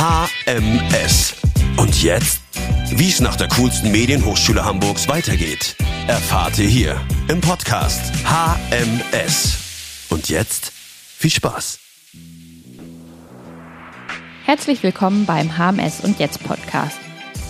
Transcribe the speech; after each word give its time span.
HMS. 0.00 1.34
Und 1.76 2.02
jetzt? 2.02 2.40
Wie 2.90 3.10
es 3.10 3.20
nach 3.20 3.36
der 3.36 3.48
coolsten 3.48 3.90
Medienhochschule 3.90 4.64
Hamburgs 4.64 5.08
weitergeht, 5.08 5.76
erfahrt 6.06 6.58
ihr 6.58 6.68
hier 6.68 6.98
im 7.28 7.42
Podcast 7.42 8.00
HMS. 8.24 9.58
Und 10.08 10.30
jetzt 10.30 10.72
viel 10.72 11.30
Spaß. 11.30 11.80
Herzlich 14.46 14.82
willkommen 14.82 15.26
beim 15.26 15.58
HMS 15.58 16.00
und 16.00 16.18
Jetzt 16.18 16.42
Podcast. 16.44 16.96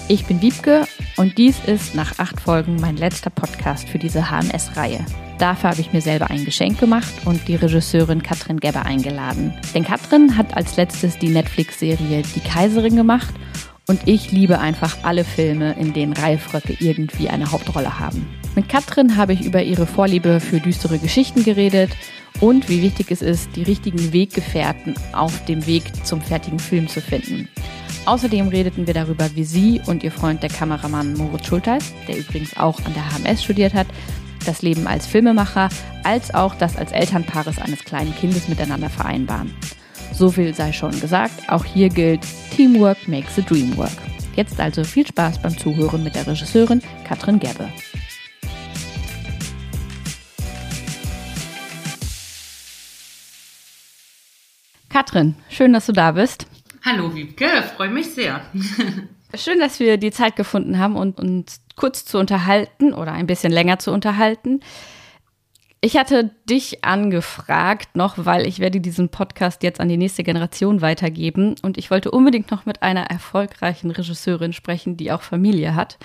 Ich 0.08 0.24
bin 0.24 0.42
Wiebke 0.42 0.88
und 1.16 1.38
dies 1.38 1.60
ist 1.64 1.94
nach 1.94 2.18
acht 2.18 2.40
Folgen 2.40 2.80
mein 2.80 2.96
letzter 2.96 3.30
Podcast 3.30 3.88
für 3.88 4.00
diese 4.00 4.28
HMS-Reihe. 4.28 5.06
Dafür 5.40 5.70
habe 5.70 5.80
ich 5.80 5.94
mir 5.94 6.02
selber 6.02 6.28
ein 6.28 6.44
Geschenk 6.44 6.78
gemacht 6.78 7.14
und 7.24 7.48
die 7.48 7.56
Regisseurin 7.56 8.22
Katrin 8.22 8.60
Gebber 8.60 8.84
eingeladen. 8.84 9.54
Denn 9.74 9.84
Katrin 9.84 10.36
hat 10.36 10.54
als 10.54 10.76
letztes 10.76 11.18
die 11.18 11.30
Netflix-Serie 11.30 12.22
Die 12.34 12.40
Kaiserin 12.40 12.94
gemacht 12.94 13.32
und 13.88 14.06
ich 14.06 14.32
liebe 14.32 14.58
einfach 14.58 14.98
alle 15.02 15.24
Filme, 15.24 15.72
in 15.80 15.94
denen 15.94 16.12
Reifröcke 16.12 16.76
irgendwie 16.78 17.30
eine 17.30 17.50
Hauptrolle 17.50 17.98
haben. 17.98 18.28
Mit 18.54 18.68
Katrin 18.68 19.16
habe 19.16 19.32
ich 19.32 19.40
über 19.40 19.62
ihre 19.62 19.86
Vorliebe 19.86 20.40
für 20.40 20.60
düstere 20.60 20.98
Geschichten 20.98 21.42
geredet 21.42 21.90
und 22.40 22.68
wie 22.68 22.82
wichtig 22.82 23.10
es 23.10 23.22
ist, 23.22 23.56
die 23.56 23.62
richtigen 23.62 24.12
Weggefährten 24.12 24.94
auf 25.14 25.46
dem 25.46 25.66
Weg 25.66 26.04
zum 26.04 26.20
fertigen 26.20 26.58
Film 26.58 26.86
zu 26.86 27.00
finden. 27.00 27.48
Außerdem 28.04 28.48
redeten 28.48 28.86
wir 28.86 28.94
darüber, 28.94 29.28
wie 29.34 29.44
sie 29.44 29.80
und 29.86 30.02
ihr 30.02 30.12
Freund, 30.12 30.42
der 30.42 30.50
Kameramann 30.50 31.14
Moritz 31.14 31.46
Schulteis, 31.46 31.92
der 32.08 32.18
übrigens 32.18 32.56
auch 32.56 32.78
an 32.84 32.94
der 32.94 33.04
HMS 33.04 33.42
studiert 33.42 33.74
hat, 33.74 33.86
das 34.46 34.62
Leben 34.62 34.86
als 34.86 35.06
Filmemacher 35.06 35.68
als 36.04 36.32
auch 36.34 36.54
das 36.54 36.76
als 36.76 36.92
Elternpaares 36.92 37.58
eines 37.58 37.84
kleinen 37.84 38.14
Kindes 38.14 38.48
miteinander 38.48 38.90
vereinbaren. 38.90 39.54
So 40.12 40.30
viel 40.30 40.54
sei 40.54 40.72
schon 40.72 40.98
gesagt, 41.00 41.48
auch 41.48 41.64
hier 41.64 41.88
gilt, 41.88 42.20
Teamwork 42.54 43.08
makes 43.08 43.36
the 43.36 43.42
dream 43.42 43.76
work. 43.76 43.90
Jetzt 44.36 44.60
also 44.60 44.84
viel 44.84 45.06
Spaß 45.06 45.40
beim 45.42 45.56
Zuhören 45.56 46.04
mit 46.04 46.14
der 46.14 46.26
Regisseurin 46.26 46.82
Katrin 47.06 47.38
Gerbe. 47.38 47.68
Katrin, 54.88 55.36
schön, 55.48 55.72
dass 55.72 55.86
du 55.86 55.92
da 55.92 56.12
bist. 56.12 56.46
Hallo 56.84 57.14
Wiebke, 57.14 57.46
freue 57.76 57.90
mich 57.90 58.10
sehr. 58.10 58.40
Schön, 59.34 59.60
dass 59.60 59.78
wir 59.78 59.96
die 59.96 60.10
Zeit 60.10 60.34
gefunden 60.34 60.78
haben, 60.78 60.96
und 60.96 61.20
uns 61.20 61.60
kurz 61.80 62.04
zu 62.04 62.18
unterhalten 62.18 62.92
oder 62.92 63.12
ein 63.12 63.26
bisschen 63.26 63.50
länger 63.50 63.78
zu 63.78 63.90
unterhalten. 63.90 64.60
Ich 65.80 65.96
hatte 65.96 66.30
dich 66.44 66.84
angefragt 66.84 67.96
noch, 67.96 68.16
weil 68.18 68.46
ich 68.46 68.58
werde 68.58 68.82
diesen 68.82 69.08
Podcast 69.08 69.62
jetzt 69.62 69.80
an 69.80 69.88
die 69.88 69.96
nächste 69.96 70.22
Generation 70.22 70.82
weitergeben 70.82 71.54
und 71.62 71.78
ich 71.78 71.90
wollte 71.90 72.10
unbedingt 72.10 72.50
noch 72.50 72.66
mit 72.66 72.82
einer 72.82 73.04
erfolgreichen 73.04 73.90
Regisseurin 73.90 74.52
sprechen, 74.52 74.98
die 74.98 75.10
auch 75.10 75.22
Familie 75.22 75.74
hat, 75.74 75.96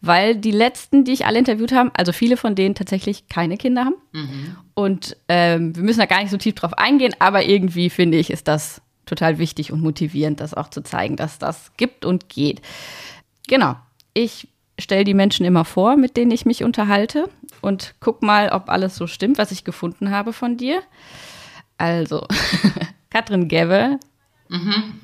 weil 0.00 0.34
die 0.34 0.50
letzten, 0.50 1.04
die 1.04 1.12
ich 1.12 1.24
alle 1.24 1.38
interviewt 1.38 1.70
habe, 1.70 1.92
also 1.94 2.10
viele 2.10 2.36
von 2.36 2.56
denen 2.56 2.74
tatsächlich 2.74 3.28
keine 3.28 3.56
Kinder 3.56 3.84
haben 3.84 3.94
mhm. 4.10 4.56
und 4.74 5.16
ähm, 5.28 5.76
wir 5.76 5.84
müssen 5.84 6.00
da 6.00 6.06
gar 6.06 6.20
nicht 6.20 6.32
so 6.32 6.36
tief 6.36 6.56
drauf 6.56 6.74
eingehen, 6.76 7.14
aber 7.20 7.44
irgendwie 7.44 7.90
finde 7.90 8.18
ich, 8.18 8.28
ist 8.28 8.48
das 8.48 8.82
total 9.06 9.38
wichtig 9.38 9.70
und 9.70 9.82
motivierend, 9.82 10.40
das 10.40 10.52
auch 10.52 10.68
zu 10.68 10.82
zeigen, 10.82 11.14
dass 11.14 11.38
das 11.38 11.70
gibt 11.76 12.04
und 12.04 12.28
geht. 12.28 12.60
Genau. 13.46 13.76
Ich 14.14 14.48
stelle 14.82 15.04
die 15.04 15.14
Menschen 15.14 15.46
immer 15.46 15.64
vor, 15.64 15.96
mit 15.96 16.16
denen 16.16 16.30
ich 16.30 16.44
mich 16.44 16.64
unterhalte 16.64 17.28
und 17.60 17.94
guck 18.00 18.22
mal, 18.22 18.50
ob 18.50 18.68
alles 18.68 18.96
so 18.96 19.06
stimmt, 19.06 19.38
was 19.38 19.52
ich 19.52 19.64
gefunden 19.64 20.10
habe 20.10 20.32
von 20.32 20.56
dir. 20.56 20.82
Also, 21.78 22.26
Katrin 23.10 23.48
Gebbe. 23.48 23.98
Mhm. 24.48 25.00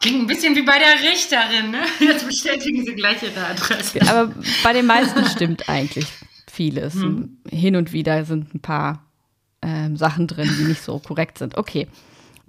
Klingt 0.00 0.20
ein 0.22 0.26
bisschen 0.26 0.56
wie 0.56 0.62
bei 0.62 0.78
der 0.78 1.10
Richterin, 1.10 1.70
ne? 1.70 1.82
Jetzt 2.00 2.26
bestätigen 2.26 2.84
sie 2.84 2.94
gleich 2.94 3.22
ihre 3.22 3.46
Adresse. 3.46 4.00
Aber 4.02 4.32
bei 4.64 4.72
den 4.72 4.86
meisten 4.86 5.24
stimmt 5.26 5.68
eigentlich 5.68 6.06
vieles. 6.50 6.94
Mhm. 6.94 7.38
Hin 7.48 7.76
und 7.76 7.92
wieder 7.92 8.24
sind 8.24 8.54
ein 8.54 8.60
paar 8.60 9.04
ähm, 9.62 9.96
Sachen 9.96 10.26
drin, 10.26 10.50
die 10.58 10.64
nicht 10.64 10.82
so 10.82 10.98
korrekt 10.98 11.38
sind. 11.38 11.56
Okay. 11.56 11.86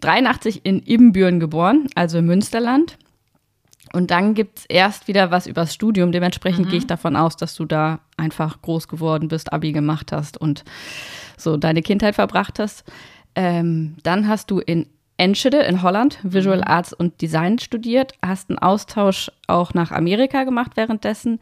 83 0.02 0.66
in 0.66 0.82
Ibbenbüren 0.86 1.40
geboren, 1.40 1.88
also 1.96 2.18
im 2.18 2.26
Münsterland. 2.26 2.98
Und 3.94 4.10
dann 4.10 4.34
gibt 4.34 4.60
es 4.60 4.66
erst 4.66 5.08
wieder 5.08 5.32
was 5.32 5.48
übers 5.48 5.74
Studium. 5.74 6.12
Dementsprechend 6.12 6.66
mhm. 6.66 6.70
gehe 6.72 6.80
ich 6.80 6.88
davon 6.88 7.16
aus, 7.16 7.38
dass 7.38 7.56
du 7.56 7.64
da 7.64 8.00
einfach 8.18 8.62
groß 8.62 8.88
geworden 8.88 9.28
bist, 9.28 9.54
Abi 9.54 9.72
gemacht 9.72 10.12
hast 10.12 10.36
und 10.36 10.66
so 11.38 11.58
deine 11.58 11.84
Kindheit 11.84 12.16
verbracht 12.16 12.60
hast. 12.60 12.84
Ähm, 13.36 13.96
dann 14.04 14.28
hast 14.28 14.50
du 14.52 14.60
in 14.60 14.88
Enschede 15.18 15.60
in 15.60 15.84
Holland 15.84 16.20
Visual 16.24 16.58
mhm. 16.58 16.64
Arts 16.64 16.92
und 16.92 17.22
Design 17.22 17.60
studiert, 17.60 18.14
hast 18.26 18.50
einen 18.50 18.60
Austausch 18.60 19.32
auch 19.48 19.76
nach 19.76 19.92
Amerika 19.92 20.44
gemacht 20.44 20.72
währenddessen 20.76 21.40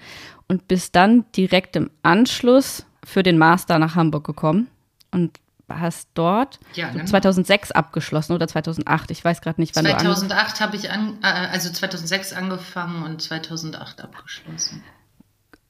und 0.49 0.67
bist 0.67 0.95
dann 0.95 1.23
direkt 1.35 1.77
im 1.77 1.89
Anschluss 2.03 2.85
für 3.03 3.23
den 3.23 3.37
Master 3.37 3.79
nach 3.79 3.95
Hamburg 3.95 4.25
gekommen 4.25 4.67
und 5.11 5.39
hast 5.79 6.09
dort 6.13 6.59
ja, 6.73 6.89
genau. 6.89 7.05
2006 7.05 7.71
abgeschlossen 7.71 8.33
oder 8.33 8.47
2008. 8.47 9.11
Ich 9.11 9.23
weiß 9.23 9.41
gerade 9.41 9.61
nicht, 9.61 9.75
wann 9.75 9.85
2008 9.85 10.61
habe 10.61 10.75
ich 10.75 10.91
an, 10.91 11.17
äh, 11.21 11.27
also 11.27 11.69
2006 11.71 12.33
angefangen 12.33 13.03
und 13.03 13.21
2008 13.21 14.01
abgeschlossen. 14.01 14.83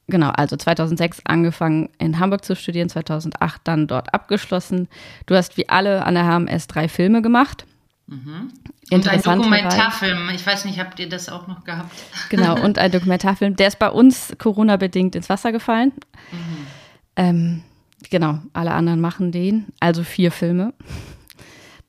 Genau, 0.08 0.30
also 0.30 0.58
2006 0.58 1.22
angefangen 1.26 1.90
in 1.98 2.20
Hamburg 2.20 2.44
zu 2.44 2.56
studieren, 2.56 2.90
2008 2.90 3.62
dann 3.64 3.88
dort 3.88 4.14
abgeschlossen. 4.14 4.90
Du 5.26 5.36
hast 5.36 5.58
wie 5.58 5.70
alle 5.70 6.06
an 6.06 6.16
der 6.16 6.26
HMS 6.26 6.68
drei 6.68 6.90
Filme 6.90 7.22
gemacht. 7.22 7.66
Mhm. 8.08 8.52
Und 8.92 9.08
ein 9.08 9.22
Dokumentarfilm. 9.22 10.30
Ich 10.36 10.46
weiß 10.46 10.66
nicht, 10.66 10.80
habt 10.80 11.00
ihr 11.00 11.08
das 11.08 11.30
auch 11.30 11.48
noch 11.48 11.64
gehabt? 11.64 11.96
Genau, 12.30 12.62
und 12.62 12.78
ein 12.78 12.92
Dokumentarfilm. 12.92 13.56
Der 13.56 13.70
ist 13.70 13.80
bei 13.80 13.90
uns 13.90 14.34
Corona-bedingt 14.38 15.16
ins 15.16 15.30
Wasser 15.30 15.54
gefallen. 15.54 15.94
Mhm. 16.32 16.68
Ähm, 17.16 17.64
Genau, 18.10 18.40
alle 18.54 18.72
anderen 18.72 19.02
machen 19.02 19.32
den. 19.32 19.68
Also 19.80 20.04
vier 20.04 20.32
Filme, 20.32 20.74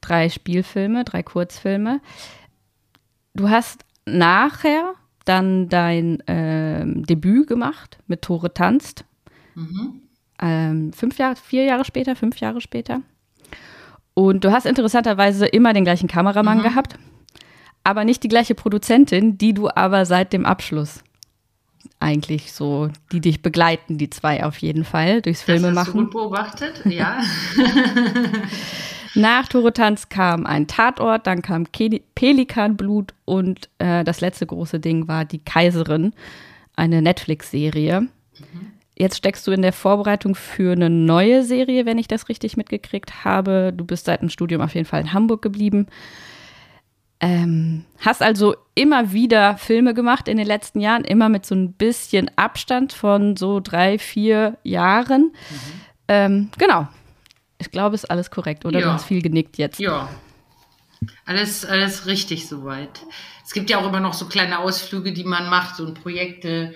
drei 0.01 0.29
Spielfilme, 0.29 1.05
drei 1.05 1.23
Kurzfilme. 1.23 2.01
Du 3.35 3.49
hast 3.49 3.85
nachher 4.05 4.95
dann 5.25 5.69
dein 5.69 6.23
ähm, 6.27 7.05
Debüt 7.07 7.47
gemacht 7.47 7.99
mit 8.07 8.23
Tore 8.23 8.53
tanzt. 8.53 9.05
Mhm. 9.55 10.03
Ähm, 10.41 10.93
fünf 10.93 11.19
Jahre, 11.19 11.37
vier 11.37 11.65
Jahre 11.65 11.85
später, 11.85 12.17
fünf 12.17 12.39
Jahre 12.39 12.61
später. 12.61 13.03
Und 14.15 14.45
du 14.45 14.53
hast 14.53 14.67
interessanterweise 14.67 15.47
immer 15.47 15.73
den 15.73 15.85
gleichen 15.85 16.09
Kameramann 16.09 16.59
mhm. 16.59 16.63
gehabt, 16.63 16.99
aber 17.85 18.05
nicht 18.05 18.23
die 18.23 18.29
gleiche 18.29 18.55
Produzentin, 18.55 19.39
die 19.39 19.55
du 19.55 19.71
aber 19.71 20.05
seit 20.05 20.33
dem 20.33 20.45
Abschluss 20.45 21.03
eigentlich 22.03 22.53
so, 22.53 22.91
die 23.13 23.21
dich 23.21 23.43
begleiten, 23.43 23.97
die 23.97 24.11
zwei 24.11 24.45
auf 24.45 24.59
jeden 24.59 24.85
Fall, 24.85 25.23
durchs 25.23 25.43
Filme 25.43 25.69
das 25.69 25.77
hast 25.79 25.87
machen. 25.89 25.99
Du 25.99 26.05
gut 26.05 26.11
beobachtet, 26.13 26.83
ja. 26.85 27.21
Nach 29.15 29.47
Torotanz 29.47 30.09
kam 30.09 30.47
ein 30.47 30.67
Tatort, 30.67 31.27
dann 31.27 31.43
kam 31.43 31.67
Pelikanblut 32.15 33.15
und 33.25 33.69
äh, 33.79 34.05
das 34.05 34.21
letzte 34.21 34.47
große 34.47 34.81
Ding 34.81 35.07
war 35.07 35.25
Die 35.25 35.39
Kaiserin, 35.39 36.15
eine 36.77 37.03
Netflix-Serie. 37.03 38.03
Mhm. 38.03 38.09
Jetzt 38.97 39.17
steckst 39.17 39.47
du 39.47 39.53
in 39.53 39.63
der 39.63 39.73
Vorbereitung 39.73 40.35
für 40.35 40.73
eine 40.73 40.89
neue 40.89 41.45
Serie, 41.45 41.87
wenn 41.87 41.99
ich 41.99 42.09
das 42.09 42.29
richtig 42.29 42.57
mitgekriegt 42.57 43.25
habe. 43.25 43.73
Du 43.75 43.85
bist 43.85 44.07
seit 44.07 44.23
dem 44.23 44.31
Studium 44.31 44.63
auf 44.63 44.75
jeden 44.75 44.87
Fall 44.87 45.01
in 45.01 45.13
Hamburg 45.13 45.43
geblieben. 45.43 45.87
Ähm, 47.25 47.85
hast 48.01 48.21
also 48.21 48.57
immer 48.75 49.13
wieder 49.13 49.57
Filme 49.57 49.95
gemacht 49.95 50.27
in 50.27 50.37
den 50.37 50.47
letzten 50.47 50.81
Jahren, 50.81 51.05
immer 51.05 51.29
mit 51.29 51.47
so 51.47 51.55
ein 51.55 51.73
bisschen 51.73 52.31
Abstand 52.37 52.93
von 52.93 53.37
so 53.37 53.61
drei, 53.61 53.97
vier 54.01 54.59
Jahren. 54.65 55.33
Mhm. 55.33 55.81
Ähm, 56.09 56.51
genau. 56.59 56.89
Ich 57.59 57.71
glaube, 57.71 57.95
ist 57.95 58.11
alles 58.11 58.33
korrekt, 58.33 58.65
oder? 58.65 58.81
Ja. 58.81 58.87
Du 58.87 58.93
hast 58.95 59.05
viel 59.05 59.23
genickt 59.23 59.57
jetzt. 59.57 59.79
Ja. 59.79 60.09
Alles, 61.25 61.65
alles 61.65 62.07
richtig 62.07 62.49
soweit. 62.49 63.03
Es 63.45 63.53
gibt 63.53 63.71
ja 63.71 63.79
auch 63.79 63.87
immer 63.87 64.01
noch 64.01 64.15
so 64.15 64.27
kleine 64.27 64.59
Ausflüge, 64.59 65.13
die 65.13 65.25
man 65.25 65.49
macht 65.49 65.79
und 65.79 66.03
Projekte, 66.03 66.75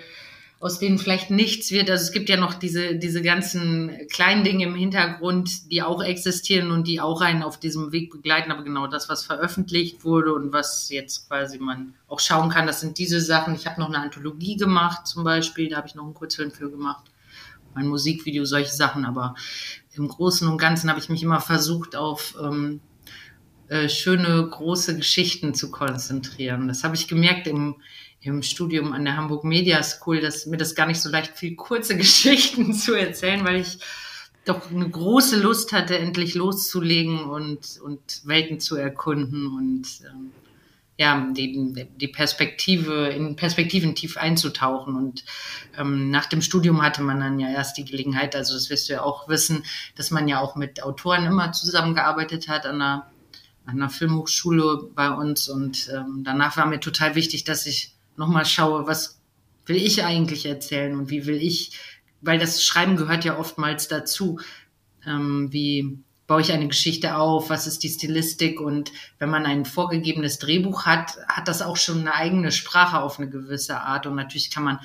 aus 0.58 0.78
denen 0.78 0.98
vielleicht 0.98 1.30
nichts 1.30 1.70
wird. 1.70 1.90
Also 1.90 2.04
es 2.04 2.12
gibt 2.12 2.30
ja 2.30 2.38
noch 2.38 2.54
diese, 2.54 2.96
diese 2.96 3.20
ganzen 3.20 3.92
kleinen 4.10 4.42
Dinge 4.42 4.64
im 4.64 4.74
Hintergrund, 4.74 5.70
die 5.70 5.82
auch 5.82 6.02
existieren 6.02 6.70
und 6.70 6.88
die 6.88 7.00
auch 7.00 7.20
einen 7.20 7.42
auf 7.42 7.60
diesem 7.60 7.92
Weg 7.92 8.10
begleiten. 8.10 8.50
Aber 8.50 8.64
genau 8.64 8.86
das, 8.86 9.08
was 9.08 9.24
veröffentlicht 9.24 10.04
wurde 10.04 10.32
und 10.32 10.52
was 10.52 10.88
jetzt 10.88 11.28
quasi 11.28 11.58
man 11.58 11.94
auch 12.08 12.20
schauen 12.20 12.48
kann, 12.48 12.66
das 12.66 12.80
sind 12.80 12.96
diese 12.96 13.20
Sachen. 13.20 13.54
Ich 13.54 13.66
habe 13.66 13.80
noch 13.80 13.88
eine 13.88 13.98
Anthologie 14.00 14.56
gemacht 14.56 15.06
zum 15.06 15.24
Beispiel, 15.24 15.68
da 15.68 15.76
habe 15.76 15.88
ich 15.88 15.94
noch 15.94 16.04
einen 16.04 16.14
Kurzfilm 16.14 16.50
für 16.50 16.70
gemacht. 16.70 17.04
Mein 17.74 17.88
Musikvideo, 17.88 18.46
solche 18.46 18.72
Sachen. 18.72 19.04
Aber 19.04 19.34
im 19.92 20.08
Großen 20.08 20.48
und 20.48 20.56
Ganzen 20.56 20.88
habe 20.88 21.00
ich 21.00 21.10
mich 21.10 21.22
immer 21.22 21.42
versucht, 21.42 21.96
auf 21.96 22.34
ähm, 22.42 22.80
äh, 23.68 23.90
schöne, 23.90 24.48
große 24.48 24.96
Geschichten 24.96 25.52
zu 25.52 25.70
konzentrieren. 25.70 26.68
Das 26.68 26.82
habe 26.82 26.94
ich 26.94 27.08
gemerkt 27.08 27.46
im 27.46 27.76
im 28.26 28.42
Studium 28.42 28.92
an 28.92 29.04
der 29.04 29.16
Hamburg 29.16 29.44
Media 29.44 29.82
School, 29.82 30.20
dass 30.20 30.46
mir 30.46 30.56
das 30.56 30.74
gar 30.74 30.86
nicht 30.86 31.00
so 31.00 31.10
leicht 31.10 31.36
fiel, 31.36 31.56
kurze 31.56 31.96
Geschichten 31.98 32.72
zu 32.72 32.94
erzählen, 32.94 33.44
weil 33.44 33.60
ich 33.60 33.78
doch 34.46 34.70
eine 34.70 34.88
große 34.88 35.40
Lust 35.40 35.72
hatte, 35.72 35.98
endlich 35.98 36.34
loszulegen 36.34 37.24
und, 37.24 37.80
und 37.82 38.22
Welten 38.24 38.60
zu 38.60 38.76
erkunden. 38.76 39.48
Und 39.48 39.86
ähm, 40.06 40.30
ja, 40.98 41.28
die, 41.32 41.88
die 41.96 42.08
Perspektive, 42.08 43.08
in 43.08 43.36
Perspektiven 43.36 43.94
tief 43.94 44.16
einzutauchen. 44.16 44.94
Und 44.94 45.24
ähm, 45.76 46.10
nach 46.10 46.26
dem 46.26 46.40
Studium 46.40 46.80
hatte 46.82 47.02
man 47.02 47.20
dann 47.20 47.40
ja 47.40 47.50
erst 47.50 47.76
die 47.76 47.84
Gelegenheit, 47.84 48.34
also 48.34 48.54
das 48.54 48.70
wirst 48.70 48.88
du 48.88 48.94
ja 48.94 49.02
auch 49.02 49.28
wissen, 49.28 49.64
dass 49.96 50.10
man 50.10 50.28
ja 50.28 50.40
auch 50.40 50.54
mit 50.56 50.82
Autoren 50.82 51.26
immer 51.26 51.52
zusammengearbeitet 51.52 52.48
hat 52.48 52.66
an 52.66 52.76
einer, 52.76 53.10
an 53.66 53.76
einer 53.76 53.90
Filmhochschule 53.90 54.90
bei 54.94 55.10
uns. 55.10 55.48
Und 55.48 55.90
ähm, 55.92 56.22
danach 56.24 56.56
war 56.56 56.66
mir 56.66 56.80
total 56.80 57.16
wichtig, 57.16 57.42
dass 57.42 57.66
ich 57.66 57.95
nochmal 58.16 58.46
schaue, 58.46 58.86
was 58.86 59.20
will 59.66 59.76
ich 59.76 60.04
eigentlich 60.04 60.46
erzählen 60.46 60.96
und 60.96 61.10
wie 61.10 61.26
will 61.26 61.42
ich, 61.42 61.78
weil 62.20 62.38
das 62.38 62.62
Schreiben 62.64 62.96
gehört 62.96 63.24
ja 63.24 63.38
oftmals 63.38 63.88
dazu, 63.88 64.40
ähm, 65.06 65.52
wie 65.52 65.98
baue 66.26 66.40
ich 66.40 66.52
eine 66.52 66.68
Geschichte 66.68 67.16
auf, 67.16 67.50
was 67.50 67.66
ist 67.66 67.82
die 67.82 67.88
Stilistik? 67.88 68.60
Und 68.60 68.92
wenn 69.18 69.30
man 69.30 69.46
ein 69.46 69.64
vorgegebenes 69.64 70.38
Drehbuch 70.38 70.86
hat, 70.86 71.16
hat 71.28 71.46
das 71.48 71.62
auch 71.62 71.76
schon 71.76 72.00
eine 72.00 72.14
eigene 72.14 72.50
Sprache 72.50 73.00
auf 73.00 73.18
eine 73.18 73.30
gewisse 73.30 73.80
Art. 73.80 74.06
Und 74.06 74.16
natürlich 74.16 74.50
kann 74.50 74.64
man 74.64 74.80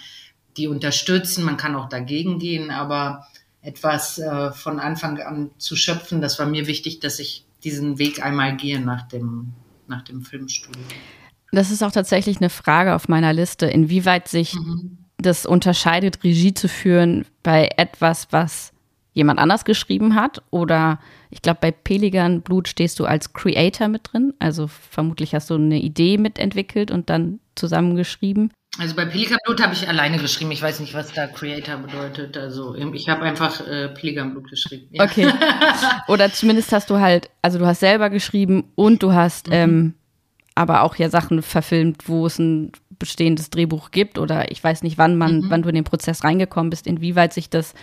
die 0.57 0.67
unterstützen, 0.67 1.43
man 1.43 1.57
kann 1.57 1.75
auch 1.75 1.89
dagegen 1.89 2.37
gehen, 2.37 2.69
aber 2.69 3.27
etwas 3.61 4.17
äh, 4.19 4.51
von 4.51 4.79
Anfang 4.79 5.19
an 5.19 5.51
zu 5.57 5.75
schöpfen, 5.75 6.21
das 6.21 6.39
war 6.39 6.45
mir 6.45 6.67
wichtig, 6.67 6.99
dass 6.99 7.19
ich 7.19 7.45
diesen 7.63 7.99
Weg 7.99 8.23
einmal 8.23 8.57
gehe 8.57 8.79
nach 8.79 9.07
dem, 9.07 9.53
nach 9.87 10.01
dem 10.01 10.23
Filmstudium. 10.23 10.85
Das 11.51 11.71
ist 11.71 11.83
auch 11.83 11.91
tatsächlich 11.91 12.37
eine 12.37 12.49
Frage 12.49 12.95
auf 12.95 13.07
meiner 13.07 13.33
Liste, 13.33 13.65
inwieweit 13.65 14.27
sich 14.27 14.55
mhm. 14.55 14.97
das 15.17 15.45
unterscheidet, 15.45 16.23
Regie 16.23 16.53
zu 16.53 16.67
führen 16.67 17.25
bei 17.43 17.69
etwas, 17.77 18.27
was 18.31 18.71
jemand 19.13 19.39
anders 19.39 19.65
geschrieben 19.65 20.15
hat 20.15 20.41
oder 20.51 20.99
ich 21.29 21.41
glaube, 21.41 21.59
bei 21.61 21.71
Pelikan 21.71 22.41
Blut 22.41 22.67
stehst 22.67 22.99
du 22.99 23.05
als 23.05 23.33
Creator 23.33 23.87
mit 23.87 24.11
drin. 24.11 24.33
Also 24.39 24.67
vermutlich 24.67 25.33
hast 25.35 25.49
du 25.49 25.55
eine 25.55 25.79
Idee 25.79 26.17
mitentwickelt 26.17 26.91
und 26.91 27.09
dann 27.09 27.39
zusammengeschrieben. 27.55 28.51
Also 28.79 28.95
bei 28.95 29.05
Pelikan 29.05 29.37
Blut 29.45 29.61
habe 29.61 29.73
ich 29.73 29.87
alleine 29.87 30.17
geschrieben. 30.17 30.51
Ich 30.51 30.61
weiß 30.61 30.79
nicht, 30.79 30.93
was 30.93 31.11
da 31.11 31.27
Creator 31.27 31.77
bedeutet. 31.77 32.37
Also 32.37 32.75
ich 32.75 33.09
habe 33.09 33.23
einfach 33.23 33.65
äh, 33.67 33.89
Pelikan 33.89 34.31
Blut 34.31 34.49
geschrieben. 34.49 34.87
Ja. 34.91 35.03
Okay. 35.03 35.31
Oder 36.07 36.31
zumindest 36.31 36.71
hast 36.71 36.89
du 36.89 36.99
halt, 36.99 37.29
also 37.41 37.59
du 37.59 37.65
hast 37.65 37.81
selber 37.81 38.09
geschrieben 38.09 38.71
und 38.75 39.03
du 39.03 39.13
hast 39.13 39.47
mhm. 39.47 39.53
ähm, 39.53 39.93
aber 40.61 40.83
auch 40.83 40.95
ja 40.95 41.09
Sachen 41.09 41.41
verfilmt, 41.41 42.07
wo 42.07 42.25
es 42.25 42.39
ein 42.39 42.71
bestehendes 42.99 43.49
Drehbuch 43.49 43.91
gibt. 43.91 44.17
Oder 44.17 44.51
ich 44.51 44.63
weiß 44.63 44.83
nicht, 44.83 44.97
wann 44.97 45.17
man, 45.17 45.41
mhm. 45.41 45.49
wann 45.49 45.63
du 45.63 45.69
in 45.69 45.75
den 45.75 45.83
Prozess 45.83 46.23
reingekommen 46.23 46.69
bist, 46.69 46.87
inwieweit 46.87 47.33
sich 47.33 47.49
das 47.49 47.73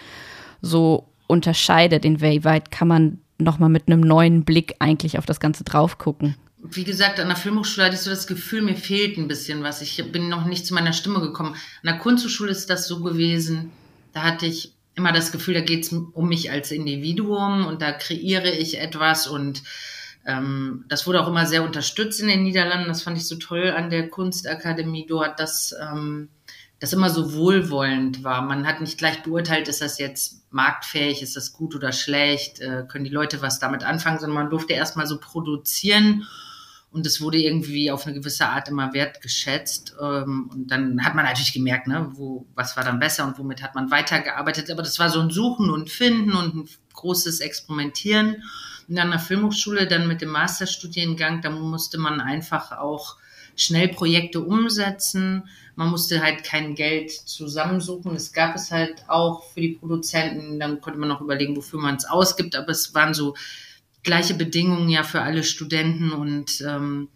so 0.62 1.08
unterscheidet, 1.26 2.04
inwieweit 2.04 2.70
kann 2.70 2.88
man 2.88 3.18
nochmal 3.38 3.68
mit 3.68 3.88
einem 3.88 4.00
neuen 4.00 4.44
Blick 4.44 4.74
eigentlich 4.78 5.18
auf 5.18 5.26
das 5.26 5.40
Ganze 5.40 5.64
drauf 5.64 5.98
gucken. 5.98 6.36
Wie 6.60 6.84
gesagt, 6.84 7.20
an 7.20 7.28
der 7.28 7.36
Filmhochschule 7.36 7.86
hatte 7.86 7.96
ich 7.96 8.00
so 8.00 8.10
das 8.10 8.26
Gefühl, 8.26 8.62
mir 8.62 8.74
fehlt 8.74 9.16
ein 9.16 9.28
bisschen 9.28 9.62
was. 9.62 9.80
Ich 9.80 10.02
bin 10.10 10.28
noch 10.28 10.44
nicht 10.44 10.66
zu 10.66 10.74
meiner 10.74 10.92
Stimme 10.92 11.20
gekommen. 11.20 11.54
An 11.54 11.84
der 11.84 11.98
Kunsthochschule 11.98 12.50
ist 12.50 12.68
das 12.68 12.88
so 12.88 13.00
gewesen, 13.02 13.70
da 14.12 14.22
hatte 14.22 14.46
ich 14.46 14.72
immer 14.96 15.12
das 15.12 15.30
Gefühl, 15.30 15.54
da 15.54 15.60
geht 15.60 15.84
es 15.84 15.92
um 15.92 16.28
mich 16.28 16.50
als 16.50 16.72
Individuum 16.72 17.66
und 17.66 17.80
da 17.80 17.92
kreiere 17.92 18.50
ich 18.50 18.80
etwas 18.80 19.28
und 19.28 19.62
ähm, 20.26 20.84
das 20.88 21.06
wurde 21.06 21.22
auch 21.22 21.28
immer 21.28 21.46
sehr 21.46 21.62
unterstützt 21.62 22.20
in 22.20 22.28
den 22.28 22.42
Niederlanden. 22.42 22.88
Das 22.88 23.02
fand 23.02 23.16
ich 23.16 23.26
so 23.26 23.36
toll 23.36 23.70
an 23.70 23.90
der 23.90 24.08
Kunstakademie 24.08 25.06
dort, 25.06 25.40
dass 25.40 25.74
ähm, 25.80 26.28
das 26.80 26.92
immer 26.92 27.10
so 27.10 27.34
wohlwollend 27.34 28.22
war. 28.24 28.42
Man 28.42 28.66
hat 28.66 28.80
nicht 28.80 28.98
gleich 28.98 29.22
beurteilt, 29.22 29.68
ist 29.68 29.80
das 29.80 29.98
jetzt 29.98 30.44
marktfähig, 30.50 31.22
ist 31.22 31.36
das 31.36 31.52
gut 31.52 31.74
oder 31.74 31.92
schlecht, 31.92 32.60
äh, 32.60 32.84
können 32.88 33.04
die 33.04 33.10
Leute 33.10 33.42
was 33.42 33.58
damit 33.58 33.84
anfangen, 33.84 34.18
sondern 34.18 34.42
man 34.42 34.50
durfte 34.50 34.74
erstmal 34.74 35.06
so 35.06 35.18
produzieren 35.18 36.26
und 36.90 37.06
es 37.06 37.20
wurde 37.20 37.38
irgendwie 37.38 37.90
auf 37.90 38.06
eine 38.06 38.14
gewisse 38.14 38.48
Art 38.48 38.68
immer 38.68 38.94
wertgeschätzt. 38.94 39.94
Ähm, 40.00 40.50
und 40.52 40.70
dann 40.70 41.04
hat 41.04 41.14
man 41.14 41.24
natürlich 41.24 41.52
gemerkt, 41.52 41.86
ne, 41.86 42.10
wo, 42.12 42.46
was 42.54 42.76
war 42.76 42.84
dann 42.84 42.98
besser 42.98 43.26
und 43.26 43.38
womit 43.38 43.62
hat 43.62 43.74
man 43.74 43.90
weitergearbeitet. 43.90 44.70
Aber 44.70 44.82
das 44.82 44.98
war 44.98 45.10
so 45.10 45.20
ein 45.20 45.30
Suchen 45.30 45.70
und 45.70 45.90
Finden 45.90 46.32
und 46.32 46.54
ein 46.54 46.68
großes 46.94 47.40
Experimentieren. 47.40 48.42
Und 48.88 48.98
an 48.98 49.10
der 49.10 49.18
Filmhochschule 49.18 49.86
dann 49.86 50.08
mit 50.08 50.20
dem 50.22 50.30
Masterstudiengang, 50.30 51.42
da 51.42 51.50
musste 51.50 51.98
man 51.98 52.20
einfach 52.20 52.72
auch 52.72 53.16
schnell 53.54 53.88
Projekte 53.88 54.40
umsetzen. 54.40 55.48
Man 55.74 55.90
musste 55.90 56.22
halt 56.22 56.44
kein 56.44 56.74
Geld 56.74 57.10
zusammensuchen. 57.10 58.14
Es 58.14 58.32
gab 58.32 58.54
es 58.54 58.70
halt 58.70 59.04
auch 59.08 59.44
für 59.44 59.60
die 59.60 59.74
Produzenten. 59.74 60.58
Dann 60.58 60.80
konnte 60.80 60.98
man 60.98 61.08
noch 61.08 61.20
überlegen, 61.20 61.56
wofür 61.56 61.80
man 61.80 61.96
es 61.96 62.04
ausgibt. 62.04 62.56
Aber 62.56 62.70
es 62.70 62.94
waren 62.94 63.14
so 63.14 63.34
gleiche 64.02 64.34
Bedingungen 64.34 64.88
ja 64.88 65.02
für 65.02 65.22
alle 65.22 65.42
Studenten 65.42 66.12
und 66.12 66.62
ähm, 66.66 67.08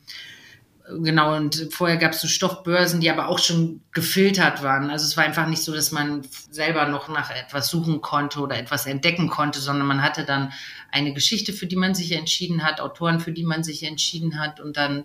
genau, 1.03 1.37
und 1.37 1.69
vorher 1.71 1.97
gab 1.97 2.13
es 2.13 2.21
so 2.21 2.29
Stoffbörsen, 2.29 3.01
die 3.01 3.11
aber 3.11 3.29
auch 3.29 3.39
schon 3.39 3.83
gefiltert 3.93 4.63
waren. 4.63 4.91
Also 4.91 5.07
es 5.07 5.17
war 5.17 5.25
einfach 5.25 5.47
nicht 5.47 5.63
so, 5.63 5.73
dass 5.73 5.93
man 5.93 6.23
selber 6.51 6.87
noch 6.87 7.09
nach 7.09 7.31
etwas 7.31 7.69
suchen 7.69 8.01
konnte 8.01 8.41
oder 8.41 8.59
etwas 8.59 8.87
entdecken 8.87 9.29
konnte, 9.29 9.61
sondern 9.61 9.87
man 9.87 10.03
hatte 10.03 10.25
dann 10.25 10.53
eine 10.91 11.13
Geschichte, 11.15 11.53
für 11.53 11.67
die 11.67 11.77
man 11.77 11.95
sich 11.95 12.13
entschieden 12.13 12.65
hat, 12.65 12.81
Autoren, 12.81 13.21
für 13.21 13.33
die 13.33 13.45
man 13.45 13.63
sich 13.63 13.83
entschieden 13.85 14.39
hat 14.39 14.61
und 14.61 14.77
dann 14.77 15.05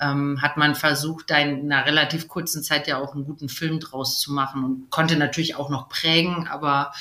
ähm, 0.00 0.42
hat 0.42 0.56
man 0.56 0.74
versucht, 0.74 1.30
da 1.30 1.38
in 1.38 1.72
einer 1.72 1.86
relativ 1.86 2.28
kurzen 2.28 2.62
Zeit 2.62 2.86
ja 2.86 2.98
auch 2.98 3.14
einen 3.14 3.24
guten 3.24 3.48
Film 3.48 3.80
draus 3.80 4.20
zu 4.20 4.32
machen 4.32 4.64
und 4.64 4.90
konnte 4.90 5.16
natürlich 5.16 5.56
auch 5.56 5.70
noch 5.70 5.88
prägen, 5.88 6.46
aber 6.48 6.92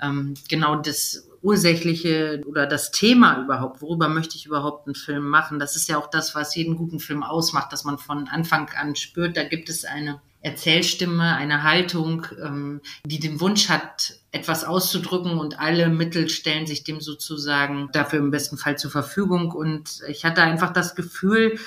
ähm, 0.00 0.34
genau 0.48 0.76
das 0.76 1.28
ursächliche 1.44 2.42
oder 2.46 2.66
das 2.66 2.90
Thema 2.90 3.42
überhaupt, 3.42 3.82
worüber 3.82 4.08
möchte 4.08 4.36
ich 4.36 4.46
überhaupt 4.46 4.86
einen 4.86 4.94
Film 4.94 5.28
machen, 5.28 5.58
das 5.58 5.76
ist 5.76 5.88
ja 5.88 5.98
auch 5.98 6.08
das, 6.08 6.34
was 6.34 6.56
jeden 6.56 6.76
guten 6.76 6.98
Film 6.98 7.22
ausmacht, 7.22 7.72
dass 7.72 7.84
man 7.84 7.98
von 7.98 8.28
Anfang 8.28 8.70
an 8.76 8.96
spürt, 8.96 9.36
da 9.36 9.44
gibt 9.44 9.68
es 9.68 9.84
eine 9.84 10.20
Erzählstimme, 10.44 11.34
eine 11.36 11.62
Haltung, 11.62 12.26
ähm, 12.42 12.82
die 13.06 13.18
den 13.18 13.40
Wunsch 13.40 13.70
hat, 13.70 14.14
etwas 14.30 14.64
auszudrücken 14.64 15.38
und 15.38 15.58
alle 15.58 15.88
Mittel 15.88 16.28
stellen 16.28 16.66
sich 16.66 16.84
dem 16.84 17.00
sozusagen 17.00 17.88
dafür 17.92 18.18
im 18.18 18.30
besten 18.30 18.58
Fall 18.58 18.76
zur 18.76 18.90
Verfügung. 18.90 19.52
Und 19.52 20.02
ich 20.06 20.24
hatte 20.24 20.42
einfach 20.42 20.72
das 20.72 20.94
Gefühl, 20.94 21.58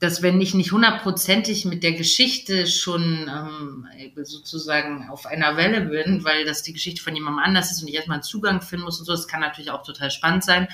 dass 0.00 0.22
wenn 0.22 0.40
ich 0.40 0.54
nicht 0.54 0.70
hundertprozentig 0.70 1.64
mit 1.64 1.82
der 1.82 1.92
Geschichte 1.92 2.66
schon 2.68 3.28
ähm, 3.28 3.86
sozusagen 4.22 5.08
auf 5.08 5.26
einer 5.26 5.56
Welle 5.56 5.80
bin, 5.82 6.24
weil 6.24 6.44
das 6.44 6.62
die 6.62 6.72
Geschichte 6.72 7.02
von 7.02 7.16
jemandem 7.16 7.42
anders 7.42 7.72
ist 7.72 7.82
und 7.82 7.88
ich 7.88 7.94
erstmal 7.94 8.16
einen 8.16 8.22
Zugang 8.22 8.62
finden 8.62 8.84
muss 8.84 9.00
und 9.00 9.06
so, 9.06 9.12
das 9.12 9.26
kann 9.26 9.40
natürlich 9.40 9.70
auch 9.70 9.82
total 9.82 10.10
spannend 10.10 10.44
sein. 10.44 10.68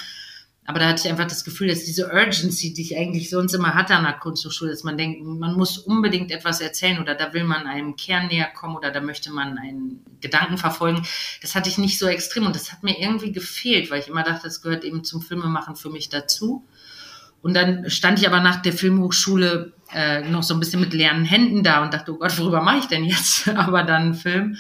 Aber 0.67 0.79
da 0.79 0.89
hatte 0.89 1.03
ich 1.05 1.11
einfach 1.11 1.27
das 1.27 1.45
Gefühl, 1.45 1.69
dass 1.69 1.85
diese 1.85 2.11
Urgency, 2.11 2.73
die 2.73 2.83
ich 2.83 2.97
eigentlich 2.97 3.29
sonst 3.29 3.53
immer 3.53 3.75
hatte 3.75 3.95
an 3.95 4.05
der 4.05 4.15
Kunsthochschule, 4.15 4.71
dass 4.71 4.83
man 4.83 4.97
denkt, 4.97 5.23
man 5.23 5.55
muss 5.55 5.77
unbedingt 5.77 6.31
etwas 6.31 6.63
erzählen 6.63 7.01
oder 7.01 7.15
da 7.15 7.35
will 7.35 7.45
man 7.45 7.67
einem 7.67 7.97
Kern 7.97 8.29
näher 8.29 8.49
kommen 8.49 8.77
oder 8.77 8.91
da 8.91 9.03
möchte 9.03 9.31
man 9.31 9.59
einen 9.59 10.03
Gedanken 10.21 10.57
verfolgen. 10.57 11.07
Das 11.43 11.55
hatte 11.55 11.69
ich 11.69 11.77
nicht 11.77 11.99
so 11.99 12.07
extrem 12.07 12.47
und 12.47 12.57
das 12.57 12.73
hat 12.73 12.83
mir 12.83 12.99
irgendwie 12.99 13.33
gefehlt, 13.33 13.91
weil 13.91 14.01
ich 14.01 14.09
immer 14.09 14.23
dachte, 14.23 14.45
das 14.45 14.63
gehört 14.63 14.85
eben 14.85 15.05
zum 15.05 15.21
Filmemachen 15.21 15.77
für 15.77 15.91
mich 15.91 16.09
dazu. 16.09 16.67
Und 17.45 17.53
dann 17.53 17.91
stand 17.91 18.19
ich 18.19 18.27
aber 18.27 18.41
nach 18.41 18.63
der 18.63 18.73
Filmhochschule 18.73 19.75
äh, 19.93 20.23
noch 20.23 20.43
so 20.43 20.55
ein 20.55 20.61
bisschen 20.61 20.81
mit 20.81 20.95
leeren 20.95 21.27
Händen 21.27 21.63
da 21.63 21.83
und 21.83 21.93
dachte, 21.93 22.15
oh 22.15 22.17
Gott, 22.17 22.39
worüber 22.39 22.63
mache 22.63 22.79
ich 22.79 22.87
denn 22.87 23.05
jetzt? 23.05 23.49
aber 23.55 23.83
dann 23.83 24.15
Film. 24.15 24.57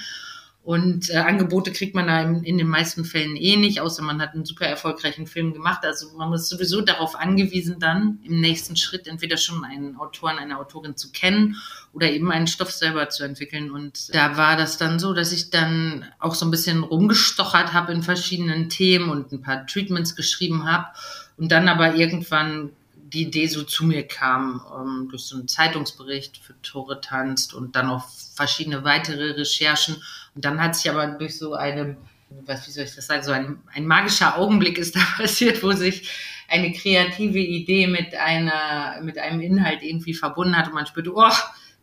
Und 0.62 1.08
äh, 1.08 1.16
Angebote 1.16 1.72
kriegt 1.72 1.94
man 1.94 2.08
da 2.08 2.20
in, 2.20 2.44
in, 2.44 2.58
den 2.58 2.68
meisten 2.68 3.06
Fällen 3.06 3.36
eh 3.36 3.56
nicht, 3.56 3.80
außer 3.80 4.02
man 4.02 4.20
hat 4.20 4.34
einen 4.34 4.44
super 4.44 4.66
erfolgreichen 4.66 5.26
Film 5.26 5.54
gemacht. 5.54 5.80
Also 5.82 6.14
man 6.18 6.30
ist 6.34 6.50
sowieso 6.50 6.82
darauf 6.82 7.18
angewiesen, 7.18 7.78
dann 7.80 8.18
im 8.22 8.42
nächsten 8.42 8.76
Schritt 8.76 9.06
entweder 9.06 9.38
schon 9.38 9.64
einen 9.64 9.96
Autoren, 9.96 10.36
eine 10.36 10.58
Autorin 10.58 10.94
zu 10.94 11.10
kennen 11.10 11.56
oder 11.94 12.10
eben 12.10 12.30
einen 12.30 12.46
Stoff 12.46 12.70
selber 12.70 13.08
zu 13.08 13.24
entwickeln. 13.24 13.70
Und 13.70 14.14
da 14.14 14.36
war 14.36 14.58
das 14.58 14.76
dann 14.76 14.98
so, 14.98 15.14
dass 15.14 15.32
ich 15.32 15.48
dann 15.48 16.04
auch 16.18 16.34
so 16.34 16.44
ein 16.44 16.50
bisschen 16.50 16.82
rumgestochert 16.82 17.72
habe 17.72 17.92
in 17.92 18.02
verschiedenen 18.02 18.68
Themen 18.68 19.08
und 19.08 19.32
ein 19.32 19.40
paar 19.40 19.66
Treatments 19.66 20.16
geschrieben 20.16 20.70
habe 20.70 20.88
und 21.36 21.50
dann 21.50 21.68
aber 21.68 21.94
irgendwann 21.94 22.70
die 23.14 23.22
Idee 23.22 23.46
so 23.46 23.62
zu 23.62 23.84
mir 23.84 24.06
kam, 24.06 24.60
ähm, 24.74 25.08
durch 25.10 25.22
so 25.22 25.36
einen 25.36 25.48
Zeitungsbericht 25.48 26.38
für 26.38 26.60
Tore 26.62 27.00
tanzt 27.00 27.54
und 27.54 27.76
dann 27.76 27.88
auch 27.88 28.08
verschiedene 28.34 28.84
weitere 28.84 29.32
Recherchen. 29.32 29.96
Und 30.34 30.44
dann 30.44 30.60
hat 30.60 30.74
sich 30.74 30.90
aber 30.90 31.06
durch 31.06 31.38
so 31.38 31.54
eine, 31.54 31.96
was, 32.44 32.66
wie 32.66 32.72
soll 32.72 32.84
ich 32.84 32.94
das 32.94 33.06
sagen, 33.06 33.22
so 33.22 33.32
ein, 33.32 33.58
ein 33.72 33.86
magischer 33.86 34.36
Augenblick 34.36 34.78
ist 34.78 34.96
da 34.96 35.00
passiert, 35.16 35.62
wo 35.62 35.72
sich 35.72 36.10
eine 36.48 36.72
kreative 36.72 37.38
Idee 37.38 37.86
mit 37.86 38.14
einer, 38.14 39.00
mit 39.02 39.18
einem 39.18 39.40
Inhalt 39.40 39.82
irgendwie 39.82 40.14
verbunden 40.14 40.56
hat 40.56 40.68
und 40.68 40.74
man 40.74 40.86
spürte, 40.86 41.14
oh, 41.14 41.32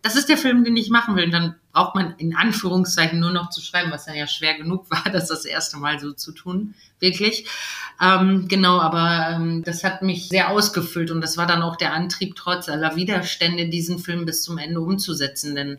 das 0.01 0.15
ist 0.15 0.29
der 0.29 0.37
Film, 0.37 0.63
den 0.63 0.75
ich 0.77 0.89
machen 0.89 1.15
will. 1.15 1.25
Und 1.25 1.31
dann 1.31 1.55
braucht 1.71 1.95
man 1.95 2.15
in 2.17 2.35
Anführungszeichen 2.35 3.19
nur 3.19 3.31
noch 3.31 3.49
zu 3.49 3.61
schreiben, 3.61 3.91
was 3.91 4.05
dann 4.05 4.15
ja 4.15 4.27
schwer 4.27 4.55
genug 4.55 4.89
war, 4.89 5.03
das 5.11 5.27
das 5.27 5.45
erste 5.45 5.77
Mal 5.77 5.99
so 5.99 6.11
zu 6.11 6.31
tun, 6.31 6.73
wirklich. 6.99 7.47
Ähm, 8.01 8.47
genau, 8.47 8.79
aber 8.79 9.35
ähm, 9.35 9.63
das 9.63 9.83
hat 9.83 10.01
mich 10.01 10.29
sehr 10.29 10.49
ausgefüllt 10.49 11.11
und 11.11 11.21
das 11.21 11.37
war 11.37 11.45
dann 11.45 11.61
auch 11.61 11.75
der 11.75 11.93
Antrieb, 11.93 12.35
trotz 12.35 12.67
aller 12.67 12.95
Widerstände, 12.95 13.69
diesen 13.69 13.99
Film 13.99 14.25
bis 14.25 14.43
zum 14.43 14.57
Ende 14.57 14.81
umzusetzen, 14.81 15.55
denn 15.55 15.77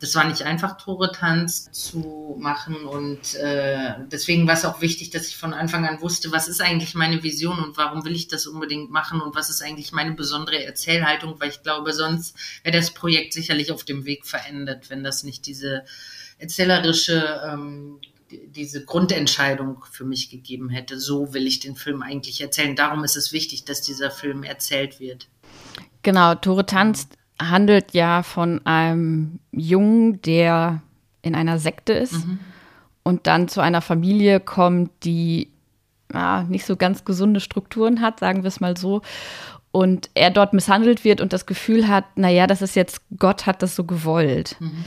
das 0.00 0.14
war 0.14 0.24
nicht 0.26 0.42
einfach, 0.42 0.76
Tore-Tanz 0.76 1.70
zu 1.70 2.36
machen 2.38 2.84
und 2.84 3.34
äh, 3.36 3.94
deswegen 4.10 4.46
war 4.46 4.54
es 4.54 4.64
auch 4.64 4.80
wichtig, 4.80 5.10
dass 5.10 5.28
ich 5.28 5.36
von 5.36 5.54
Anfang 5.54 5.86
an 5.86 6.00
wusste, 6.00 6.32
was 6.32 6.48
ist 6.48 6.60
eigentlich 6.60 6.94
meine 6.94 7.22
Vision 7.22 7.58
und 7.58 7.76
warum 7.76 8.04
will 8.04 8.14
ich 8.14 8.28
das 8.28 8.46
unbedingt 8.46 8.90
machen 8.90 9.20
und 9.20 9.34
was 9.34 9.50
ist 9.50 9.62
eigentlich 9.62 9.92
meine 9.92 10.12
besondere 10.12 10.62
Erzählhaltung, 10.64 11.36
weil 11.38 11.50
ich 11.50 11.62
glaube, 11.62 11.92
sonst 11.92 12.36
wäre 12.64 12.76
das 12.76 12.92
Projekt 12.92 13.32
sicherlich 13.32 13.72
auf 13.72 13.84
dem 13.84 14.04
Weg 14.04 14.26
verändert, 14.26 14.90
wenn 14.90 15.04
das 15.04 15.22
nicht 15.22 15.46
diese 15.46 15.84
erzählerische 16.38 17.40
ähm, 17.46 18.00
diese 18.30 18.84
Grundentscheidung 18.84 19.84
für 19.90 20.04
mich 20.04 20.28
gegeben 20.28 20.68
hätte. 20.68 20.98
So 20.98 21.34
will 21.34 21.46
ich 21.46 21.60
den 21.60 21.76
Film 21.76 22.02
eigentlich 22.02 22.40
erzählen. 22.40 22.74
Darum 22.74 23.04
ist 23.04 23.16
es 23.16 23.32
wichtig, 23.32 23.64
dass 23.64 23.80
dieser 23.80 24.10
Film 24.10 24.42
erzählt 24.42 24.98
wird. 24.98 25.28
Genau, 26.02 26.34
Tore 26.34 26.66
tanzt 26.66 27.16
handelt 27.40 27.92
ja 27.94 28.22
von 28.22 28.64
einem 28.64 29.40
Jungen, 29.52 30.20
der 30.22 30.82
in 31.22 31.34
einer 31.34 31.58
Sekte 31.58 31.92
ist 31.92 32.26
mhm. 32.26 32.38
und 33.02 33.26
dann 33.26 33.48
zu 33.48 33.60
einer 33.60 33.80
Familie 33.80 34.40
kommt, 34.40 34.90
die 35.04 35.50
ja, 36.12 36.44
nicht 36.44 36.64
so 36.64 36.76
ganz 36.76 37.04
gesunde 37.04 37.40
Strukturen 37.40 38.00
hat, 38.00 38.20
sagen 38.20 38.42
wir 38.42 38.48
es 38.48 38.60
mal 38.60 38.76
so. 38.76 39.02
Und 39.72 40.10
er 40.14 40.30
dort 40.30 40.52
misshandelt 40.52 41.02
wird 41.02 41.20
und 41.20 41.32
das 41.32 41.46
Gefühl 41.46 41.88
hat, 41.88 42.04
naja, 42.16 42.46
das 42.46 42.62
ist 42.62 42.76
jetzt, 42.76 43.00
Gott 43.18 43.46
hat 43.46 43.62
das 43.62 43.74
so 43.74 43.84
gewollt. 43.84 44.56
Mhm. 44.60 44.84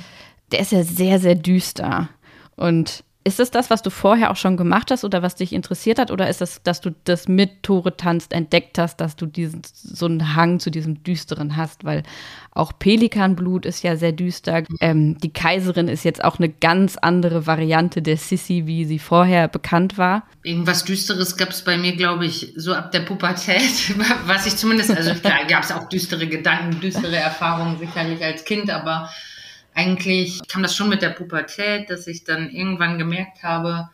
Der 0.52 0.62
ist 0.62 0.72
ja 0.72 0.84
sehr, 0.84 1.20
sehr 1.20 1.36
düster. 1.36 2.08
Und 2.56 3.04
ist 3.28 3.42
es 3.42 3.52
das, 3.52 3.70
was 3.70 3.82
du 3.82 3.90
vorher 3.90 4.32
auch 4.32 4.38
schon 4.38 4.56
gemacht 4.56 4.90
hast 4.90 5.04
oder 5.04 5.22
was 5.22 5.36
dich 5.36 5.52
interessiert 5.52 6.00
hat? 6.00 6.12
Oder 6.12 6.30
ist 6.30 6.42
es, 6.42 6.64
dass 6.64 6.80
du 6.80 6.96
das 7.04 7.28
mit 7.28 7.62
Tore 7.62 7.98
tanzt 7.98 8.32
entdeckt 8.32 8.78
hast, 8.78 9.02
dass 9.02 9.18
du 9.18 9.26
diesen, 9.26 9.64
so 9.66 10.06
einen 10.06 10.34
Hang 10.34 10.62
zu 10.62 10.72
diesem 10.72 11.04
Düsteren 11.04 11.58
hast? 11.58 11.84
Weil 11.84 12.04
auch 12.52 12.72
Pelikanblut 12.80 13.66
ist 13.66 13.84
ja 13.84 13.98
sehr 13.98 14.14
düster. 14.14 14.64
Ähm, 14.80 15.18
die 15.18 15.34
Kaiserin 15.34 15.90
ist 15.90 16.06
jetzt 16.06 16.24
auch 16.24 16.40
eine 16.40 16.48
ganz 16.48 16.96
andere 16.96 17.46
Variante 17.46 18.02
der 18.02 18.16
Sissy, 18.16 18.66
wie 18.66 18.86
sie 18.86 18.98
vorher 18.98 19.50
bekannt 19.50 19.98
war. 19.98 20.24
Irgendwas 20.44 20.86
Düsteres 20.86 21.36
gab 21.36 21.50
es 21.50 21.64
bei 21.64 21.78
mir, 21.78 21.98
glaube 21.98 22.26
ich, 22.26 22.54
so 22.56 22.74
ab 22.74 22.94
der 22.94 23.02
Pubertät, 23.02 23.94
was 24.26 24.46
ich 24.46 24.56
zumindest, 24.56 24.96
also 24.96 25.14
klar 25.16 25.44
gab 25.50 25.64
es 25.64 25.74
auch 25.74 25.90
düstere 25.90 26.28
Gedanken, 26.28 26.80
düstere 26.80 27.18
Erfahrungen 27.18 27.78
sicherlich 27.78 28.24
als 28.24 28.46
Kind, 28.46 28.70
aber 28.70 29.10
eigentlich 29.78 30.40
kam 30.48 30.64
das 30.64 30.76
schon 30.76 30.90
mit 30.90 31.04
der 31.04 31.12
Pubertät, 31.12 31.92
dass 31.92 32.08
ich 32.08 32.24
dann 32.24 32.50
irgendwann 32.50 32.98
gemerkt 32.98 33.44
habe, 33.44 33.90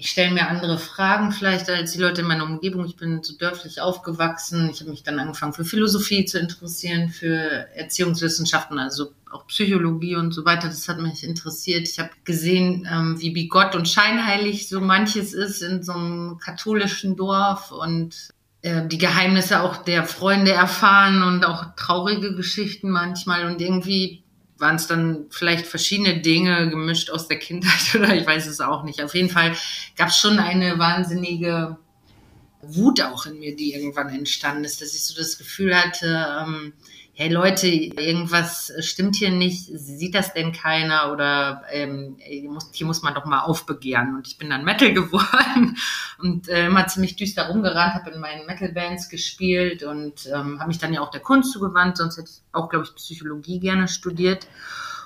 ich 0.00 0.10
stelle 0.10 0.32
mir 0.32 0.48
andere 0.48 0.78
Fragen 0.78 1.32
vielleicht 1.32 1.68
als 1.68 1.92
die 1.92 1.98
Leute 1.98 2.20
in 2.20 2.28
meiner 2.28 2.44
Umgebung. 2.44 2.86
Ich 2.86 2.96
bin 2.96 3.20
so 3.22 3.36
dörflich 3.36 3.80
aufgewachsen. 3.80 4.70
Ich 4.70 4.80
habe 4.80 4.90
mich 4.90 5.02
dann 5.02 5.18
angefangen 5.18 5.52
für 5.52 5.64
Philosophie 5.64 6.24
zu 6.24 6.38
interessieren, 6.38 7.08
für 7.08 7.66
Erziehungswissenschaften, 7.74 8.78
also 8.78 9.12
auch 9.30 9.46
Psychologie 9.48 10.14
und 10.14 10.32
so 10.32 10.44
weiter. 10.44 10.68
Das 10.68 10.88
hat 10.88 11.00
mich 11.00 11.24
interessiert. 11.24 11.88
Ich 11.88 11.98
habe 11.98 12.10
gesehen, 12.24 12.88
ähm, 12.90 13.20
wie 13.20 13.30
bigott 13.30 13.74
und 13.74 13.88
scheinheilig 13.88 14.68
so 14.68 14.80
manches 14.80 15.34
ist 15.34 15.62
in 15.62 15.82
so 15.82 15.92
einem 15.92 16.38
katholischen 16.38 17.16
Dorf 17.16 17.72
und 17.72 18.28
äh, 18.62 18.86
die 18.86 18.98
Geheimnisse 18.98 19.60
auch 19.62 19.78
der 19.78 20.04
Freunde 20.04 20.52
erfahren 20.52 21.24
und 21.24 21.44
auch 21.44 21.74
traurige 21.74 22.36
Geschichten 22.36 22.88
manchmal 22.88 23.46
und 23.46 23.60
irgendwie 23.60 24.22
waren 24.58 24.76
es 24.76 24.86
dann 24.86 25.26
vielleicht 25.30 25.66
verschiedene 25.66 26.20
Dinge 26.20 26.68
gemischt 26.68 27.10
aus 27.10 27.28
der 27.28 27.38
Kindheit 27.38 27.94
oder 27.94 28.14
ich 28.14 28.26
weiß 28.26 28.46
es 28.46 28.60
auch 28.60 28.84
nicht. 28.84 29.02
Auf 29.02 29.14
jeden 29.14 29.30
Fall 29.30 29.56
gab 29.96 30.08
es 30.08 30.18
schon 30.18 30.38
eine 30.38 30.78
wahnsinnige 30.78 31.78
Wut 32.62 33.00
auch 33.00 33.26
in 33.26 33.38
mir, 33.38 33.54
die 33.54 33.72
irgendwann 33.72 34.08
entstanden 34.08 34.64
ist, 34.64 34.82
dass 34.82 34.94
ich 34.94 35.04
so 35.04 35.14
das 35.16 35.38
Gefühl 35.38 35.76
hatte, 35.76 36.26
ähm, 36.40 36.72
hey 37.20 37.30
Leute, 37.32 37.66
irgendwas 37.66 38.72
stimmt 38.78 39.16
hier 39.16 39.32
nicht, 39.32 39.76
sieht 39.76 40.14
das 40.14 40.34
denn 40.34 40.52
keiner 40.52 41.10
oder 41.12 41.64
ähm, 41.72 42.14
hier, 42.20 42.48
muss, 42.48 42.70
hier 42.72 42.86
muss 42.86 43.02
man 43.02 43.12
doch 43.12 43.24
mal 43.24 43.40
aufbegehren. 43.40 44.14
Und 44.14 44.28
ich 44.28 44.38
bin 44.38 44.50
dann 44.50 44.64
Metal 44.64 44.92
geworden 44.94 45.76
und 46.22 46.48
äh, 46.48 46.66
immer 46.66 46.86
ziemlich 46.86 47.16
düster 47.16 47.48
rumgerannt, 47.48 47.94
habe 47.94 48.10
in 48.10 48.20
meinen 48.20 48.46
Metal-Bands 48.46 49.08
gespielt 49.08 49.82
und 49.82 50.28
ähm, 50.32 50.60
habe 50.60 50.68
mich 50.68 50.78
dann 50.78 50.92
ja 50.92 51.00
auch 51.00 51.10
der 51.10 51.20
Kunst 51.20 51.50
zugewandt, 51.50 51.96
sonst 51.96 52.18
hätte 52.18 52.30
ich 52.30 52.40
auch, 52.52 52.68
glaube 52.68 52.84
ich, 52.84 52.94
Psychologie 52.94 53.58
gerne 53.58 53.88
studiert. 53.88 54.46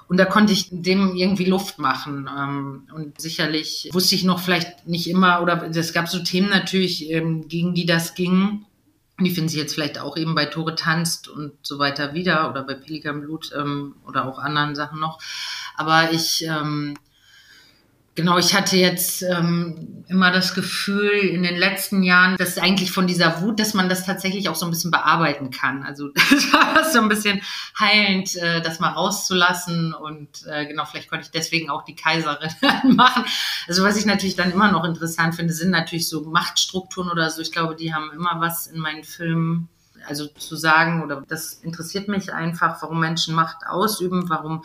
Und 0.07 0.19
da 0.19 0.27
konnte 0.27 0.53
ich 0.53 0.69
dem 0.71 1.17
irgendwie 1.17 1.47
Luft 1.47 1.79
machen. 1.79 2.29
Ähm, 2.29 2.89
und 2.95 3.23
sicherlich 3.23 3.89
wusste 3.91 4.17
ich 4.17 4.25
noch 4.25 4.41
vielleicht 4.41 4.87
nicht 4.87 5.09
immer, 5.09 5.41
oder 5.41 5.67
es 5.75 5.95
gab 5.95 6.09
so 6.09 6.19
Themen 6.19 6.51
natürlich, 6.51 7.11
ähm, 7.11 7.49
gegen 7.49 7.73
die 7.73 7.87
das 7.87 8.15
ging 8.15 8.67
die 9.21 9.31
finden 9.31 9.49
sich 9.49 9.59
jetzt 9.59 9.75
vielleicht 9.75 9.99
auch 9.99 10.17
eben 10.17 10.35
bei 10.35 10.47
Tore 10.47 10.75
tanzt 10.75 11.29
und 11.29 11.53
so 11.63 11.79
weiter 11.79 12.15
wieder 12.15 12.51
oder 12.51 12.63
bei 12.63 12.75
Pelikanblut 12.75 13.53
ähm, 13.57 13.97
oder 14.07 14.27
auch 14.27 14.39
anderen 14.39 14.75
Sachen 14.75 15.01
noch. 15.01 15.19
Aber 15.77 16.13
ich 16.13 16.45
ähm, 16.45 16.95
Genau, 18.15 18.37
ich 18.37 18.55
hatte 18.55 18.77
jetzt 18.77 19.23
ähm, 19.23 20.05
immer 20.07 20.31
das 20.31 20.55
Gefühl 20.55 21.13
in 21.13 21.43
den 21.43 21.57
letzten 21.57 22.03
Jahren, 22.03 22.37
dass 22.37 22.59
eigentlich 22.59 22.93
von 22.93 23.07
dieser 23.07 23.41
Wut, 23.41 23.59
dass 23.59 23.73
man 23.73 23.89
das 23.89 24.05
tatsächlich 24.05 24.51
auch 24.51 24.55
so 24.55 24.67
ein 24.67 24.71
bisschen 24.71 24.91
bearbeiten 24.91 25.51
kann. 25.51 25.83
Also 25.83 26.09
das 26.31 26.53
war 26.53 26.85
so 26.91 27.01
ein 27.01 27.09
bisschen 27.09 27.41
heilend, 27.79 28.37
äh, 28.37 28.61
das 28.61 28.81
mal 28.81 28.91
rauszulassen 28.91 29.95
und 29.95 30.47
äh, 30.47 30.67
genau, 30.67 30.85
vielleicht 30.85 31.09
konnte 31.09 31.25
ich 31.25 31.31
deswegen 31.31 31.71
auch 31.71 31.85
die 31.85 31.97
Kaiserin 31.97 32.51
machen. 32.95 33.25
Also 33.67 33.83
was 33.83 33.97
ich 33.97 34.05
natürlich 34.05 34.37
dann 34.37 34.53
immer 34.53 34.71
noch 34.71 34.85
interessant 34.85 35.35
finde, 35.35 35.55
sind 35.55 35.71
natürlich 35.71 36.11
so 36.11 36.21
Machtstrukturen 36.23 37.11
oder 37.11 37.31
so. 37.31 37.41
Ich 37.41 37.51
glaube, 37.51 37.77
die 37.77 37.95
haben 37.95 38.11
immer 38.13 38.41
was 38.41 38.67
in 38.67 38.79
meinen 38.79 39.05
Filmen 39.05 39.71
also 40.07 40.27
zu 40.27 40.57
sagen 40.57 41.03
oder 41.03 41.23
das 41.29 41.55
interessiert 41.63 42.09
mich 42.09 42.33
einfach, 42.33 42.83
warum 42.83 43.01
Menschen 43.01 43.35
Macht 43.35 43.67
ausüben, 43.67 44.29
warum 44.29 44.65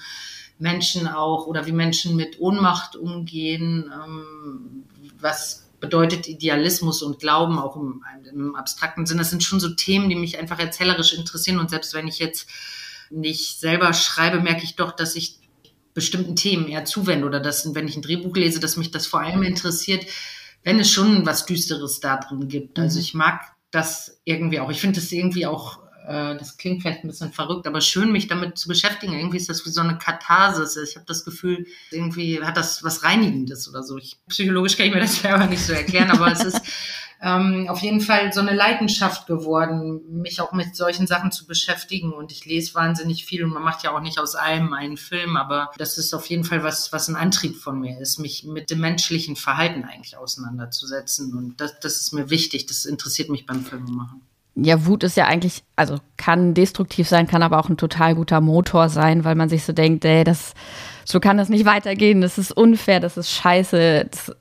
Menschen 0.60 1.08
auch 1.08 1.48
oder 1.48 1.66
wie 1.66 1.72
Menschen 1.72 2.16
mit 2.16 2.40
Ohnmacht 2.40 2.96
umgehen, 2.96 3.92
ähm, 3.94 4.84
was 5.20 5.68
bedeutet 5.80 6.28
Idealismus 6.28 7.04
und 7.04 7.20
Glauben 7.20 7.60
auch 7.60 7.76
im, 7.76 8.04
im 8.32 8.56
abstrakten 8.56 9.06
Sinn. 9.06 9.20
Das 9.20 9.30
sind 9.30 9.44
schon 9.44 9.60
so 9.60 9.70
Themen, 9.70 10.10
die 10.10 10.16
mich 10.16 10.40
einfach 10.40 10.60
erzählerisch 10.60 11.14
interessieren 11.14 11.60
und 11.60 11.70
selbst 11.70 11.94
wenn 11.94 12.08
ich 12.08 12.20
jetzt 12.20 12.50
nicht 13.10 13.60
selber 13.60 13.94
schreibe, 13.94 14.40
merke 14.40 14.64
ich 14.64 14.76
doch, 14.76 14.92
dass 14.92 15.16
ich 15.16 15.40
bestimmten 15.94 16.36
Themen 16.36 16.68
eher 16.68 16.86
zuwende 16.86 17.26
oder 17.26 17.40
dass, 17.40 17.74
wenn 17.74 17.88
ich 17.88 17.96
ein 17.96 18.02
Drehbuch 18.02 18.36
lese, 18.36 18.60
dass 18.60 18.78
mich 18.78 18.92
das 18.92 19.08
vor 19.08 19.22
allem 19.22 19.44
interessiert, 19.44 20.06
wenn 20.64 20.80
es 20.80 20.92
schon 20.92 21.26
was 21.26 21.46
Düsteres 21.46 22.00
da 22.00 22.18
drin 22.18 22.48
gibt. 22.48 22.78
Also 22.78 22.98
mhm. 22.98 23.02
ich 23.02 23.14
mag 23.14 23.42
das 23.72 24.20
irgendwie 24.24 24.60
auch. 24.60 24.70
Ich 24.70 24.82
finde 24.82 25.00
es 25.00 25.12
irgendwie 25.12 25.46
auch 25.46 25.80
äh, 26.08 26.38
das 26.38 26.58
klingt 26.58 26.82
vielleicht 26.82 27.04
ein 27.04 27.08
bisschen 27.08 27.34
verrückt, 27.34 27.68
aber 27.68 27.82
schön, 27.82 28.14
mich 28.14 28.28
damit 28.28 28.58
zu 28.58 28.70
beschäftigen. 28.70 29.14
Irgendwie 29.14 29.38
ist 29.38 29.50
das 29.50 29.66
wie 29.66 29.70
so 29.70 29.82
eine 29.82 29.98
Katharsis. 29.98 30.78
Ich 30.78 30.96
habe 30.96 31.06
das 31.06 31.26
Gefühl, 31.26 31.68
irgendwie 31.92 32.42
hat 32.42 32.56
das 32.56 32.82
was 32.84 33.04
Reinigendes 33.04 33.68
oder 33.68 33.84
so. 33.84 33.98
Ich, 33.98 34.18
psychologisch 34.30 34.78
kann 34.78 34.88
ich 34.88 34.94
mir 34.94 35.02
das 35.02 35.16
selber 35.22 35.46
nicht 35.48 35.66
so 35.66 35.74
erklären, 35.74 36.10
aber 36.10 36.32
es 36.32 36.46
ist 36.46 36.62
ähm, 37.22 37.68
auf 37.68 37.80
jeden 37.82 38.00
Fall 38.00 38.32
so 38.32 38.40
eine 38.40 38.54
Leidenschaft 38.54 39.28
geworden, 39.28 40.22
mich 40.22 40.40
auch 40.40 40.54
mit 40.54 40.78
solchen 40.78 41.08
Sachen 41.08 41.34
zu 41.34 41.46
beschäftigen. 41.46 42.14
Und 42.14 42.32
ich 42.32 42.46
lese 42.46 42.74
wahnsinnig 42.76 43.26
viel 43.26 43.44
und 43.44 43.52
man 43.52 43.64
macht 43.64 43.84
ja 43.84 43.94
auch 43.94 44.00
nicht 44.00 44.18
aus 44.18 44.36
allem 44.36 44.74
einen 44.74 44.96
Film, 44.96 45.36
aber 45.36 45.72
das 45.78 45.98
ist 45.98 46.14
auf 46.14 46.28
jeden 46.28 46.46
Fall 46.46 46.64
was, 46.64 46.94
was 46.94 47.10
ein 47.10 47.18
Antrieb 47.18 47.58
von 47.58 47.82
mir 47.82 48.00
ist, 48.00 48.18
mich 48.18 48.46
mit 48.46 48.72
dem 48.72 48.80
menschlichen 48.80 49.36
Verhalten 49.36 49.84
eigentlich 49.84 50.16
auseinanderzusetzen. 50.16 51.34
Und 51.38 51.60
das, 51.60 51.78
das 51.82 51.98
ist 51.98 52.14
mir 52.14 52.30
wichtig, 52.30 52.66
das 52.66 52.86
interessiert 52.86 53.30
mich 53.30 53.46
beim 53.46 53.66
Filmemachen 53.66 54.22
ja, 54.60 54.86
Wut 54.86 55.04
ist 55.04 55.18
ja 55.18 55.26
eigentlich, 55.26 55.64
also 55.76 56.00
kann 56.18 56.54
destruktiv 56.54 57.08
sein, 57.08 57.28
kann 57.28 57.44
aber 57.44 57.60
auch 57.60 57.70
ein 57.70 57.78
total 57.78 58.16
guter 58.16 58.42
Motor 58.42 58.90
sein, 58.90 59.24
weil 59.24 59.36
man 59.36 59.50
sich 59.50 59.64
so 59.64 59.72
denkt, 59.72 60.04
ey, 60.04 60.24
das, 60.24 60.56
so 61.06 61.20
kann 61.20 61.38
das 61.38 61.50
nicht 61.50 61.66
weitergehen, 61.66 62.22
das 62.22 62.38
ist 62.38 62.52
unfair, 62.52 63.00
das 63.00 63.18
ist 63.18 63.32
scheiße, 63.32 64.08
das, 64.10 64.36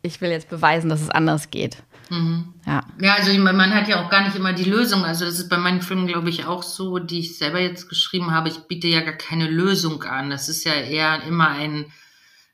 ich 0.00 0.20
will 0.20 0.30
jetzt 0.30 0.48
beweisen, 0.48 0.88
dass 0.88 1.02
es 1.02 1.10
anders 1.10 1.50
geht. 1.50 1.82
Mhm. 2.08 2.54
Ja. 2.66 2.82
ja, 2.98 3.14
also 3.16 3.38
man 3.38 3.74
hat 3.74 3.88
ja 3.88 4.02
auch 4.02 4.08
gar 4.08 4.24
nicht 4.24 4.34
immer 4.34 4.54
die 4.54 4.64
Lösung. 4.64 5.04
Also 5.04 5.26
das 5.26 5.38
ist 5.38 5.50
bei 5.50 5.58
meinen 5.58 5.82
Filmen, 5.82 6.06
glaube 6.06 6.30
ich, 6.30 6.46
auch 6.46 6.62
so, 6.62 6.98
die 6.98 7.18
ich 7.18 7.36
selber 7.36 7.60
jetzt 7.60 7.90
geschrieben 7.90 8.30
habe. 8.30 8.48
Ich 8.48 8.60
biete 8.60 8.88
ja 8.88 9.02
gar 9.02 9.12
keine 9.12 9.46
Lösung 9.46 10.02
an. 10.04 10.30
Das 10.30 10.48
ist 10.48 10.64
ja 10.64 10.72
eher 10.72 11.22
immer 11.24 11.48
ein 11.50 11.92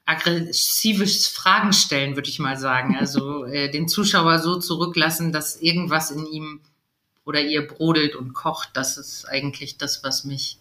aggressives 0.06 1.28
Fragen 1.28 1.72
stellen, 1.72 2.16
würde 2.16 2.28
ich 2.28 2.40
mal 2.40 2.56
sagen. 2.56 2.96
Also 2.98 3.44
äh, 3.44 3.70
den 3.70 3.86
Zuschauer 3.86 4.40
so 4.40 4.58
zurücklassen, 4.58 5.30
dass 5.30 5.60
irgendwas 5.60 6.10
in 6.10 6.26
ihm 6.26 6.60
oder 7.24 7.40
ihr 7.40 7.66
brodelt 7.66 8.16
und 8.16 8.32
kocht. 8.32 8.70
Das 8.74 8.96
ist 8.96 9.26
eigentlich 9.26 9.78
das, 9.78 10.04
was 10.04 10.24
mich 10.24 10.58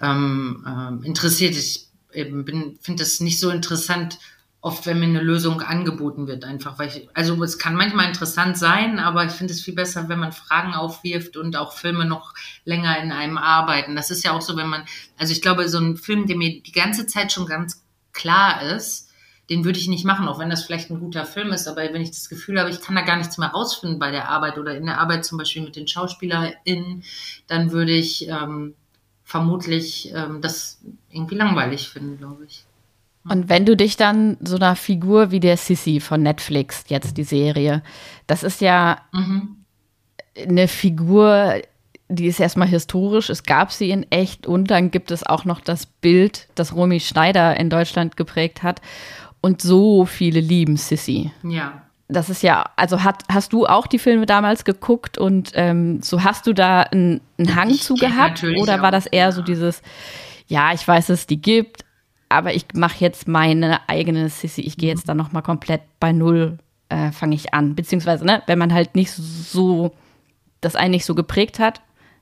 ähm, 0.00 0.66
ähm, 0.66 1.02
interessiert. 1.04 1.54
Ich 1.54 1.88
finde 2.12 3.02
es 3.02 3.20
nicht 3.20 3.38
so 3.38 3.50
interessant, 3.50 4.18
oft, 4.62 4.86
wenn 4.86 5.00
mir 5.00 5.06
eine 5.06 5.22
Lösung 5.22 5.62
angeboten 5.62 6.26
wird, 6.26 6.44
einfach, 6.44 6.78
weil 6.78 6.88
ich, 6.88 7.08
also 7.14 7.42
es 7.42 7.58
kann 7.58 7.74
manchmal 7.74 8.08
interessant 8.08 8.58
sein, 8.58 8.98
aber 8.98 9.24
ich 9.24 9.32
finde 9.32 9.54
es 9.54 9.62
viel 9.62 9.74
besser, 9.74 10.08
wenn 10.08 10.18
man 10.18 10.32
Fragen 10.32 10.74
aufwirft 10.74 11.36
und 11.36 11.56
auch 11.56 11.72
Filme 11.72 12.04
noch 12.04 12.34
länger 12.64 12.98
in 13.02 13.10
einem 13.10 13.38
arbeiten. 13.38 13.96
Das 13.96 14.10
ist 14.10 14.22
ja 14.22 14.32
auch 14.32 14.42
so, 14.42 14.56
wenn 14.56 14.68
man, 14.68 14.84
also 15.18 15.32
ich 15.32 15.40
glaube, 15.40 15.68
so 15.68 15.78
ein 15.78 15.96
Film, 15.96 16.26
der 16.26 16.36
mir 16.36 16.60
die 16.62 16.72
ganze 16.72 17.06
Zeit 17.06 17.32
schon 17.32 17.46
ganz 17.46 17.82
klar 18.12 18.62
ist, 18.62 19.09
den 19.50 19.64
würde 19.64 19.78
ich 19.78 19.88
nicht 19.88 20.04
machen, 20.04 20.28
auch 20.28 20.38
wenn 20.38 20.48
das 20.48 20.62
vielleicht 20.62 20.90
ein 20.90 21.00
guter 21.00 21.26
Film 21.26 21.52
ist, 21.52 21.66
aber 21.66 21.82
wenn 21.82 22.00
ich 22.00 22.10
das 22.10 22.28
Gefühl 22.28 22.58
habe, 22.60 22.70
ich 22.70 22.80
kann 22.80 22.94
da 22.94 23.02
gar 23.02 23.16
nichts 23.16 23.36
mehr 23.36 23.48
rausfinden 23.48 23.98
bei 23.98 24.12
der 24.12 24.28
Arbeit 24.28 24.58
oder 24.58 24.76
in 24.76 24.86
der 24.86 25.00
Arbeit 25.00 25.24
zum 25.24 25.38
Beispiel 25.38 25.62
mit 25.62 25.74
den 25.74 25.88
SchauspielerInnen, 25.88 27.02
dann 27.48 27.72
würde 27.72 27.92
ich 27.92 28.28
ähm, 28.28 28.74
vermutlich 29.24 30.12
ähm, 30.14 30.40
das 30.40 30.80
irgendwie 31.10 31.34
langweilig 31.34 31.88
finden, 31.88 32.16
glaube 32.18 32.44
ich. 32.46 32.64
Und 33.28 33.48
wenn 33.48 33.66
du 33.66 33.76
dich 33.76 33.96
dann 33.96 34.38
so 34.40 34.56
einer 34.56 34.76
Figur 34.76 35.30
wie 35.30 35.40
der 35.40 35.56
Sissy 35.56 36.00
von 36.00 36.22
Netflix, 36.22 36.84
jetzt 36.88 37.16
die 37.16 37.24
Serie, 37.24 37.82
das 38.26 38.44
ist 38.44 38.60
ja 38.60 38.98
mhm. 39.12 39.56
eine 40.36 40.68
Figur, 40.68 41.60
die 42.08 42.26
ist 42.26 42.40
erstmal 42.40 42.68
historisch, 42.68 43.28
es 43.28 43.42
gab 43.42 43.72
sie 43.72 43.90
in 43.90 44.10
echt 44.10 44.46
und 44.46 44.70
dann 44.70 44.90
gibt 44.90 45.10
es 45.10 45.26
auch 45.26 45.44
noch 45.44 45.60
das 45.60 45.86
Bild, 45.86 46.48
das 46.54 46.74
Romy 46.74 47.00
Schneider 47.00 47.58
in 47.58 47.68
Deutschland 47.68 48.16
geprägt 48.16 48.62
hat. 48.62 48.80
Und 49.40 49.62
so 49.62 50.04
viele 50.04 50.40
lieben 50.40 50.76
Sissy. 50.76 51.30
Ja. 51.42 51.82
Das 52.08 52.28
ist 52.28 52.42
ja, 52.42 52.68
also 52.76 53.04
hat, 53.04 53.22
hast 53.28 53.52
du 53.52 53.66
auch 53.66 53.86
die 53.86 53.98
Filme 54.00 54.26
damals 54.26 54.64
geguckt 54.64 55.16
und 55.16 55.52
ähm, 55.54 56.02
so 56.02 56.24
hast 56.24 56.46
du 56.46 56.52
da 56.52 56.82
einen, 56.82 57.20
Hang 57.54 57.70
ich 57.70 57.82
zu 57.82 57.94
gehabt? 57.94 58.42
Oder 58.42 58.82
war 58.82 58.90
das 58.90 59.06
eher 59.06 59.26
ja. 59.26 59.32
so 59.32 59.42
dieses, 59.42 59.80
ja, 60.48 60.72
ich 60.74 60.86
weiß, 60.86 61.06
dass 61.06 61.20
es 61.20 61.26
die 61.26 61.40
gibt, 61.40 61.84
aber 62.28 62.52
ich 62.54 62.66
mache 62.74 62.96
jetzt 62.98 63.28
meine 63.28 63.88
eigene 63.88 64.28
Sissy. 64.28 64.62
Ich 64.62 64.76
gehe 64.76 64.88
jetzt 64.88 65.08
dann 65.08 65.16
nochmal 65.16 65.42
komplett 65.42 65.82
bei 66.00 66.12
Null, 66.12 66.58
äh, 66.88 67.12
fange 67.12 67.36
ich 67.36 67.54
an. 67.54 67.76
Beziehungsweise, 67.76 68.24
ne, 68.26 68.42
wenn 68.46 68.58
man 68.58 68.74
halt 68.74 68.96
nicht 68.96 69.12
so, 69.12 69.92
das 70.60 70.76
einen 70.76 70.90
nicht 70.90 71.04
so 71.04 71.14
geprägt 71.14 71.58
hat. 71.58 71.80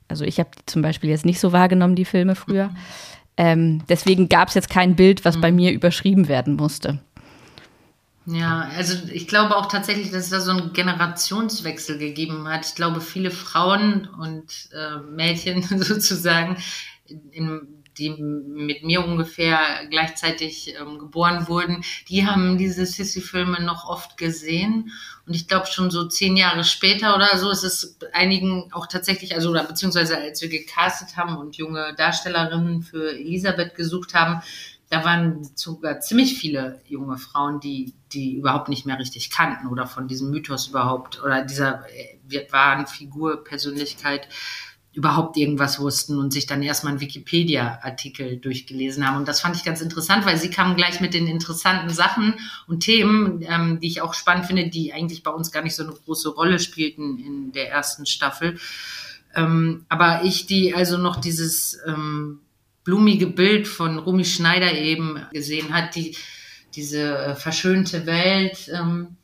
Also 0.09 0.25
ich 0.25 0.39
habe 0.39 0.51
zum 0.67 0.83
Beispiel 0.83 1.11
jetzt 1.11 1.27
nicht 1.27 1.41
so 1.41 1.53
wahrgenommen, 1.53 1.95
die 1.95 2.05
Filme 2.05 2.35
früher. 2.35 2.71
Ähm, 3.37 3.83
deswegen 3.89 4.29
gab 4.29 4.49
es 4.49 4.55
jetzt 4.55 4.69
kein 4.69 4.97
Bild, 4.97 5.25
was 5.25 5.41
bei 5.41 5.53
mir 5.53 5.73
überschrieben 5.73 6.27
werden 6.29 6.57
musste. 6.57 6.99
Ja, 8.31 8.69
also 8.77 8.95
ich 9.11 9.27
glaube 9.27 9.57
auch 9.57 9.67
tatsächlich, 9.67 10.11
dass 10.11 10.25
es 10.25 10.31
da 10.31 10.41
so 10.41 10.51
einen 10.51 10.75
Generationswechsel 10.75 11.97
gegeben 11.97 12.47
hat. 12.47 12.67
Ich 12.67 12.75
glaube, 12.75 13.01
viele 13.01 13.31
Frauen 13.31 14.07
und 14.07 14.69
äh, 14.73 14.99
Mädchen 14.99 15.63
sozusagen 15.83 16.59
in 17.07 17.79
die 17.97 18.11
mit 18.11 18.85
mir 18.85 19.05
ungefähr 19.05 19.59
gleichzeitig 19.91 20.75
ähm, 20.79 20.99
geboren 20.99 21.49
wurden, 21.49 21.83
die 22.09 22.27
haben 22.27 22.59
diese 22.59 22.87
Sissy-Filme 22.87 23.61
noch 23.63 23.89
oft 23.89 24.17
gesehen. 24.17 24.93
Und 25.27 25.35
ich 25.35 25.49
glaube, 25.49 25.67
schon 25.67 25.91
so 25.91 26.07
zehn 26.07 26.37
Jahre 26.37 26.65
später 26.65 27.17
oder 27.17 27.37
so 27.39 27.51
ist 27.51 27.65
es 27.65 27.99
einigen 28.13 28.71
auch 28.73 28.87
tatsächlich, 28.87 29.35
also 29.35 29.51
oder 29.51 29.65
beziehungsweise 29.65 30.17
als 30.17 30.41
wir 30.43 30.49
gecastet 30.49 31.17
haben 31.17 31.37
und 31.37 31.57
junge 31.57 31.95
Darstellerinnen 31.97 32.83
für 32.83 33.11
Elisabeth 33.11 33.75
gesucht 33.75 34.15
haben, 34.15 34.43
da 34.91 35.05
waren 35.05 35.45
sogar 35.55 36.01
ziemlich 36.01 36.39
viele 36.39 36.81
junge 36.87 37.19
Frauen, 37.19 37.61
die 37.61 37.95
die 38.13 38.37
überhaupt 38.37 38.69
nicht 38.69 38.87
mehr 38.87 38.99
richtig 38.99 39.31
kannten 39.31 39.69
oder 39.69 39.87
von 39.87 40.09
diesem 40.09 40.31
Mythos 40.31 40.69
überhaupt 40.69 41.23
oder 41.23 41.45
dieser 41.45 41.85
äh, 41.91 42.53
wahren 42.53 42.87
Figur, 42.87 43.45
Persönlichkeit 43.45 44.29
überhaupt 44.95 45.37
irgendwas 45.37 45.79
wussten 45.79 46.19
und 46.19 46.33
sich 46.33 46.47
dann 46.47 46.63
erstmal 46.63 46.93
einen 46.93 47.01
Wikipedia-Artikel 47.01 48.39
durchgelesen 48.39 49.07
haben. 49.07 49.19
Und 49.19 49.29
das 49.29 49.41
fand 49.41 49.55
ich 49.55 49.63
ganz 49.63 49.81
interessant, 49.81 50.27
weil 50.27 50.39
sie 50.39 50.51
kamen 50.51 50.75
gleich 50.75 51.01
mit 51.01 51.15
den 51.15 51.29
interessanten 51.29 51.91
Sachen 51.91 52.35
und 52.67 52.81
Themen, 52.81 53.43
ähm, 53.43 53.79
die 53.81 53.87
ich 53.87 54.01
auch 54.03 54.15
spannend 54.15 54.47
finde, 54.47 54.69
die 54.69 54.93
eigentlich 54.93 55.23
bei 55.23 55.31
uns 55.31 55.53
gar 55.53 55.63
nicht 55.63 55.77
so 55.77 55.85
eine 55.85 55.93
große 55.93 56.31
Rolle 56.31 56.59
spielten 56.59 57.19
in 57.19 57.53
der 57.53 57.71
ersten 57.71 58.07
Staffel. 58.07 58.59
Ähm, 59.37 59.85
aber 59.89 60.25
ich, 60.25 60.47
die 60.47 60.75
also 60.75 60.97
noch 60.97 61.17
dieses 61.17 61.79
ähm, 61.87 62.41
blumige 62.89 63.27
Bild 63.27 63.69
von 63.69 63.99
Rumi 63.99 64.25
Schneider 64.25 64.73
eben 64.73 65.21
gesehen 65.31 65.75
hat, 65.75 65.95
die 65.95 66.17
diese 66.75 67.19
äh, 67.19 67.35
verschönte 67.35 68.07
Welt, 68.07 68.71
ähm, 68.75 69.19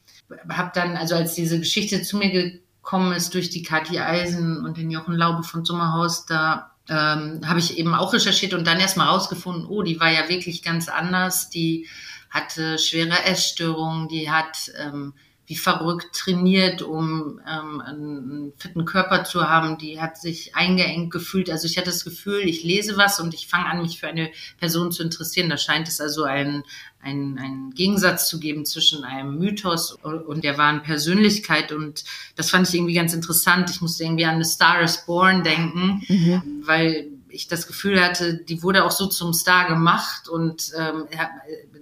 habe 0.50 0.71
dann, 0.75 0.99
also 0.99 1.14
als 1.14 1.35
diese 1.35 1.59
Geschichte 1.59 2.02
zu 2.02 2.18
mir 2.18 2.30
gekommen 2.30 3.14
ist 3.14 3.33
durch 3.33 3.49
die 3.49 3.62
Kathi 3.62 3.99
Eisen 3.99 4.66
und 4.66 4.76
den 4.76 4.90
Jochen 4.90 5.14
Laube 5.14 5.44
von 5.44 5.64
Sommerhaus, 5.64 6.26
da 6.26 6.73
ähm, 6.90 7.40
habe 7.47 7.59
ich 7.59 7.78
eben 7.78 7.94
auch 7.94 8.12
recherchiert 8.12 8.52
und 8.52 8.66
dann 8.66 8.80
erstmal 8.80 9.09
rausgefunden, 9.09 9.64
oh, 9.64 9.83
die 9.83 9.99
war 9.99 10.12
ja 10.12 10.28
wirklich 10.28 10.62
ganz 10.62 10.90
anders. 10.90 11.49
Die 11.49 11.88
hatte 12.28 12.78
schwere 12.78 13.25
Essstörungen, 13.25 14.09
die 14.09 14.30
hat 14.30 14.71
ähm, 14.78 15.14
wie 15.46 15.56
verrückt 15.56 16.14
trainiert, 16.14 16.80
um 16.80 17.40
ähm, 17.46 17.80
einen 17.80 18.52
fitten 18.56 18.86
Körper 18.86 19.24
zu 19.24 19.48
haben. 19.48 19.76
Die 19.76 20.00
hat 20.00 20.18
sich 20.18 20.56
eingeengt 20.56 21.11
gefühlt. 21.11 21.50
Also 21.50 21.66
ich 21.66 21.76
hatte 21.76 21.90
das 21.90 22.04
Gefühl, 22.04 22.40
ich 22.48 22.64
lese 22.64 22.96
was 22.96 23.20
und 23.20 23.35
ich 23.35 23.46
fange 23.46 23.66
an, 23.66 23.83
mich 23.83 24.00
für 24.00 24.09
eine 24.09 24.30
Person 24.59 24.90
zu 24.90 25.02
interessieren. 25.02 25.50
Da 25.50 25.59
scheint 25.59 25.87
es 25.87 26.00
also 26.00 26.24
ein, 26.24 26.62
ein, 27.02 27.38
ein 27.38 27.72
Gegensatz 27.74 28.28
zu 28.28 28.40
geben 28.40 28.64
zwischen 28.64 29.04
einem 29.04 29.38
Mythos 29.38 29.92
und 29.92 30.44
der 30.44 30.57
wahren 30.57 30.83
Persönlichkeit. 30.83 31.72
Und 31.72 32.04
das 32.37 32.50
fand 32.50 32.66
ich 32.66 32.74
irgendwie 32.74 32.94
ganz 32.94 33.12
interessant. 33.12 33.68
Ich 33.68 33.83
musste 33.83 34.04
irgendwie 34.04 34.24
an 34.24 34.42
The 34.42 34.48
Star 34.48 34.80
is 34.80 35.04
Born 35.04 35.44
denken, 35.44 36.02
mhm. 36.09 36.62
weil 36.64 37.11
ich 37.28 37.48
das 37.48 37.66
Gefühl 37.66 38.02
hatte, 38.02 38.35
die 38.35 38.62
wurde 38.62 38.85
auch 38.85 38.92
so 38.92 39.07
zum 39.07 39.35
Star 39.35 39.66
gemacht 39.66 40.28
und 40.28 40.70
ähm, 40.78 41.07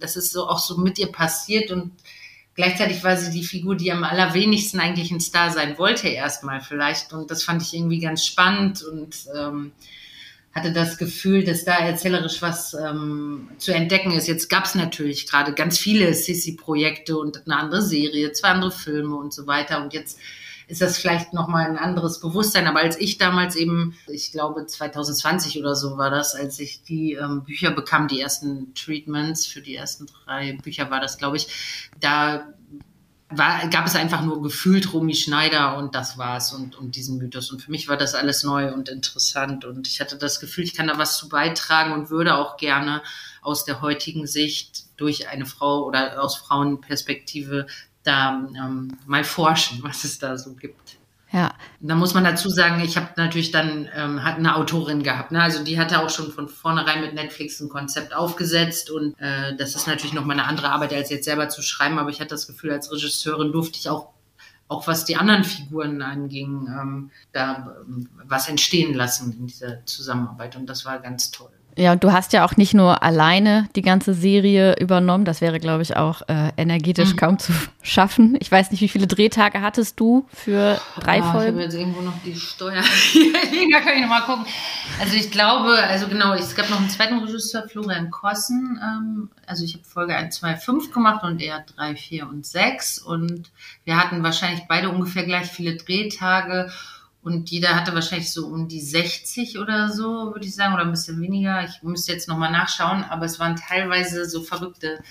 das 0.00 0.16
ist 0.16 0.32
so 0.32 0.48
auch 0.48 0.58
so 0.58 0.78
mit 0.78 0.98
ihr 0.98 1.12
passiert 1.12 1.70
und 1.70 1.92
Gleichzeitig 2.54 3.02
war 3.02 3.16
sie 3.16 3.30
die 3.30 3.44
Figur, 3.44 3.76
die 3.76 3.90
am 3.92 4.04
allerwenigsten 4.04 4.78
eigentlich 4.78 5.10
ein 5.10 5.20
Star 5.20 5.50
sein 5.50 5.78
wollte, 5.78 6.08
erstmal 6.08 6.60
vielleicht. 6.60 7.12
Und 7.12 7.30
das 7.30 7.42
fand 7.42 7.62
ich 7.62 7.72
irgendwie 7.72 7.98
ganz 7.98 8.26
spannend 8.26 8.82
und 8.82 9.16
ähm, 9.34 9.72
hatte 10.54 10.72
das 10.72 10.98
Gefühl, 10.98 11.44
dass 11.44 11.64
da 11.64 11.78
erzählerisch 11.78 12.42
was 12.42 12.74
ähm, 12.74 13.48
zu 13.56 13.72
entdecken 13.72 14.12
ist. 14.12 14.28
Jetzt 14.28 14.50
gab 14.50 14.66
es 14.66 14.74
natürlich 14.74 15.26
gerade 15.26 15.54
ganz 15.54 15.78
viele 15.78 16.12
Sissy-Projekte 16.12 17.16
und 17.16 17.46
eine 17.46 17.56
andere 17.56 17.80
Serie, 17.80 18.32
zwei 18.32 18.48
andere 18.48 18.70
Filme 18.70 19.16
und 19.16 19.32
so 19.32 19.46
weiter. 19.46 19.82
Und 19.82 19.94
jetzt 19.94 20.18
ist 20.72 20.80
das 20.80 20.96
vielleicht 20.96 21.34
nochmal 21.34 21.66
ein 21.66 21.76
anderes 21.76 22.18
Bewusstsein. 22.18 22.66
Aber 22.66 22.80
als 22.80 22.98
ich 22.98 23.18
damals 23.18 23.56
eben, 23.56 23.94
ich 24.06 24.32
glaube 24.32 24.64
2020 24.64 25.58
oder 25.58 25.76
so 25.76 25.98
war 25.98 26.08
das, 26.08 26.34
als 26.34 26.58
ich 26.58 26.82
die 26.82 27.12
ähm, 27.12 27.44
Bücher 27.44 27.72
bekam, 27.72 28.08
die 28.08 28.22
ersten 28.22 28.72
Treatments 28.74 29.46
für 29.46 29.60
die 29.60 29.76
ersten 29.76 30.06
drei 30.06 30.58
Bücher 30.62 30.90
war 30.90 30.98
das, 30.98 31.18
glaube 31.18 31.36
ich, 31.36 31.90
da 32.00 32.54
war, 33.28 33.68
gab 33.68 33.86
es 33.86 33.96
einfach 33.96 34.22
nur 34.22 34.42
gefühlt 34.42 34.94
Romy 34.94 35.14
Schneider 35.14 35.76
und 35.76 35.94
das 35.94 36.16
war's 36.16 36.54
und, 36.54 36.74
und 36.74 36.96
diesen 36.96 37.18
Mythos. 37.18 37.50
Und 37.50 37.60
für 37.60 37.70
mich 37.70 37.88
war 37.88 37.98
das 37.98 38.14
alles 38.14 38.42
neu 38.42 38.72
und 38.72 38.88
interessant 38.88 39.66
und 39.66 39.86
ich 39.86 40.00
hatte 40.00 40.16
das 40.16 40.40
Gefühl, 40.40 40.64
ich 40.64 40.74
kann 40.74 40.86
da 40.86 40.96
was 40.96 41.18
zu 41.18 41.28
beitragen 41.28 41.92
und 41.92 42.08
würde 42.08 42.36
auch 42.36 42.56
gerne 42.56 43.02
aus 43.42 43.66
der 43.66 43.82
heutigen 43.82 44.26
Sicht 44.26 44.84
durch 44.96 45.28
eine 45.28 45.44
Frau 45.44 45.84
oder 45.84 46.22
aus 46.22 46.36
Frauenperspektive 46.36 47.66
da 48.04 48.46
ähm, 48.56 48.96
mal 49.06 49.24
forschen, 49.24 49.82
was 49.82 50.04
es 50.04 50.18
da 50.18 50.36
so 50.36 50.54
gibt. 50.54 50.98
Ja. 51.32 51.54
Da 51.80 51.94
muss 51.94 52.12
man 52.12 52.24
dazu 52.24 52.50
sagen, 52.50 52.82
ich 52.84 52.96
habe 52.98 53.08
natürlich 53.16 53.50
dann 53.52 53.88
ähm, 53.96 54.22
hat 54.22 54.36
eine 54.36 54.54
Autorin 54.54 55.02
gehabt. 55.02 55.32
Ne? 55.32 55.42
Also 55.42 55.64
die 55.64 55.78
hatte 55.80 56.00
auch 56.00 56.10
schon 56.10 56.30
von 56.30 56.46
vornherein 56.46 57.00
mit 57.00 57.14
Netflix 57.14 57.58
ein 57.60 57.70
Konzept 57.70 58.14
aufgesetzt 58.14 58.90
und 58.90 59.18
äh, 59.18 59.56
das 59.56 59.74
ist 59.74 59.86
natürlich 59.86 60.12
noch 60.12 60.26
mal 60.26 60.34
eine 60.34 60.44
andere 60.44 60.70
Arbeit, 60.70 60.92
als 60.92 61.08
jetzt 61.08 61.24
selber 61.24 61.48
zu 61.48 61.62
schreiben. 61.62 61.98
Aber 61.98 62.10
ich 62.10 62.20
hatte 62.20 62.30
das 62.30 62.46
Gefühl, 62.46 62.72
als 62.72 62.92
Regisseurin 62.92 63.50
durfte 63.50 63.78
ich 63.78 63.88
auch 63.88 64.08
auch 64.68 64.86
was 64.86 65.04
die 65.04 65.16
anderen 65.16 65.44
Figuren 65.44 66.00
anging, 66.00 66.66
ähm, 66.66 67.10
da 67.32 67.76
ähm, 67.86 68.08
was 68.24 68.48
entstehen 68.48 68.94
lassen 68.94 69.36
in 69.38 69.46
dieser 69.46 69.84
Zusammenarbeit 69.84 70.56
und 70.56 70.66
das 70.66 70.84
war 70.86 70.98
ganz 70.98 71.30
toll. 71.30 71.50
Ja, 71.76 71.92
und 71.92 72.04
du 72.04 72.12
hast 72.12 72.34
ja 72.34 72.44
auch 72.44 72.56
nicht 72.56 72.74
nur 72.74 73.02
alleine 73.02 73.68
die 73.76 73.82
ganze 73.82 74.12
Serie 74.12 74.76
übernommen. 74.78 75.24
Das 75.24 75.40
wäre, 75.40 75.58
glaube 75.58 75.82
ich, 75.82 75.96
auch 75.96 76.20
äh, 76.28 76.50
energetisch 76.58 77.12
mhm. 77.12 77.16
kaum 77.16 77.38
zu 77.38 77.52
schaffen. 77.82 78.36
Ich 78.40 78.52
weiß 78.52 78.70
nicht, 78.70 78.82
wie 78.82 78.88
viele 78.88 79.06
Drehtage 79.06 79.62
hattest 79.62 79.98
du 79.98 80.26
für 80.32 80.78
drei 81.00 81.20
oh, 81.20 81.32
Folgen? 81.32 81.46
Ich 81.46 81.52
habe 81.52 81.62
jetzt 81.62 81.74
irgendwo 81.74 82.02
noch 82.02 82.22
die 82.24 82.36
Steuer. 82.36 82.82
da 83.72 83.80
kann 83.80 83.94
ich 83.94 84.02
noch 84.02 84.08
mal 84.08 84.20
gucken. 84.20 84.44
Also 85.00 85.16
ich 85.16 85.30
glaube, 85.30 85.72
also 85.84 86.08
genau, 86.08 86.34
es 86.34 86.54
gab 86.54 86.68
noch 86.68 86.78
einen 86.78 86.90
zweiten 86.90 87.18
Regisseur, 87.18 87.66
Florian 87.66 88.10
Kossen. 88.10 88.78
Ähm, 88.82 89.30
also 89.46 89.64
ich 89.64 89.72
habe 89.74 89.84
Folge 89.84 90.14
1, 90.14 90.36
2, 90.36 90.56
5 90.56 90.92
gemacht 90.92 91.24
und 91.24 91.40
er 91.40 91.64
3, 91.76 91.96
4 91.96 92.28
und 92.28 92.44
6. 92.44 92.98
Und 92.98 93.50
wir 93.84 93.96
hatten 93.96 94.22
wahrscheinlich 94.22 94.64
beide 94.68 94.90
ungefähr 94.90 95.24
gleich 95.24 95.46
viele 95.46 95.76
Drehtage. 95.76 96.70
Und 97.22 97.50
jeder 97.50 97.76
hatte 97.76 97.94
wahrscheinlich 97.94 98.32
so 98.32 98.46
um 98.48 98.66
die 98.66 98.80
60 98.80 99.58
oder 99.58 99.88
so, 99.88 100.32
würde 100.32 100.44
ich 100.44 100.54
sagen, 100.54 100.74
oder 100.74 100.82
ein 100.82 100.90
bisschen 100.90 101.20
weniger. 101.20 101.64
Ich 101.64 101.82
müsste 101.82 102.12
jetzt 102.12 102.28
nochmal 102.28 102.50
nachschauen, 102.50 103.04
aber 103.04 103.26
es 103.26 103.38
waren 103.38 103.56
teilweise 103.56 104.28
so 104.28 104.42
verrückte 104.42 105.02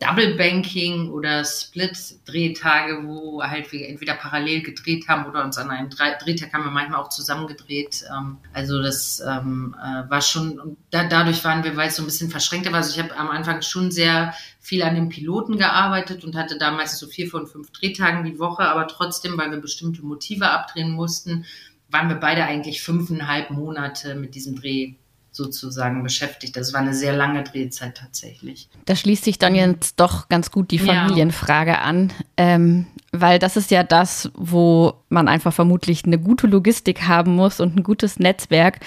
Double 0.00 0.34
Banking 0.36 1.10
oder 1.10 1.44
Split-Drehtage, 1.44 3.02
wo 3.04 3.42
halt 3.42 3.70
wir 3.72 3.88
entweder 3.88 4.14
parallel 4.14 4.62
gedreht 4.62 5.08
haben 5.08 5.26
oder 5.26 5.44
uns 5.44 5.58
an 5.58 5.70
einem 5.70 5.90
Drehtag 5.90 6.52
haben 6.52 6.64
wir 6.64 6.70
manchmal 6.70 7.00
auch 7.00 7.08
zusammen 7.08 7.46
gedreht. 7.46 8.04
Ähm, 8.10 8.38
also 8.52 8.80
das 8.80 9.20
ähm, 9.26 9.74
äh, 9.78 10.08
war 10.08 10.22
schon, 10.22 10.76
dadurch 10.90 11.44
waren 11.44 11.64
wir, 11.64 11.76
weil 11.76 11.88
es 11.88 11.96
so 11.96 12.02
ein 12.02 12.06
bisschen 12.06 12.30
verschränkter 12.30 12.70
war. 12.70 12.78
Also 12.78 12.98
ich 12.98 13.02
habe 13.02 13.16
am 13.16 13.30
Anfang 13.30 13.62
schon 13.62 13.90
sehr 13.90 14.34
viel 14.60 14.82
an 14.82 14.94
den 14.94 15.08
Piloten 15.08 15.58
gearbeitet 15.58 16.24
und 16.24 16.36
hatte 16.36 16.56
damals 16.56 16.98
so 16.98 17.06
vier 17.06 17.28
von 17.28 17.46
fünf 17.46 17.70
Drehtagen 17.72 18.24
die 18.24 18.38
Woche, 18.38 18.62
aber 18.62 18.86
trotzdem, 18.86 19.36
weil 19.36 19.50
wir 19.50 19.58
bestimmte 19.58 20.02
Motive 20.02 20.48
abdrehen 20.48 20.92
mussten, 20.92 21.44
waren 21.90 22.08
wir 22.08 22.16
beide 22.16 22.44
eigentlich 22.44 22.82
fünfeinhalb 22.82 23.50
Monate 23.50 24.14
mit 24.14 24.34
diesem 24.34 24.56
Dreh 24.56 24.94
sozusagen 25.34 26.02
beschäftigt. 26.02 26.56
Das 26.56 26.72
war 26.72 26.80
eine 26.80 26.94
sehr 26.94 27.14
lange 27.14 27.42
Drehzeit 27.42 27.96
tatsächlich. 27.96 28.68
Da 28.84 28.94
schließt 28.94 29.24
sich 29.24 29.38
dann 29.38 29.54
jetzt 29.54 29.98
doch 30.00 30.28
ganz 30.28 30.50
gut 30.50 30.70
die 30.70 30.78
Familienfrage 30.78 31.72
ja. 31.72 31.82
an, 31.82 32.12
ähm, 32.36 32.86
weil 33.12 33.38
das 33.38 33.56
ist 33.56 33.70
ja 33.70 33.82
das, 33.82 34.30
wo 34.34 34.94
man 35.08 35.28
einfach 35.28 35.52
vermutlich 35.52 36.04
eine 36.04 36.18
gute 36.18 36.46
Logistik 36.46 37.02
haben 37.02 37.34
muss 37.34 37.60
und 37.60 37.76
ein 37.76 37.82
gutes 37.82 38.18
Netzwerk, 38.18 38.80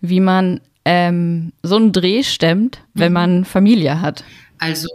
wie 0.00 0.20
man 0.20 0.60
ähm, 0.84 1.52
so 1.62 1.76
einen 1.76 1.92
Dreh 1.92 2.22
stemmt, 2.22 2.80
wenn 2.94 3.12
mhm. 3.12 3.14
man 3.14 3.44
Familie 3.44 4.00
hat. 4.00 4.24
Also, 4.58 4.88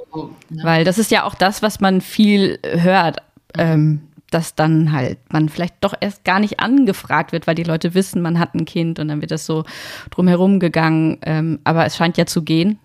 ne? 0.49 0.63
weil 0.63 0.83
das 0.85 0.97
ist 0.97 1.11
ja 1.11 1.23
auch 1.23 1.35
das, 1.35 1.61
was 1.61 1.79
man 1.79 2.01
viel 2.01 2.59
hört. 2.63 3.17
Ähm, 3.57 4.01
dass 4.33 4.55
dann 4.55 4.91
halt 4.91 5.19
man 5.31 5.49
vielleicht 5.49 5.75
doch 5.81 5.93
erst 5.99 6.23
gar 6.23 6.39
nicht 6.39 6.59
angefragt 6.59 7.31
wird, 7.31 7.47
weil 7.47 7.55
die 7.55 7.63
Leute 7.63 7.93
wissen, 7.93 8.21
man 8.21 8.39
hat 8.39 8.55
ein 8.55 8.65
Kind 8.65 8.99
und 8.99 9.09
dann 9.09 9.21
wird 9.21 9.31
das 9.31 9.45
so 9.45 9.63
drumherum 10.09 10.59
gegangen. 10.59 11.19
Ähm, 11.23 11.59
aber 11.63 11.85
es 11.85 11.95
scheint 11.95 12.17
ja 12.17 12.25
zu 12.25 12.43
gehen. 12.43 12.79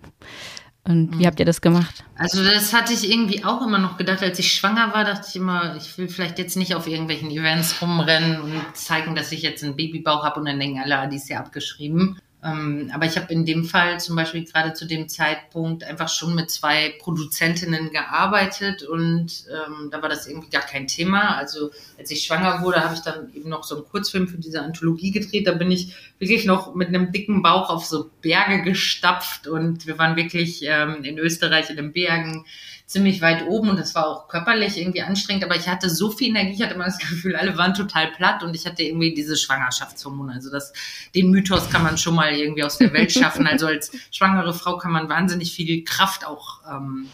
Und 0.87 1.17
wie 1.17 1.23
mhm. 1.23 1.25
habt 1.25 1.39
ihr 1.39 1.45
das 1.45 1.59
gemacht? 1.59 2.05
Also 2.17 2.41
das 2.43 2.73
hatte 2.73 2.93
ich 2.93 3.11
irgendwie 3.11 3.43
auch 3.43 3.61
immer 3.61 3.77
noch 3.77 3.97
gedacht, 3.97 4.23
als 4.23 4.39
ich 4.39 4.53
schwanger 4.53 4.93
war, 4.93 5.03
dachte 5.03 5.27
ich 5.27 5.35
immer, 5.35 5.75
ich 5.75 5.97
will 5.97 6.07
vielleicht 6.07 6.39
jetzt 6.39 6.55
nicht 6.55 6.75
auf 6.75 6.87
irgendwelchen 6.87 7.29
Events 7.29 7.81
rumrennen 7.81 8.39
und 8.39 8.61
zeigen, 8.73 9.13
dass 9.13 9.33
ich 9.33 9.41
jetzt 9.41 9.63
einen 9.65 9.75
Babybauch 9.75 10.23
habe 10.23 10.39
und 10.39 10.45
dann 10.45 10.59
denken 10.59 10.79
alle, 10.79 10.97
ah, 10.97 11.07
die 11.07 11.17
ist 11.17 11.29
ja 11.29 11.39
abgeschrieben. 11.39 12.17
Ähm, 12.43 12.91
aber 12.93 13.05
ich 13.05 13.17
habe 13.17 13.33
in 13.33 13.45
dem 13.45 13.65
Fall 13.65 13.99
zum 13.99 14.15
Beispiel 14.15 14.45
gerade 14.45 14.73
zu 14.73 14.85
dem 14.85 15.09
Zeitpunkt 15.09 15.83
einfach 15.83 16.07
schon 16.07 16.35
mit 16.35 16.51
zwei 16.51 16.93
Produzentinnen 16.99 17.89
gearbeitet 17.89 18.83
und 18.83 19.45
ähm, 19.49 19.89
da 19.89 20.03
war 20.03 20.09
das 20.09 20.27
irgendwie 20.27 20.49
gar 20.49 20.61
kein 20.61 20.85
Thema. 20.85 21.35
Also 21.35 21.71
als 21.97 22.11
ich 22.11 22.23
schwanger 22.23 22.61
wurde, 22.61 22.83
habe 22.83 22.93
ich 22.93 23.01
dann 23.01 23.33
eben 23.33 23.49
noch 23.49 23.63
so 23.63 23.75
einen 23.75 23.85
Kurzfilm 23.85 24.27
für 24.27 24.37
diese 24.37 24.61
Anthologie 24.61 25.09
gedreht. 25.09 25.47
Da 25.47 25.53
bin 25.53 25.71
ich 25.71 25.95
wirklich 26.19 26.45
noch 26.45 26.75
mit 26.75 26.89
einem 26.89 27.11
dicken 27.11 27.41
Bauch 27.41 27.71
auf 27.71 27.85
so 27.85 28.11
Berge 28.21 28.61
gestapft 28.61 29.47
und 29.47 29.87
wir 29.87 29.97
waren 29.97 30.15
wirklich 30.15 30.61
ähm, 30.63 31.03
in 31.03 31.17
Österreich 31.17 31.71
in 31.71 31.77
den 31.77 31.91
Bergen 31.91 32.45
ziemlich 32.87 33.21
weit 33.21 33.45
oben 33.45 33.69
und 33.69 33.77
das 33.77 33.93
war 33.95 34.07
auch 34.07 34.29
körperlich 34.29 34.77
irgendwie 34.77 35.01
anstrengend, 35.01 35.43
aber 35.43 35.57
ich 35.57 35.67
hatte 35.67 35.89
so 35.89 36.09
viel 36.09 36.29
Energie, 36.29 36.53
ich 36.53 36.61
hatte 36.61 36.73
immer 36.73 36.85
das 36.85 36.97
Gefühl, 36.97 37.35
alle 37.35 37.57
waren 37.57 37.73
total 37.73 38.07
platt 38.07 38.43
und 38.43 38.55
ich 38.55 38.65
hatte 38.65 38.81
irgendwie 38.81 39.13
diese 39.13 39.35
Schwangerschaftshormone. 39.35 40.31
Also 40.33 40.49
das, 40.49 40.71
den 41.13 41.29
Mythos 41.29 41.69
kann 41.69 41.83
man 41.83 41.97
schon 41.97 42.15
mal 42.15 42.33
irgendwie 42.33 42.63
aus 42.63 42.77
der 42.77 42.93
Welt 42.93 43.11
schaffen. 43.11 43.45
Also 43.45 43.67
als 43.67 43.91
schwangere 44.09 44.53
Frau 44.53 44.77
kann 44.77 44.93
man 44.93 45.09
wahnsinnig 45.09 45.53
viel 45.53 45.83
Kraft 45.83 46.25
auch 46.25 46.61
ähm, 46.65 47.07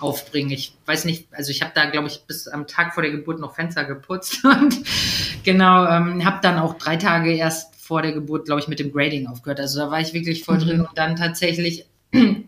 aufbringen. 0.00 0.50
Ich 0.50 0.74
weiß 0.86 1.04
nicht, 1.04 1.28
also 1.32 1.52
ich 1.52 1.62
habe 1.62 1.72
da, 1.76 1.88
glaube 1.88 2.08
ich, 2.08 2.24
bis 2.26 2.48
am 2.48 2.66
Tag 2.66 2.94
vor 2.94 3.04
der 3.04 3.12
Geburt 3.12 3.38
noch 3.38 3.54
Fenster 3.54 3.84
geputzt 3.84 4.40
und 4.44 4.80
genau, 5.44 5.86
ähm, 5.86 6.24
habe 6.24 6.40
dann 6.42 6.58
auch 6.58 6.74
drei 6.74 6.96
Tage 6.96 7.32
erst 7.32 7.76
vor 7.76 8.02
der 8.02 8.12
Geburt, 8.12 8.46
glaube 8.46 8.60
ich, 8.60 8.68
mit 8.68 8.80
dem 8.80 8.92
Grading 8.92 9.28
aufgehört. 9.28 9.60
Also 9.60 9.78
da 9.78 9.90
war 9.92 10.00
ich 10.00 10.12
wirklich 10.12 10.44
voll 10.44 10.56
mhm. 10.56 10.60
drin 10.60 10.80
und 10.80 10.98
dann 10.98 11.14
tatsächlich 11.14 11.86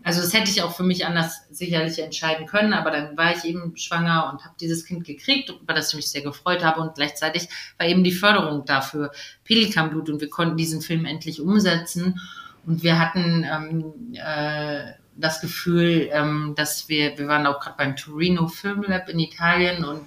also 0.03 0.21
das 0.21 0.33
hätte 0.33 0.51
ich 0.51 0.61
auch 0.61 0.75
für 0.75 0.83
mich 0.83 1.05
anders 1.05 1.43
sicherlich 1.49 1.97
entscheiden 1.99 2.45
können, 2.45 2.73
aber 2.73 2.91
dann 2.91 3.15
war 3.17 3.35
ich 3.35 3.45
eben 3.45 3.75
schwanger 3.77 4.29
und 4.31 4.43
habe 4.43 4.55
dieses 4.59 4.85
Kind 4.85 5.05
gekriegt, 5.05 5.49
über 5.49 5.73
das 5.73 5.89
ich 5.89 5.95
mich 5.95 6.09
sehr 6.09 6.21
gefreut 6.21 6.63
habe 6.63 6.81
und 6.81 6.95
gleichzeitig 6.95 7.47
war 7.77 7.87
eben 7.87 8.03
die 8.03 8.11
Förderung 8.11 8.65
dafür. 8.65 9.11
Pelikanblut 9.45 10.09
und 10.09 10.19
wir 10.19 10.29
konnten 10.29 10.57
diesen 10.57 10.81
Film 10.81 11.05
endlich 11.05 11.39
umsetzen 11.39 12.19
und 12.65 12.83
wir 12.83 12.99
hatten 12.99 13.45
ähm, 13.49 14.13
äh, 14.13 14.93
das 15.15 15.41
Gefühl, 15.41 16.09
ähm, 16.11 16.53
dass 16.55 16.89
wir, 16.89 17.17
wir 17.17 17.27
waren 17.27 17.47
auch 17.47 17.59
gerade 17.59 17.77
beim 17.77 17.95
Torino 17.95 18.47
Film 18.47 18.83
Lab 18.83 19.07
in 19.09 19.19
Italien 19.19 19.85
und 19.85 20.03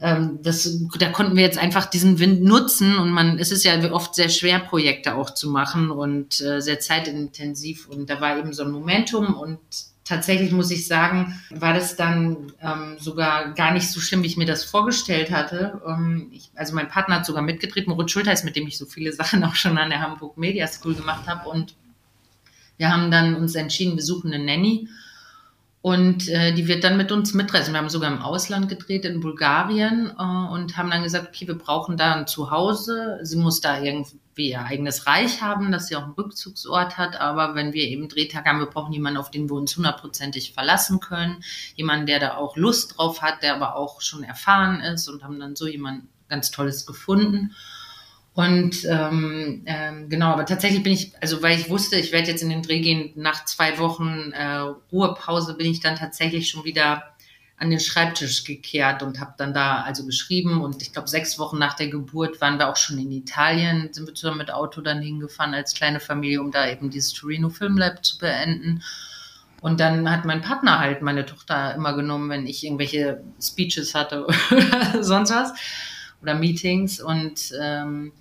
ähm, 0.00 0.38
das, 0.42 0.78
da 0.98 1.10
konnten 1.10 1.36
wir 1.36 1.42
jetzt 1.42 1.58
einfach 1.58 1.86
diesen 1.86 2.18
Wind 2.18 2.42
nutzen 2.42 2.98
und 2.98 3.10
man, 3.10 3.38
es 3.38 3.50
ist 3.50 3.64
ja 3.64 3.92
oft 3.92 4.14
sehr 4.14 4.28
schwer, 4.28 4.60
Projekte 4.60 5.16
auch 5.16 5.30
zu 5.30 5.50
machen 5.50 5.90
und 5.90 6.40
äh, 6.40 6.60
sehr 6.60 6.78
zeitintensiv 6.78 7.88
und 7.88 8.08
da 8.08 8.20
war 8.20 8.38
eben 8.38 8.52
so 8.52 8.62
ein 8.62 8.70
Momentum 8.70 9.34
und 9.34 9.58
tatsächlich 10.04 10.52
muss 10.52 10.70
ich 10.70 10.86
sagen, 10.86 11.38
war 11.50 11.74
das 11.74 11.96
dann 11.96 12.52
ähm, 12.62 12.96
sogar 12.98 13.52
gar 13.54 13.72
nicht 13.72 13.90
so 13.90 14.00
schlimm, 14.00 14.22
wie 14.22 14.28
ich 14.28 14.36
mir 14.36 14.46
das 14.46 14.64
vorgestellt 14.64 15.30
hatte. 15.30 15.82
Ähm, 15.86 16.28
ich, 16.32 16.50
also 16.54 16.74
mein 16.74 16.88
Partner 16.88 17.16
hat 17.16 17.26
sogar 17.26 17.42
mitgetreten, 17.42 17.90
Moritz 17.90 18.12
Schulteis, 18.12 18.44
mit 18.44 18.56
dem 18.56 18.66
ich 18.66 18.78
so 18.78 18.86
viele 18.86 19.12
Sachen 19.14 19.44
auch 19.44 19.56
schon 19.56 19.76
an 19.78 19.90
der 19.90 20.00
Hamburg 20.00 20.38
Media 20.38 20.66
School 20.66 20.94
gemacht 20.94 21.26
habe 21.26 21.48
und 21.48 21.74
wir 22.76 22.92
haben 22.92 23.10
dann 23.10 23.34
uns 23.34 23.56
entschieden, 23.56 23.96
wir 23.96 24.04
suchen 24.04 24.32
eine 24.32 24.44
Nanny 24.44 24.88
und 25.80 26.28
äh, 26.28 26.52
die 26.52 26.66
wird 26.66 26.82
dann 26.82 26.96
mit 26.96 27.12
uns 27.12 27.34
mitreisen. 27.34 27.72
Wir 27.72 27.78
haben 27.78 27.88
sogar 27.88 28.10
im 28.10 28.20
Ausland 28.20 28.68
gedreht, 28.68 29.04
in 29.04 29.20
Bulgarien, 29.20 30.12
äh, 30.18 30.22
und 30.22 30.76
haben 30.76 30.90
dann 30.90 31.04
gesagt, 31.04 31.28
okay, 31.28 31.46
wir 31.46 31.56
brauchen 31.56 31.96
da 31.96 32.14
ein 32.14 32.26
Zuhause. 32.26 33.20
Sie 33.22 33.36
muss 33.36 33.60
da 33.60 33.80
irgendwie 33.80 34.50
ihr 34.50 34.64
eigenes 34.64 35.06
Reich 35.06 35.40
haben, 35.40 35.70
dass 35.70 35.86
sie 35.86 35.94
auch 35.94 36.02
einen 36.02 36.12
Rückzugsort 36.12 36.98
hat. 36.98 37.20
Aber 37.20 37.54
wenn 37.54 37.72
wir 37.72 37.84
eben 37.84 38.08
Drehtag 38.08 38.46
haben, 38.46 38.58
wir 38.58 38.66
brauchen 38.66 38.92
jemanden, 38.92 39.18
auf 39.20 39.30
den 39.30 39.48
wir 39.48 39.54
uns 39.54 39.76
hundertprozentig 39.76 40.52
verlassen 40.52 40.98
können. 40.98 41.44
Jemanden, 41.76 42.06
der 42.06 42.18
da 42.18 42.34
auch 42.36 42.56
Lust 42.56 42.98
drauf 42.98 43.22
hat, 43.22 43.44
der 43.44 43.54
aber 43.54 43.76
auch 43.76 44.00
schon 44.00 44.24
erfahren 44.24 44.80
ist 44.80 45.08
und 45.08 45.22
haben 45.22 45.38
dann 45.38 45.54
so 45.54 45.68
jemand 45.68 46.04
ganz 46.28 46.50
Tolles 46.50 46.86
gefunden. 46.86 47.54
Und 48.38 48.84
ähm, 48.84 49.62
ähm, 49.66 50.08
genau, 50.08 50.28
aber 50.28 50.46
tatsächlich 50.46 50.84
bin 50.84 50.92
ich, 50.92 51.10
also 51.20 51.42
weil 51.42 51.58
ich 51.58 51.70
wusste, 51.70 51.96
ich 51.96 52.12
werde 52.12 52.30
jetzt 52.30 52.40
in 52.40 52.50
den 52.50 52.62
Dreh 52.62 52.78
gehen, 52.78 53.10
nach 53.16 53.44
zwei 53.46 53.78
Wochen 53.80 54.30
äh, 54.30 54.58
Ruhepause 54.92 55.54
bin 55.54 55.66
ich 55.66 55.80
dann 55.80 55.96
tatsächlich 55.96 56.48
schon 56.48 56.62
wieder 56.62 57.02
an 57.56 57.68
den 57.68 57.80
Schreibtisch 57.80 58.44
gekehrt 58.44 59.02
und 59.02 59.18
habe 59.18 59.34
dann 59.38 59.52
da 59.52 59.80
also 59.80 60.06
geschrieben 60.06 60.60
und 60.60 60.82
ich 60.82 60.92
glaube 60.92 61.08
sechs 61.08 61.40
Wochen 61.40 61.58
nach 61.58 61.74
der 61.74 61.88
Geburt 61.88 62.40
waren 62.40 62.60
wir 62.60 62.68
auch 62.68 62.76
schon 62.76 62.96
in 62.98 63.10
Italien, 63.10 63.88
sind 63.92 64.06
wir 64.06 64.14
zusammen 64.14 64.38
mit 64.38 64.52
Auto 64.52 64.82
dann 64.82 65.02
hingefahren 65.02 65.52
als 65.52 65.74
kleine 65.74 65.98
Familie, 65.98 66.40
um 66.40 66.52
da 66.52 66.70
eben 66.70 66.90
dieses 66.90 67.14
Torino 67.14 67.48
Film 67.48 67.76
Lab 67.76 68.04
zu 68.04 68.18
beenden. 68.18 68.84
Und 69.60 69.80
dann 69.80 70.08
hat 70.08 70.24
mein 70.24 70.42
Partner 70.42 70.78
halt 70.78 71.02
meine 71.02 71.26
Tochter 71.26 71.74
immer 71.74 71.92
genommen, 71.94 72.30
wenn 72.30 72.46
ich 72.46 72.62
irgendwelche 72.62 73.20
Speeches 73.42 73.96
hatte 73.96 74.26
oder 74.52 75.02
sonst 75.02 75.32
was 75.32 75.52
oder 76.22 76.34
Meetings 76.34 77.00
und 77.00 77.52
ähm, 77.60 78.12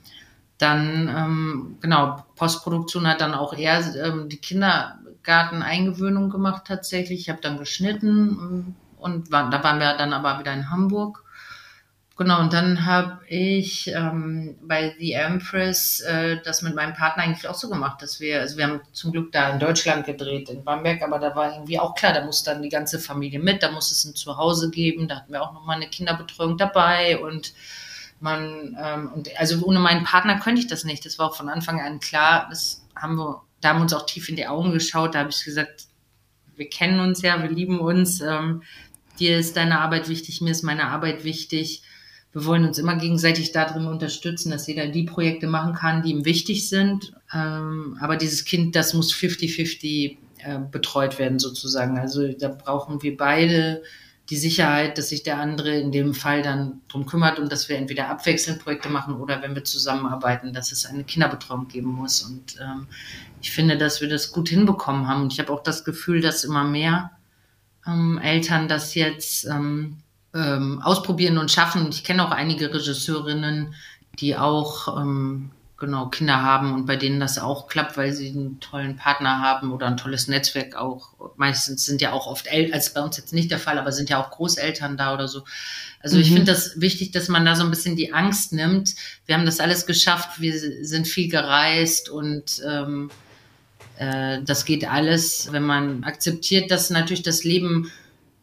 dann, 0.58 1.08
ähm, 1.08 1.78
genau, 1.82 2.24
Postproduktion 2.36 3.08
hat 3.08 3.22
dann 3.22 3.34
auch 3.36 3.54
eher 3.54 3.84
ähm, 3.96 4.28
die 4.30 4.38
Kindergarteneingewöhnung 4.38 6.30
gemacht 6.30 6.64
tatsächlich. 6.66 7.22
Ich 7.22 7.30
habe 7.30 7.42
dann 7.42 7.58
geschnitten 7.58 8.30
ähm, 8.42 8.76
und 8.98 9.32
war, 9.32 9.50
da 9.50 9.64
waren 9.64 9.80
wir 9.80 9.96
dann 9.98 10.14
aber 10.14 10.40
wieder 10.40 10.54
in 10.54 10.72
Hamburg. 10.72 11.24
Genau, 12.18 12.40
und 12.40 12.52
dann 12.52 12.84
habe 12.88 13.20
ich 13.28 13.90
ähm, 13.90 14.58
bei 14.64 14.96
The 14.98 15.12
Empress 15.12 16.00
äh, 16.00 16.42
das 16.44 16.64
mit 16.64 16.74
meinem 16.74 16.96
Partner 16.96 17.22
eigentlich 17.22 17.48
auch 17.48 17.54
so 17.54 17.70
gemacht, 17.70 18.02
dass 18.02 18.20
wir, 18.20 18.40
also 18.40 18.58
wir 18.58 18.66
haben 18.66 18.82
zum 18.92 19.12
Glück 19.12 19.32
da 19.32 19.52
in 19.52 19.60
Deutschland 19.60 20.08
gedreht, 20.08 20.50
in 20.50 20.64
Bamberg, 20.64 21.04
aber 21.04 21.20
da 21.20 21.36
war 21.36 21.54
irgendwie 21.54 21.80
auch 21.80 21.94
klar, 21.94 22.14
da 22.14 22.26
muss 22.26 22.42
dann 22.42 22.64
die 22.64 22.70
ganze 22.70 22.98
Familie 22.98 23.40
mit, 23.40 23.62
da 23.62 23.70
muss 23.70 23.92
es 23.92 24.04
ein 24.04 24.16
Zuhause 24.16 24.72
geben, 24.72 25.08
da 25.08 25.18
hatten 25.18 25.32
wir 25.32 25.44
auch 25.44 25.54
nochmal 25.54 25.76
eine 25.76 25.90
Kinderbetreuung 25.90 26.58
dabei 26.58 27.20
und 27.20 27.54
man, 28.20 28.78
ähm, 28.82 29.12
und 29.14 29.30
also 29.40 29.64
ohne 29.64 29.80
meinen 29.80 30.04
Partner 30.04 30.40
könnte 30.40 30.62
ich 30.62 30.68
das 30.68 30.84
nicht. 30.84 31.06
Das 31.06 31.20
war 31.20 31.28
auch 31.28 31.36
von 31.36 31.50
Anfang 31.50 31.80
an 31.80 32.00
klar. 32.00 32.48
Das 32.50 32.84
haben 32.96 33.16
wir, 33.16 33.44
da 33.62 33.70
haben 33.70 33.78
wir 33.78 33.84
uns 33.84 33.94
auch 33.94 34.06
tief 34.06 34.30
in 34.30 34.36
die 34.36 34.48
Augen 34.48 34.72
geschaut. 34.72 35.16
Da 35.16 35.20
habe 35.20 35.30
ich 35.30 35.44
gesagt, 35.44 35.88
wir 36.56 36.70
kennen 36.70 37.00
uns 37.00 37.22
ja, 37.22 37.42
wir 37.42 37.50
lieben 37.50 37.80
uns. 37.80 38.22
Ähm, 38.22 38.64
dir 39.20 39.38
ist 39.38 39.56
deine 39.58 39.80
Arbeit 39.80 40.10
wichtig, 40.10 40.42
mir 40.42 40.52
ist 40.52 40.64
meine 40.64 40.88
Arbeit 40.88 41.24
wichtig. 41.24 41.84
Wir 42.34 42.46
wollen 42.46 42.66
uns 42.66 42.78
immer 42.78 42.96
gegenseitig 42.98 43.52
darin 43.52 43.86
unterstützen, 43.86 44.52
dass 44.52 44.68
jeder 44.68 44.88
die 44.88 45.04
Projekte 45.04 45.48
machen 45.48 45.74
kann, 45.74 46.04
die 46.04 46.12
ihm 46.12 46.26
wichtig 46.26 46.70
sind. 46.70 47.14
Ähm, 47.34 47.98
aber 48.00 48.16
dieses 48.16 48.46
Kind, 48.46 48.76
das 48.76 48.94
muss 48.94 49.14
50-50 49.14 50.18
äh, 50.40 50.60
betreut 50.72 51.20
werden 51.20 51.40
sozusagen. 51.40 51.98
Also 51.98 52.28
da 52.34 52.50
brauchen 52.50 53.02
wir 53.02 53.18
beide 53.18 53.82
die 54.30 54.38
Sicherheit, 54.38 54.98
dass 54.98 55.10
sich 55.10 55.24
der 55.24 55.40
andere 55.40 55.78
in 55.78 55.92
dem 55.92 56.14
Fall 56.14 56.42
dann 56.42 56.82
drum 56.90 57.06
kümmert 57.06 57.40
und 57.40 57.52
dass 57.52 57.70
wir 57.70 57.78
entweder 57.78 58.10
abwechselnd 58.10 58.60
Projekte 58.60 58.90
machen 58.90 59.16
oder 59.16 59.42
wenn 59.42 59.56
wir 59.56 59.64
zusammenarbeiten, 59.64 60.52
dass 60.52 60.72
es 60.72 60.86
eine 60.86 61.06
Kinderbetreuung 61.06 61.68
geben 61.70 61.90
muss. 61.90 62.24
Und 62.24 62.58
ähm, 62.60 62.88
ich 63.42 63.52
finde, 63.52 63.78
dass 63.78 64.02
wir 64.02 64.10
das 64.10 64.34
gut 64.34 64.50
hinbekommen 64.50 65.08
haben. 65.08 65.24
Und 65.24 65.34
ich 65.34 65.40
habe 65.40 65.54
auch 65.54 65.64
das 65.64 65.86
Gefühl, 65.86 66.20
dass 66.20 66.44
immer 66.44 66.66
mehr 66.66 67.12
ähm, 67.86 68.18
Eltern 68.18 68.68
das 68.68 68.96
jetzt 68.96 69.46
ähm, 69.46 69.98
ähm, 70.34 70.82
ausprobieren 70.82 71.38
und 71.38 71.50
schaffen. 71.50 71.88
Ich 71.90 72.04
kenne 72.04 72.28
auch 72.28 72.32
einige 72.32 72.74
Regisseurinnen, 72.74 73.76
die 74.20 74.36
auch 74.36 75.00
ähm, 75.00 75.52
genau 75.78 76.08
Kinder 76.08 76.42
haben 76.42 76.74
und 76.74 76.86
bei 76.88 76.96
denen 76.96 77.20
das 77.20 77.38
auch 77.38 77.68
klappt, 77.68 77.98
weil 77.98 78.12
sie 78.12 78.30
einen 78.30 78.60
tollen 78.60 78.98
Partner 78.98 79.40
haben 79.40 79.72
oder 79.72 79.86
ein 79.86 79.98
tolles 79.98 80.28
Netzwerk 80.28 80.76
auch. 80.76 81.10
Meistens 81.36 81.86
sind 81.86 82.02
ja 82.02 82.14
auch 82.14 82.26
oft 82.26 82.48
Eltern, 82.48 82.74
also 82.74 82.92
bei 82.96 83.02
uns 83.02 83.18
jetzt 83.18 83.34
nicht 83.34 83.52
der 83.52 83.60
Fall, 83.60 83.78
aber 83.78 83.92
sind 83.92 84.10
ja 84.10 84.22
auch 84.22 84.32
Großeltern 84.32 84.98
da 84.98 85.14
oder 85.14 85.28
so. 85.28 85.44
Also 86.02 86.16
mhm. 86.16 86.22
ich 86.24 86.28
finde 86.30 86.52
das 86.52 86.82
wichtig, 86.82 87.12
dass 87.12 87.28
man 87.28 87.46
da 87.46 87.56
so 87.56 87.64
ein 87.64 87.70
bisschen 87.70 87.96
die 87.96 88.12
Angst 88.12 88.54
nimmt. 88.54 88.96
Wir 89.28 89.36
haben 89.36 89.46
das 89.46 89.60
alles 89.60 89.86
geschafft, 89.86 90.42
wir 90.42 90.58
sind 90.58 91.08
viel 91.08 91.30
gereist 91.30 92.10
und 92.10 92.62
ähm, 92.68 93.12
äh, 93.98 94.40
das 94.44 94.66
geht 94.66 94.90
alles, 94.90 95.50
wenn 95.52 95.64
man 95.64 96.04
akzeptiert, 96.04 96.72
dass 96.72 96.90
natürlich 96.90 97.24
das 97.24 97.44
Leben 97.44 97.92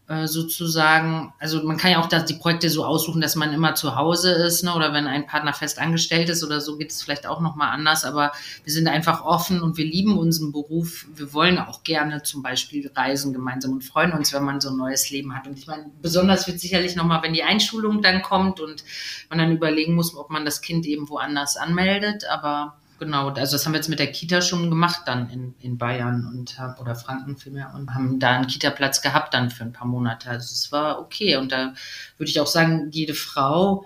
äh, 0.06 0.26
sozusagen, 0.26 1.32
also 1.38 1.62
man 1.62 1.78
kann 1.78 1.92
ja 1.92 1.98
auch 1.98 2.08
das, 2.08 2.26
die 2.26 2.34
Projekte 2.34 2.68
so 2.68 2.84
aussuchen, 2.84 3.22
dass 3.22 3.36
man 3.36 3.54
immer 3.54 3.74
zu 3.74 3.96
Hause 3.96 4.32
ist, 4.32 4.62
ne? 4.62 4.74
oder 4.74 4.92
wenn 4.92 5.06
ein 5.06 5.26
Partner 5.26 5.54
fest 5.54 5.78
angestellt 5.78 6.28
ist 6.28 6.44
oder 6.44 6.60
so, 6.60 6.76
geht 6.76 6.90
es 6.90 7.02
vielleicht 7.02 7.26
auch 7.26 7.40
nochmal 7.40 7.70
anders, 7.70 8.04
aber 8.04 8.32
wir 8.64 8.72
sind 8.72 8.86
einfach 8.86 9.24
offen 9.24 9.62
und 9.62 9.78
wir 9.78 9.86
lieben 9.86 10.18
unseren 10.18 10.52
Beruf. 10.52 11.06
Wir 11.14 11.32
wollen 11.32 11.58
auch 11.58 11.84
gerne 11.84 12.22
zum 12.22 12.42
Beispiel 12.42 12.90
reisen 12.94 13.32
gemeinsam 13.32 13.72
und 13.72 13.82
freuen 13.82 14.12
uns, 14.12 14.34
wenn 14.34 14.44
man 14.44 14.60
so 14.60 14.68
ein 14.68 14.76
neues 14.76 15.08
Leben 15.08 15.34
hat. 15.34 15.46
Und 15.46 15.58
ich 15.58 15.66
meine, 15.66 15.86
besonders 16.02 16.46
wird 16.46 16.60
sicherlich 16.60 16.96
nochmal, 16.96 17.22
wenn 17.22 17.32
die 17.32 17.42
Einschulung 17.42 18.02
dann 18.02 18.20
kommt 18.20 18.60
und 18.60 18.84
man 19.30 19.38
dann 19.38 19.52
überlegen 19.52 19.94
muss, 19.94 20.14
ob 20.14 20.28
man 20.28 20.44
das 20.44 20.60
Kind 20.60 20.84
eben 20.84 21.08
woanders 21.08 21.56
anmeldet, 21.56 22.24
aber 22.30 22.76
Genau, 23.04 23.28
also 23.28 23.52
das 23.52 23.66
haben 23.66 23.74
wir 23.74 23.78
jetzt 23.78 23.90
mit 23.90 23.98
der 23.98 24.10
Kita 24.10 24.40
schon 24.40 24.70
gemacht 24.70 25.02
dann 25.04 25.28
in, 25.28 25.54
in 25.60 25.76
Bayern 25.76 26.26
und 26.26 26.56
oder 26.80 26.94
Franken 26.94 27.36
vielmehr 27.36 27.74
und 27.74 27.92
haben 27.92 28.18
da 28.18 28.30
einen 28.30 28.46
Kita-Platz 28.46 29.02
gehabt 29.02 29.34
dann 29.34 29.50
für 29.50 29.62
ein 29.62 29.74
paar 29.74 29.86
Monate. 29.86 30.30
Also 30.30 30.50
es 30.50 30.72
war 30.72 30.98
okay. 31.00 31.36
Und 31.36 31.52
da 31.52 31.74
würde 32.16 32.30
ich 32.30 32.40
auch 32.40 32.46
sagen, 32.46 32.88
jede 32.92 33.12
Frau, 33.12 33.84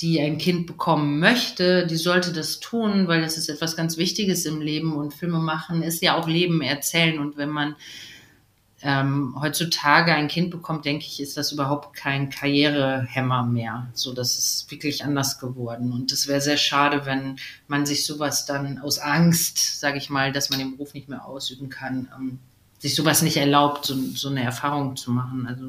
die 0.00 0.20
ein 0.20 0.38
Kind 0.38 0.68
bekommen 0.68 1.18
möchte, 1.18 1.84
die 1.84 1.96
sollte 1.96 2.32
das 2.32 2.60
tun, 2.60 3.08
weil 3.08 3.22
das 3.22 3.36
ist 3.36 3.48
etwas 3.48 3.74
ganz 3.74 3.96
Wichtiges 3.96 4.46
im 4.46 4.60
Leben 4.60 4.92
und 4.92 5.14
Filme 5.14 5.40
machen 5.40 5.82
ist 5.82 6.00
ja 6.00 6.16
auch 6.16 6.28
Leben 6.28 6.62
erzählen. 6.62 7.18
Und 7.18 7.36
wenn 7.36 7.50
man 7.50 7.74
ähm, 8.82 9.36
heutzutage 9.38 10.14
ein 10.14 10.28
Kind 10.28 10.50
bekommt, 10.50 10.84
denke 10.84 11.04
ich, 11.06 11.20
ist 11.20 11.36
das 11.36 11.52
überhaupt 11.52 11.94
kein 11.94 12.30
Karrierehemmer 12.30 13.42
mehr. 13.42 13.88
So, 13.92 14.14
das 14.14 14.38
ist 14.38 14.70
wirklich 14.70 15.04
anders 15.04 15.38
geworden. 15.38 15.92
Und 15.92 16.12
es 16.12 16.28
wäre 16.28 16.40
sehr 16.40 16.56
schade, 16.56 17.04
wenn 17.04 17.36
man 17.68 17.84
sich 17.84 18.06
sowas 18.06 18.46
dann 18.46 18.78
aus 18.78 18.98
Angst, 18.98 19.80
sage 19.80 19.98
ich 19.98 20.08
mal, 20.08 20.32
dass 20.32 20.50
man 20.50 20.58
den 20.58 20.72
Beruf 20.72 20.94
nicht 20.94 21.08
mehr 21.08 21.26
ausüben 21.26 21.68
kann, 21.68 22.08
ähm, 22.16 22.38
sich 22.78 22.94
sowas 22.94 23.20
nicht 23.20 23.36
erlaubt, 23.36 23.84
so, 23.84 23.94
so 24.14 24.30
eine 24.30 24.42
Erfahrung 24.42 24.96
zu 24.96 25.10
machen. 25.10 25.46
Also 25.46 25.64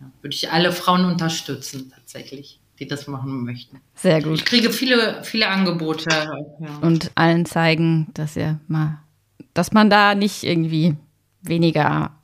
ja, 0.00 0.10
würde 0.22 0.34
ich 0.34 0.50
alle 0.50 0.72
Frauen 0.72 1.04
unterstützen, 1.04 1.92
tatsächlich 1.94 2.60
die 2.78 2.86
das 2.86 3.08
machen 3.08 3.44
möchten. 3.44 3.80
Sehr 3.94 4.22
gut. 4.22 4.34
Ich 4.34 4.44
kriege 4.44 4.70
viele, 4.70 5.24
viele 5.24 5.48
Angebote. 5.48 6.08
Ja. 6.10 6.78
Und 6.80 7.10
allen 7.16 7.44
zeigen, 7.44 8.06
dass 8.14 8.36
ihr 8.36 8.60
mal, 8.68 9.02
dass 9.52 9.72
man 9.72 9.90
da 9.90 10.14
nicht 10.14 10.44
irgendwie 10.44 10.94
weniger 11.42 12.17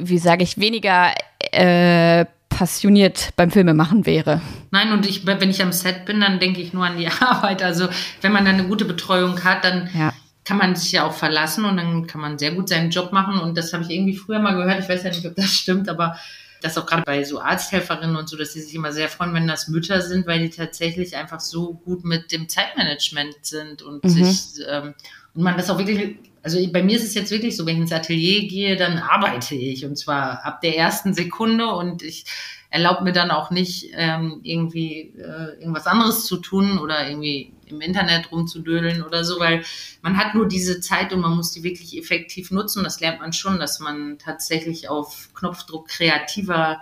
wie 0.00 0.18
sage 0.18 0.42
ich, 0.42 0.58
weniger 0.58 1.12
äh, 1.52 2.24
passioniert 2.48 3.30
beim 3.36 3.50
Filmemachen 3.50 4.06
wäre. 4.06 4.40
Nein, 4.70 4.92
und 4.92 5.06
ich, 5.06 5.26
wenn 5.26 5.50
ich 5.50 5.62
am 5.62 5.72
Set 5.72 6.04
bin, 6.04 6.20
dann 6.20 6.40
denke 6.40 6.60
ich 6.60 6.72
nur 6.72 6.84
an 6.84 6.98
die 6.98 7.08
Arbeit. 7.20 7.62
Also 7.62 7.88
wenn 8.20 8.32
man 8.32 8.44
dann 8.44 8.56
eine 8.56 8.68
gute 8.68 8.84
Betreuung 8.84 9.42
hat, 9.44 9.64
dann 9.64 9.88
ja. 9.94 10.12
kann 10.44 10.58
man 10.58 10.76
sich 10.76 10.92
ja 10.92 11.06
auch 11.06 11.14
verlassen 11.14 11.64
und 11.64 11.76
dann 11.76 12.06
kann 12.06 12.20
man 12.20 12.38
sehr 12.38 12.52
gut 12.52 12.68
seinen 12.68 12.90
Job 12.90 13.12
machen. 13.12 13.38
Und 13.38 13.56
das 13.56 13.72
habe 13.72 13.84
ich 13.84 13.90
irgendwie 13.90 14.16
früher 14.16 14.40
mal 14.40 14.54
gehört. 14.54 14.80
Ich 14.80 14.88
weiß 14.88 15.04
ja 15.04 15.10
nicht, 15.10 15.24
ob 15.26 15.36
das 15.36 15.50
stimmt, 15.50 15.88
aber 15.88 16.16
das 16.60 16.76
auch 16.76 16.84
gerade 16.84 17.02
bei 17.06 17.24
so 17.24 17.40
Arzthelferinnen 17.40 18.16
und 18.16 18.28
so, 18.28 18.36
dass 18.36 18.52
sie 18.52 18.60
sich 18.60 18.74
immer 18.74 18.92
sehr 18.92 19.08
freuen, 19.08 19.32
wenn 19.32 19.48
das 19.48 19.68
Mütter 19.68 20.02
sind, 20.02 20.26
weil 20.26 20.40
die 20.40 20.50
tatsächlich 20.50 21.16
einfach 21.16 21.40
so 21.40 21.72
gut 21.72 22.04
mit 22.04 22.32
dem 22.32 22.48
Zeitmanagement 22.48 23.36
sind 23.42 23.80
und 23.80 24.04
mhm. 24.04 24.08
sich 24.08 24.62
ähm, 24.68 24.94
und 25.34 25.42
man 25.42 25.56
das 25.56 25.70
auch 25.70 25.78
wirklich 25.78 26.16
also 26.42 26.58
bei 26.72 26.82
mir 26.82 26.96
ist 26.96 27.04
es 27.04 27.14
jetzt 27.14 27.30
wirklich 27.30 27.56
so, 27.56 27.66
wenn 27.66 27.76
ich 27.76 27.82
ins 27.82 27.92
Atelier 27.92 28.48
gehe, 28.48 28.76
dann 28.76 28.98
arbeite 28.98 29.54
ich 29.54 29.84
und 29.84 29.96
zwar 29.96 30.44
ab 30.44 30.60
der 30.60 30.76
ersten 30.76 31.12
Sekunde 31.14 31.66
und 31.66 32.02
ich 32.02 32.24
erlaube 32.70 33.04
mir 33.04 33.12
dann 33.12 33.30
auch 33.30 33.50
nicht 33.50 33.90
ähm, 33.94 34.40
irgendwie 34.42 35.12
äh, 35.18 35.58
irgendwas 35.58 35.86
anderes 35.86 36.24
zu 36.24 36.36
tun 36.36 36.78
oder 36.78 37.08
irgendwie 37.08 37.52
im 37.66 37.80
Internet 37.80 38.30
rumzudödeln 38.30 39.02
oder 39.02 39.24
so, 39.24 39.40
weil 39.40 39.64
man 40.02 40.16
hat 40.16 40.34
nur 40.34 40.46
diese 40.46 40.80
Zeit 40.80 41.12
und 41.12 41.20
man 41.20 41.36
muss 41.36 41.52
die 41.52 41.64
wirklich 41.64 41.98
effektiv 41.98 42.50
nutzen. 42.50 42.84
Das 42.84 43.00
lernt 43.00 43.20
man 43.20 43.32
schon, 43.32 43.58
dass 43.58 43.80
man 43.80 44.18
tatsächlich 44.18 44.88
auf 44.88 45.30
Knopfdruck 45.34 45.88
kreativer 45.88 46.80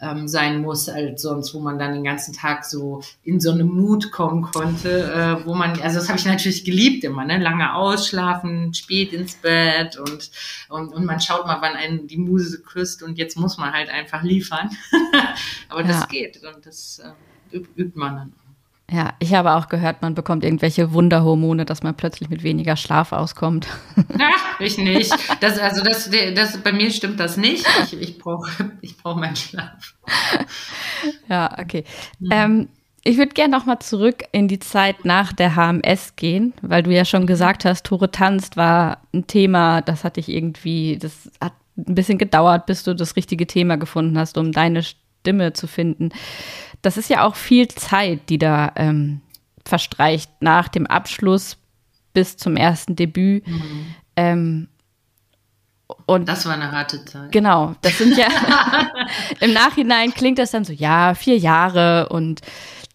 ähm, 0.00 0.28
sein 0.28 0.60
muss 0.62 0.88
als 0.88 1.22
sonst, 1.22 1.54
wo 1.54 1.60
man 1.60 1.78
dann 1.78 1.92
den 1.92 2.04
ganzen 2.04 2.32
Tag 2.34 2.64
so 2.64 3.02
in 3.22 3.40
so 3.40 3.52
eine 3.52 3.64
Mut 3.64 4.10
kommen 4.10 4.42
konnte, 4.42 5.12
äh, 5.12 5.46
wo 5.46 5.54
man, 5.54 5.80
also 5.80 5.98
das 5.98 6.08
habe 6.08 6.18
ich 6.18 6.24
natürlich 6.24 6.64
geliebt 6.64 7.04
immer, 7.04 7.24
ne? 7.24 7.38
lange 7.38 7.74
ausschlafen, 7.74 8.72
spät 8.74 9.12
ins 9.12 9.34
Bett 9.36 9.98
und, 9.98 10.30
und, 10.68 10.92
und 10.92 11.04
man 11.04 11.20
schaut 11.20 11.46
mal, 11.46 11.60
wann 11.60 11.76
einen 11.76 12.06
die 12.06 12.16
Muse 12.16 12.62
küsst 12.62 13.02
und 13.02 13.18
jetzt 13.18 13.36
muss 13.36 13.58
man 13.58 13.72
halt 13.72 13.90
einfach 13.90 14.22
liefern. 14.22 14.70
Aber 15.68 15.82
das 15.82 16.00
ja. 16.00 16.06
geht 16.06 16.42
und 16.42 16.64
das 16.64 17.00
äh, 17.52 17.58
übt 17.58 17.98
man 17.98 18.16
dann 18.16 18.32
ja, 18.92 19.14
ich 19.20 19.34
habe 19.34 19.52
auch 19.52 19.68
gehört, 19.68 20.02
man 20.02 20.14
bekommt 20.14 20.42
irgendwelche 20.42 20.92
Wunderhormone, 20.92 21.64
dass 21.64 21.82
man 21.82 21.94
plötzlich 21.94 22.28
mit 22.28 22.42
weniger 22.42 22.76
Schlaf 22.76 23.12
auskommt. 23.12 23.68
Ach, 24.18 24.60
ich 24.60 24.78
nicht. 24.78 25.14
Das, 25.40 25.58
also 25.58 25.84
das, 25.84 26.10
das, 26.34 26.58
bei 26.58 26.72
mir 26.72 26.90
stimmt 26.90 27.20
das 27.20 27.36
nicht. 27.36 27.64
Ich, 27.84 28.00
ich 28.00 28.18
brauche 28.18 28.72
ich 28.80 28.96
brauch 28.96 29.14
meinen 29.16 29.36
Schlaf. 29.36 29.94
Ja, 31.28 31.56
okay. 31.58 31.84
Mhm. 32.18 32.28
Ähm, 32.32 32.68
ich 33.04 33.16
würde 33.16 33.32
gerne 33.32 33.56
noch 33.56 33.64
mal 33.64 33.78
zurück 33.78 34.24
in 34.32 34.48
die 34.48 34.58
Zeit 34.58 35.04
nach 35.04 35.32
der 35.32 35.54
HMS 35.54 36.16
gehen, 36.16 36.52
weil 36.60 36.82
du 36.82 36.90
ja 36.90 37.04
schon 37.04 37.26
gesagt 37.26 37.64
hast, 37.64 37.86
Tore 37.86 38.10
tanzt 38.10 38.56
war 38.56 38.98
ein 39.14 39.26
Thema, 39.26 39.82
das 39.82 40.04
hat 40.04 40.16
dich 40.16 40.28
irgendwie, 40.28 40.98
das 40.98 41.30
hat 41.40 41.52
ein 41.76 41.94
bisschen 41.94 42.18
gedauert, 42.18 42.66
bis 42.66 42.82
du 42.82 42.94
das 42.94 43.16
richtige 43.16 43.46
Thema 43.46 43.76
gefunden 43.76 44.18
hast, 44.18 44.36
um 44.36 44.52
deine 44.52 44.82
Stimme 44.82 45.52
zu 45.52 45.66
finden 45.66 46.10
das 46.82 46.96
ist 46.96 47.10
ja 47.10 47.24
auch 47.24 47.36
viel 47.36 47.68
Zeit, 47.68 48.28
die 48.28 48.38
da 48.38 48.72
ähm, 48.76 49.20
verstreicht 49.64 50.30
nach 50.40 50.68
dem 50.68 50.86
Abschluss 50.86 51.56
bis 52.12 52.36
zum 52.36 52.56
ersten 52.56 52.96
Debüt. 52.96 53.46
Mhm. 53.46 53.94
Ähm, 54.16 54.68
und 56.06 56.28
das 56.28 56.46
war 56.46 56.54
eine 56.54 56.72
harte 56.72 57.04
Zeit. 57.04 57.32
Genau, 57.32 57.74
das 57.82 57.98
sind 57.98 58.16
ja 58.16 58.26
im 59.40 59.52
Nachhinein 59.52 60.12
klingt 60.12 60.38
das 60.38 60.50
dann 60.50 60.64
so, 60.64 60.72
ja, 60.72 61.14
vier 61.14 61.36
Jahre 61.36 62.08
und 62.08 62.40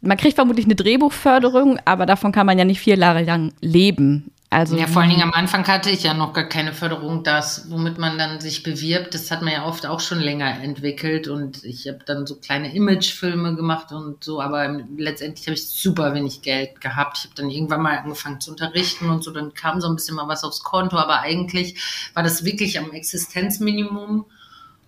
man 0.02 0.18
kriegt 0.18 0.36
vermutlich 0.36 0.66
eine 0.66 0.76
Drehbuchförderung, 0.76 1.80
aber 1.86 2.06
davon 2.06 2.32
kann 2.32 2.46
man 2.46 2.60
ja 2.60 2.66
nicht 2.66 2.80
vier 2.80 2.96
Jahre 2.96 3.24
lang 3.24 3.54
leben. 3.62 4.32
Also, 4.56 4.78
ja, 4.78 4.88
vor 4.88 5.02
allen 5.02 5.12
Dingen 5.12 5.22
am 5.22 5.34
Anfang 5.34 5.68
hatte 5.68 5.90
ich 5.90 6.04
ja 6.04 6.14
noch 6.14 6.32
gar 6.32 6.46
keine 6.46 6.72
Förderung. 6.72 7.26
Das, 7.26 7.70
womit 7.70 7.98
man 7.98 8.18
dann 8.18 8.40
sich 8.40 8.64
bewirbt, 8.64 9.14
das 9.14 9.30
hat 9.30 9.42
man 9.42 9.52
ja 9.52 9.66
oft 9.66 9.86
auch 9.86 10.00
schon 10.00 10.22
länger 10.22 10.62
entwickelt. 10.62 11.28
Und 11.28 11.66
ich 11.66 11.90
habe 11.90 12.00
dann 12.06 12.26
so 12.26 12.38
kleine 12.38 12.74
Imagefilme 12.74 13.54
gemacht 13.58 13.92
und 13.92 14.24
so, 14.24 14.40
aber 14.40 14.80
letztendlich 14.96 15.46
habe 15.48 15.56
ich 15.56 15.68
super 15.68 16.14
wenig 16.14 16.42
Geld 16.42 16.80
gehabt. 16.80 17.18
Ich 17.18 17.26
habe 17.26 17.36
dann 17.36 17.50
irgendwann 17.50 17.82
mal 17.82 17.98
angefangen 17.98 18.40
zu 18.40 18.52
unterrichten 18.52 19.10
und 19.10 19.26
so, 19.26 19.32
dann 19.32 19.54
kam 19.54 19.82
so 19.82 19.90
ein 19.90 19.96
bisschen 19.98 20.16
mal 20.16 20.30
was 20.30 20.46
aufs 20.46 20.64
Konto, 20.64 20.96
aber 20.96 21.20
eigentlich 21.20 21.76
war 22.14 22.24
das 22.24 22.46
wirklich 22.46 22.80
am 22.80 22.94
Existenzminimum. 22.94 24.26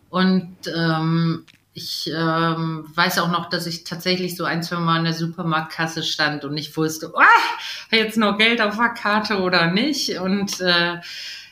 Und 0.09 0.55
ähm, 0.73 1.43
ich 1.77 2.11
ähm, 2.11 2.85
weiß 2.95 3.19
auch 3.19 3.29
noch, 3.29 3.49
dass 3.49 3.67
ich 3.67 3.83
tatsächlich 3.83 4.35
so 4.35 4.45
ein, 4.45 4.63
zwei 4.63 4.77
Mal 4.77 4.97
in 4.97 5.03
der 5.03 5.13
Supermarktkasse 5.13 6.01
stand 6.01 6.43
und 6.43 6.55
nicht 6.55 6.75
wusste, 6.75 7.11
oh, 7.13 7.21
jetzt 7.91 8.17
noch 8.17 8.39
Geld 8.39 8.61
auf 8.61 8.77
der 8.77 8.89
Karte 8.89 9.41
oder 9.41 9.67
nicht. 9.69 10.17
Und 10.17 10.59
äh, 10.59 10.95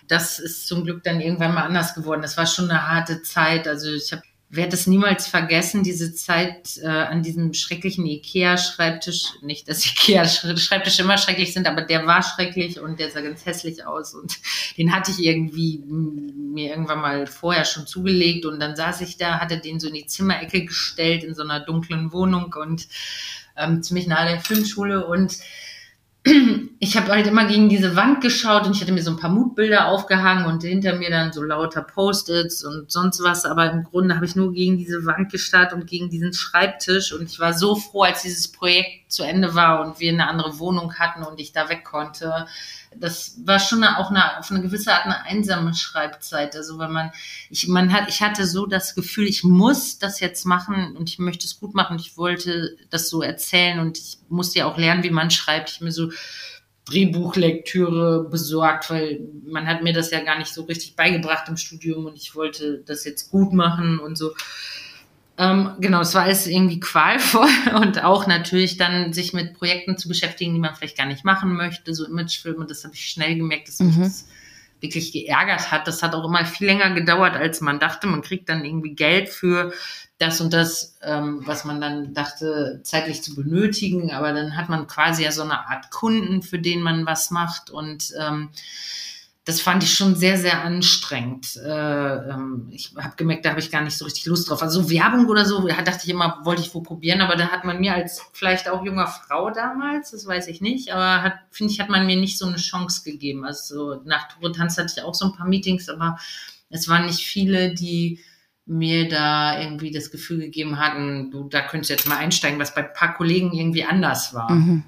das 0.07 0.39
ist 0.39 0.65
zum 0.65 0.83
Glück 0.83 1.03
dann 1.03 1.21
irgendwann 1.21 1.53
mal 1.53 1.61
anders 1.61 1.93
geworden. 1.93 2.23
Das 2.23 2.37
war 2.37 2.47
schon 2.47 2.71
eine 2.71 2.87
harte 2.87 3.21
Zeit. 3.21 3.67
Also 3.67 3.93
ich 3.93 4.11
habe 4.13 4.23
werde 4.49 4.75
es 4.75 4.87
niemals 4.87 5.27
vergessen, 5.27 5.83
diese 5.83 6.13
Zeit 6.13 6.77
äh, 6.81 6.87
an 6.87 7.23
diesem 7.23 7.53
schrecklichen 7.53 8.05
Ikea-Schreibtisch. 8.05 9.33
Nicht, 9.41 9.67
dass 9.67 9.85
Ikea-Schreibtische 9.85 11.01
immer 11.01 11.17
schrecklich 11.17 11.53
sind, 11.53 11.67
aber 11.67 11.81
der 11.81 12.05
war 12.05 12.23
schrecklich 12.23 12.79
und 12.79 12.99
der 12.99 13.11
sah 13.11 13.21
ganz 13.21 13.45
hässlich 13.45 13.85
aus. 13.85 14.13
Und 14.13 14.37
den 14.77 14.93
hatte 14.93 15.11
ich 15.11 15.19
irgendwie 15.19 15.83
mir 15.87 16.69
irgendwann 16.69 17.01
mal 17.01 17.27
vorher 17.27 17.65
schon 17.65 17.87
zugelegt. 17.87 18.45
Und 18.45 18.59
dann 18.59 18.75
saß 18.75 19.01
ich 19.01 19.17
da, 19.17 19.39
hatte 19.39 19.57
den 19.57 19.79
so 19.79 19.87
in 19.87 19.95
die 19.95 20.05
Zimmerecke 20.05 20.65
gestellt 20.65 21.23
in 21.23 21.33
so 21.33 21.43
einer 21.43 21.59
dunklen 21.59 22.11
Wohnung 22.11 22.53
und 22.53 22.87
ähm, 23.57 23.81
ziemlich 23.81 24.07
nahe 24.07 24.29
der 24.29 24.41
Filmschule. 24.41 25.05
Und 25.05 25.37
ich 26.79 26.97
habe 26.97 27.11
halt 27.11 27.27
immer 27.27 27.45
gegen 27.45 27.69
diese 27.69 27.95
Wand 27.95 28.21
geschaut 28.21 28.65
und 28.65 28.75
ich 28.75 28.81
hatte 28.81 28.91
mir 28.91 29.03
so 29.03 29.11
ein 29.11 29.17
paar 29.17 29.29
Mutbilder 29.29 29.89
aufgehangen 29.89 30.45
und 30.45 30.63
hinter 30.63 30.95
mir 30.95 31.11
dann 31.11 31.31
so 31.31 31.43
lauter 31.43 31.83
Post-its 31.83 32.63
und 32.63 32.91
sonst 32.91 33.21
was. 33.23 33.45
Aber 33.45 33.71
im 33.71 33.83
Grunde 33.83 34.15
habe 34.15 34.25
ich 34.25 34.35
nur 34.35 34.51
gegen 34.51 34.77
diese 34.77 35.05
Wand 35.05 35.31
gestarrt 35.31 35.71
und 35.71 35.85
gegen 35.85 36.09
diesen 36.09 36.33
Schreibtisch. 36.33 37.13
Und 37.13 37.29
ich 37.29 37.39
war 37.39 37.53
so 37.53 37.75
froh, 37.75 38.03
als 38.03 38.23
dieses 38.23 38.51
Projekt 38.51 39.11
zu 39.11 39.21
Ende 39.21 39.53
war 39.53 39.85
und 39.85 39.99
wir 39.99 40.11
eine 40.11 40.27
andere 40.27 40.57
Wohnung 40.57 40.95
hatten 40.95 41.23
und 41.23 41.39
ich 41.39 41.51
da 41.51 41.69
weg 41.69 41.83
konnte, 41.85 42.47
das 42.99 43.37
war 43.45 43.59
schon 43.59 43.83
auch 43.83 44.09
eine, 44.09 44.39
auf 44.39 44.51
eine 44.51 44.61
gewisse 44.61 44.93
Art 44.93 45.05
eine 45.05 45.23
einsame 45.23 45.73
Schreibzeit. 45.73 46.55
Also 46.55 46.79
wenn 46.79 46.91
man, 46.91 47.11
ich, 47.49 47.67
man 47.67 47.91
hat, 47.91 48.09
ich 48.09 48.21
hatte 48.21 48.45
so 48.45 48.65
das 48.65 48.95
Gefühl, 48.95 49.27
ich 49.27 49.43
muss 49.43 49.99
das 49.99 50.19
jetzt 50.19 50.45
machen 50.45 50.95
und 50.97 51.09
ich 51.09 51.19
möchte 51.19 51.45
es 51.45 51.59
gut 51.59 51.75
machen. 51.75 51.97
Ich 51.99 52.17
wollte 52.17 52.77
das 52.89 53.09
so 53.09 53.21
erzählen 53.21 53.79
und 53.79 53.97
ich 53.97 54.17
musste 54.29 54.59
ja 54.59 54.65
auch 54.65 54.77
lernen, 54.77 55.03
wie 55.03 55.09
man 55.09 55.31
schreibt. 55.31 55.69
Ich 55.69 55.81
mir 55.81 55.91
so 55.91 56.09
Drehbuchlektüre 56.85 58.29
besorgt, 58.29 58.89
weil 58.89 59.19
man 59.45 59.67
hat 59.67 59.81
mir 59.81 59.93
das 59.93 60.11
ja 60.11 60.23
gar 60.23 60.37
nicht 60.37 60.53
so 60.53 60.63
richtig 60.63 60.95
beigebracht 60.95 61.47
im 61.49 61.57
Studium 61.57 62.05
und 62.05 62.15
ich 62.15 62.35
wollte 62.35 62.83
das 62.85 63.05
jetzt 63.05 63.31
gut 63.31 63.53
machen 63.53 63.99
und 63.99 64.17
so. 64.17 64.33
Ähm, 65.37 65.71
genau, 65.79 66.01
es 66.01 66.13
war 66.13 66.23
alles 66.23 66.47
irgendwie 66.47 66.79
qualvoll 66.79 67.49
und 67.75 68.03
auch 68.03 68.25
natürlich 68.25 68.77
dann 68.77 69.11
sich 69.11 69.33
mit 69.33 69.53
Projekten 69.53 69.97
zu 69.97 70.07
beschäftigen, 70.07 70.53
die 70.53 70.59
man 70.59 70.75
vielleicht 70.75 70.97
gar 70.97 71.07
nicht 71.07 71.25
machen 71.25 71.55
möchte, 71.55 71.93
so 71.93 72.05
Imagefilme, 72.05 72.65
das 72.65 72.85
habe 72.85 72.93
ich 72.93 73.07
schnell 73.07 73.35
gemerkt, 73.35 73.67
dass 73.67 73.79
mich 73.79 73.97
mhm. 73.97 74.03
das 74.03 74.27
wirklich 74.79 75.11
geärgert 75.11 75.71
hat. 75.71 75.87
Das 75.87 76.03
hat 76.03 76.13
auch 76.13 76.25
immer 76.25 76.45
viel 76.45 76.67
länger 76.67 76.91
gedauert, 76.91 77.35
als 77.35 77.61
man 77.61 77.79
dachte. 77.79 78.07
Man 78.07 78.21
kriegt 78.21 78.49
dann 78.49 78.63
irgendwie 78.63 78.93
Geld 78.93 79.29
für 79.29 79.73
das 80.17 80.39
und 80.41 80.53
das, 80.53 80.95
ähm, 81.01 81.41
was 81.45 81.65
man 81.65 81.81
dann 81.81 82.13
dachte, 82.13 82.81
zeitlich 82.83 83.21
zu 83.21 83.35
benötigen. 83.35 84.11
Aber 84.11 84.31
dann 84.33 84.55
hat 84.55 84.69
man 84.69 84.87
quasi 84.87 85.23
ja 85.23 85.31
so 85.31 85.43
eine 85.43 85.67
Art 85.67 85.91
Kunden, 85.91 86.41
für 86.41 86.59
den 86.59 86.81
man 86.81 87.05
was 87.05 87.31
macht. 87.31 87.69
Und 87.69 88.13
ähm, 88.19 88.49
das 89.45 89.61
fand 89.61 89.83
ich 89.83 89.93
schon 89.93 90.15
sehr, 90.15 90.37
sehr 90.37 90.63
anstrengend. 90.63 91.55
Äh, 91.57 91.69
ähm, 91.69 92.67
ich 92.71 92.93
habe 92.97 93.15
gemerkt, 93.15 93.45
da 93.45 93.51
habe 93.51 93.59
ich 93.59 93.69
gar 93.69 93.83
nicht 93.83 93.95
so 93.95 94.03
richtig 94.05 94.25
Lust 94.25 94.49
drauf. 94.49 94.63
Also 94.63 94.89
Werbung 94.89 95.27
oder 95.27 95.45
so, 95.45 95.67
da 95.67 95.83
dachte 95.83 96.01
ich 96.03 96.09
immer, 96.09 96.39
wollte 96.43 96.63
ich 96.63 96.73
wohl 96.73 96.81
probieren, 96.81 97.21
aber 97.21 97.35
da 97.35 97.49
hat 97.49 97.63
man 97.63 97.79
mir 97.79 97.93
als 97.93 98.23
vielleicht 98.33 98.67
auch 98.67 98.83
junger 98.83 99.05
Frau 99.05 99.51
damals, 99.51 100.11
das 100.11 100.25
weiß 100.25 100.47
ich 100.47 100.61
nicht, 100.61 100.91
aber 100.91 101.21
hat, 101.21 101.33
finde 101.51 101.71
ich, 101.71 101.79
hat 101.79 101.89
man 101.89 102.07
mir 102.07 102.15
nicht 102.15 102.39
so 102.39 102.47
eine 102.47 102.57
Chance 102.57 103.03
gegeben. 103.03 103.45
Also 103.45 104.01
nach 104.03 104.27
Tore 104.29 104.51
Tanz 104.51 104.79
hatte 104.79 104.93
ich 104.97 105.03
auch 105.03 105.13
so 105.13 105.25
ein 105.25 105.33
paar 105.33 105.47
Meetings, 105.47 105.89
aber 105.89 106.17
es 106.71 106.89
waren 106.89 107.05
nicht 107.05 107.19
viele, 107.19 107.75
die 107.75 108.19
mir 108.65 109.07
da 109.07 109.61
irgendwie 109.61 109.91
das 109.91 110.09
Gefühl 110.09 110.39
gegeben 110.39 110.79
hatten, 110.79 111.29
du, 111.29 111.47
da 111.49 111.61
könntest 111.61 111.91
du 111.91 111.93
jetzt 111.93 112.07
mal 112.07 112.17
einsteigen, 112.17 112.59
was 112.59 112.73
bei 112.73 112.83
ein 112.83 112.93
paar 112.93 113.13
Kollegen 113.13 113.53
irgendwie 113.53 113.85
anders 113.85 114.33
war. 114.33 114.51
Mhm 114.51 114.85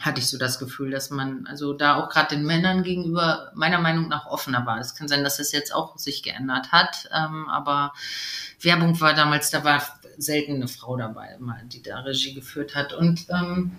hatte 0.00 0.20
ich 0.20 0.28
so 0.28 0.38
das 0.38 0.58
Gefühl, 0.58 0.90
dass 0.90 1.10
man 1.10 1.46
also 1.46 1.74
da 1.74 1.96
auch 1.96 2.08
gerade 2.08 2.34
den 2.34 2.44
Männern 2.44 2.82
gegenüber 2.82 3.52
meiner 3.54 3.78
Meinung 3.78 4.08
nach 4.08 4.26
offener 4.26 4.64
war. 4.64 4.78
Es 4.78 4.94
kann 4.94 5.08
sein, 5.08 5.22
dass 5.22 5.36
das 5.36 5.52
jetzt 5.52 5.74
auch 5.74 5.98
sich 5.98 6.22
geändert 6.22 6.72
hat, 6.72 7.08
ähm, 7.14 7.48
aber 7.48 7.92
Werbung 8.60 8.98
war 9.00 9.14
damals, 9.14 9.50
da 9.50 9.62
war 9.62 9.82
selten 10.16 10.56
eine 10.56 10.68
Frau 10.68 10.96
dabei, 10.96 11.38
die 11.64 11.82
da 11.82 12.00
Regie 12.00 12.34
geführt 12.34 12.74
hat 12.74 12.92
und 12.92 13.26
ähm, 13.30 13.72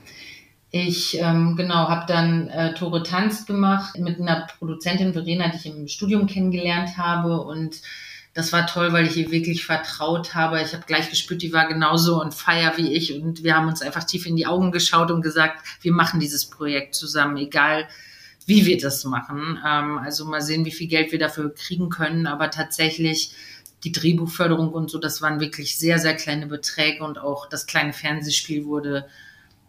ich 0.74 1.20
ähm, 1.20 1.58
genau 1.58 1.90
habe 1.90 2.06
dann 2.08 2.48
äh, 2.48 2.74
Tore 2.74 3.04
Tanz 3.04 3.46
gemacht 3.46 3.98
mit 4.00 4.22
einer 4.22 4.48
Produzentin 4.58 5.12
Verena, 5.12 5.50
die 5.50 5.58
ich 5.58 5.66
im 5.66 5.88
Studium 5.90 6.28
kennengelernt 6.28 6.98
habe 6.98 7.42
und 7.42 7.82
das 8.34 8.54
war 8.54 8.66
toll, 8.66 8.94
weil 8.94 9.08
ich 9.08 9.18
ihr 9.18 9.32
wirklich 9.32 9.66
vertraut 9.66 10.36
habe. 10.36 10.62
Ich 10.62 10.74
habe 10.74 10.86
gleich 10.86 11.10
gespürt, 11.10 11.42
die 11.42 11.52
war 11.52 11.68
genauso 11.68 12.22
on 12.22 12.32
fire 12.32 12.74
wie 12.78 12.94
ich 12.94 13.14
und 13.14 13.44
wir 13.44 13.56
haben 13.56 13.68
uns 13.68 13.82
einfach 13.82 14.06
tief 14.06 14.26
in 14.26 14.38
die 14.38 14.48
Augen 14.48 14.72
geschaut 14.72 15.12
und 15.12 15.22
gesagt, 15.22 15.66
wir 15.82 15.92
machen 15.92 16.20
dieses 16.20 16.50
Projekt 16.50 16.96
zusammen, 16.96 17.38
egal 17.38 17.88
wie 18.46 18.66
wir 18.66 18.78
das 18.78 19.04
machen. 19.04 19.60
Ähm, 19.66 19.98
also 19.98 20.26
mal 20.26 20.42
sehen, 20.42 20.66
wie 20.66 20.72
viel 20.72 20.88
Geld 20.88 21.12
wir 21.12 21.20
dafür 21.20 21.54
kriegen 21.54 21.90
können, 21.90 22.26
aber 22.26 22.52
tatsächlich 22.52 23.34
die 23.84 23.92
Drehbuchförderung 23.92 24.70
und 24.70 24.90
so, 24.90 25.00
das 25.00 25.22
waren 25.22 25.40
wirklich 25.40 25.78
sehr, 25.78 26.00
sehr 26.00 26.16
kleine 26.16 26.48
Beträge 26.48 27.04
und 27.04 27.18
auch 27.18 27.50
das 27.50 27.66
kleine 27.66 27.94
Fernsehspiel 27.94 28.66
wurde 28.66 29.08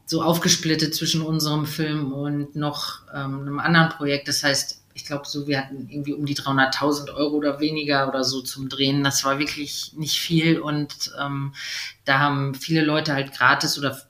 so 0.04 0.22
aufgesplittet 0.22 0.94
zwischen 0.94 1.22
unserem 1.22 1.66
Film 1.66 2.12
und 2.12 2.54
noch 2.54 3.00
ähm, 3.14 3.40
einem 3.40 3.58
anderen 3.58 3.88
Projekt. 3.88 4.28
Das 4.28 4.44
heißt, 4.44 4.81
ich 4.94 5.04
glaube, 5.04 5.26
so 5.26 5.46
wir 5.46 5.58
hatten 5.58 5.88
irgendwie 5.88 6.14
um 6.14 6.26
die 6.26 6.36
300.000 6.36 7.14
Euro 7.14 7.36
oder 7.36 7.60
weniger 7.60 8.08
oder 8.08 8.24
so 8.24 8.42
zum 8.42 8.68
Drehen. 8.68 9.04
Das 9.04 9.24
war 9.24 9.38
wirklich 9.38 9.92
nicht 9.94 10.18
viel 10.18 10.60
und 10.60 11.12
ähm, 11.20 11.54
da 12.04 12.18
haben 12.18 12.54
viele 12.54 12.82
Leute 12.82 13.14
halt 13.14 13.32
gratis 13.32 13.78
oder 13.78 14.00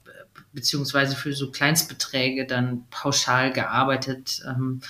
beziehungsweise 0.53 1.15
für 1.15 1.33
so 1.33 1.51
Kleinstbeträge 1.51 2.45
dann 2.45 2.85
pauschal 2.89 3.51
gearbeitet. 3.51 4.41
Ähm, 4.47 4.81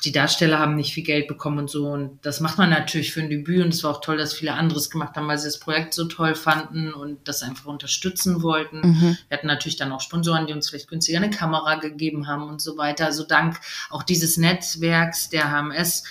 die 0.00 0.12
Darsteller 0.12 0.58
haben 0.58 0.76
nicht 0.76 0.94
viel 0.94 1.04
Geld 1.04 1.28
bekommen 1.28 1.58
und 1.58 1.70
so. 1.70 1.88
Und 1.88 2.18
das 2.22 2.40
macht 2.40 2.58
man 2.58 2.70
natürlich 2.70 3.12
für 3.12 3.20
ein 3.20 3.30
Debüt. 3.30 3.64
Und 3.64 3.74
es 3.74 3.84
war 3.84 3.92
auch 3.92 4.00
toll, 4.00 4.16
dass 4.16 4.34
viele 4.34 4.54
anderes 4.54 4.90
gemacht 4.90 5.16
haben, 5.16 5.28
weil 5.28 5.38
sie 5.38 5.48
das 5.48 5.58
Projekt 5.58 5.94
so 5.94 6.04
toll 6.04 6.34
fanden 6.34 6.92
und 6.92 7.26
das 7.26 7.42
einfach 7.42 7.66
unterstützen 7.66 8.42
wollten. 8.42 8.80
Mhm. 8.80 9.18
Wir 9.28 9.38
hatten 9.38 9.46
natürlich 9.46 9.76
dann 9.76 9.92
auch 9.92 10.00
Sponsoren, 10.00 10.46
die 10.46 10.52
uns 10.52 10.68
vielleicht 10.68 10.88
günstiger 10.88 11.18
eine 11.18 11.30
Kamera 11.30 11.76
gegeben 11.76 12.26
haben 12.26 12.48
und 12.48 12.60
so 12.60 12.76
weiter. 12.76 13.06
Also 13.06 13.24
dank 13.24 13.60
auch 13.90 14.02
dieses 14.02 14.36
Netzwerks 14.36 15.28
der 15.28 15.50
HMS 15.50 16.04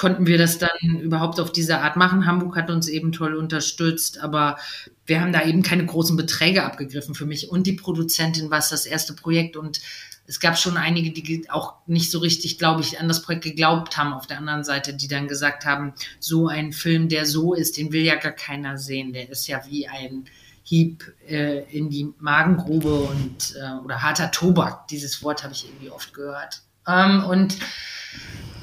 konnten 0.00 0.26
wir 0.26 0.38
das 0.38 0.56
dann 0.56 1.00
überhaupt 1.02 1.38
auf 1.40 1.52
diese 1.52 1.80
Art 1.80 1.96
machen. 1.96 2.24
Hamburg 2.24 2.56
hat 2.56 2.70
uns 2.70 2.88
eben 2.88 3.12
toll 3.12 3.34
unterstützt, 3.34 4.18
aber 4.18 4.56
wir 5.04 5.20
haben 5.20 5.32
da 5.32 5.42
eben 5.44 5.62
keine 5.62 5.84
großen 5.84 6.16
Beträge 6.16 6.64
abgegriffen 6.64 7.14
für 7.14 7.26
mich. 7.26 7.50
Und 7.50 7.66
die 7.66 7.74
Produzentin 7.74 8.50
war 8.50 8.60
es 8.60 8.70
das 8.70 8.86
erste 8.86 9.12
Projekt 9.12 9.58
und 9.58 9.80
es 10.26 10.38
gab 10.38 10.56
schon 10.56 10.76
einige, 10.76 11.10
die 11.10 11.50
auch 11.50 11.74
nicht 11.86 12.10
so 12.10 12.20
richtig, 12.20 12.58
glaube 12.58 12.82
ich, 12.82 13.00
an 13.00 13.08
das 13.08 13.22
Projekt 13.22 13.44
geglaubt 13.44 13.96
haben 13.96 14.12
auf 14.12 14.26
der 14.26 14.38
anderen 14.38 14.62
Seite, 14.62 14.94
die 14.94 15.08
dann 15.08 15.26
gesagt 15.26 15.64
haben, 15.64 15.92
so 16.20 16.46
ein 16.46 16.72
Film, 16.72 17.08
der 17.08 17.26
so 17.26 17.54
ist, 17.54 17.76
den 17.76 17.92
will 17.92 18.02
ja 18.02 18.14
gar 18.14 18.32
keiner 18.32 18.78
sehen. 18.78 19.12
Der 19.12 19.28
ist 19.28 19.48
ja 19.48 19.60
wie 19.68 19.88
ein 19.88 20.26
Hieb 20.62 21.12
äh, 21.28 21.64
in 21.76 21.90
die 21.90 22.12
Magengrube 22.20 22.94
und 22.94 23.56
äh, 23.56 23.82
oder 23.84 24.02
harter 24.02 24.30
Tobak. 24.30 24.86
Dieses 24.88 25.22
Wort 25.22 25.42
habe 25.42 25.52
ich 25.52 25.66
irgendwie 25.66 25.90
oft 25.90 26.14
gehört. 26.14 26.62
Ähm, 26.86 27.24
und 27.24 27.56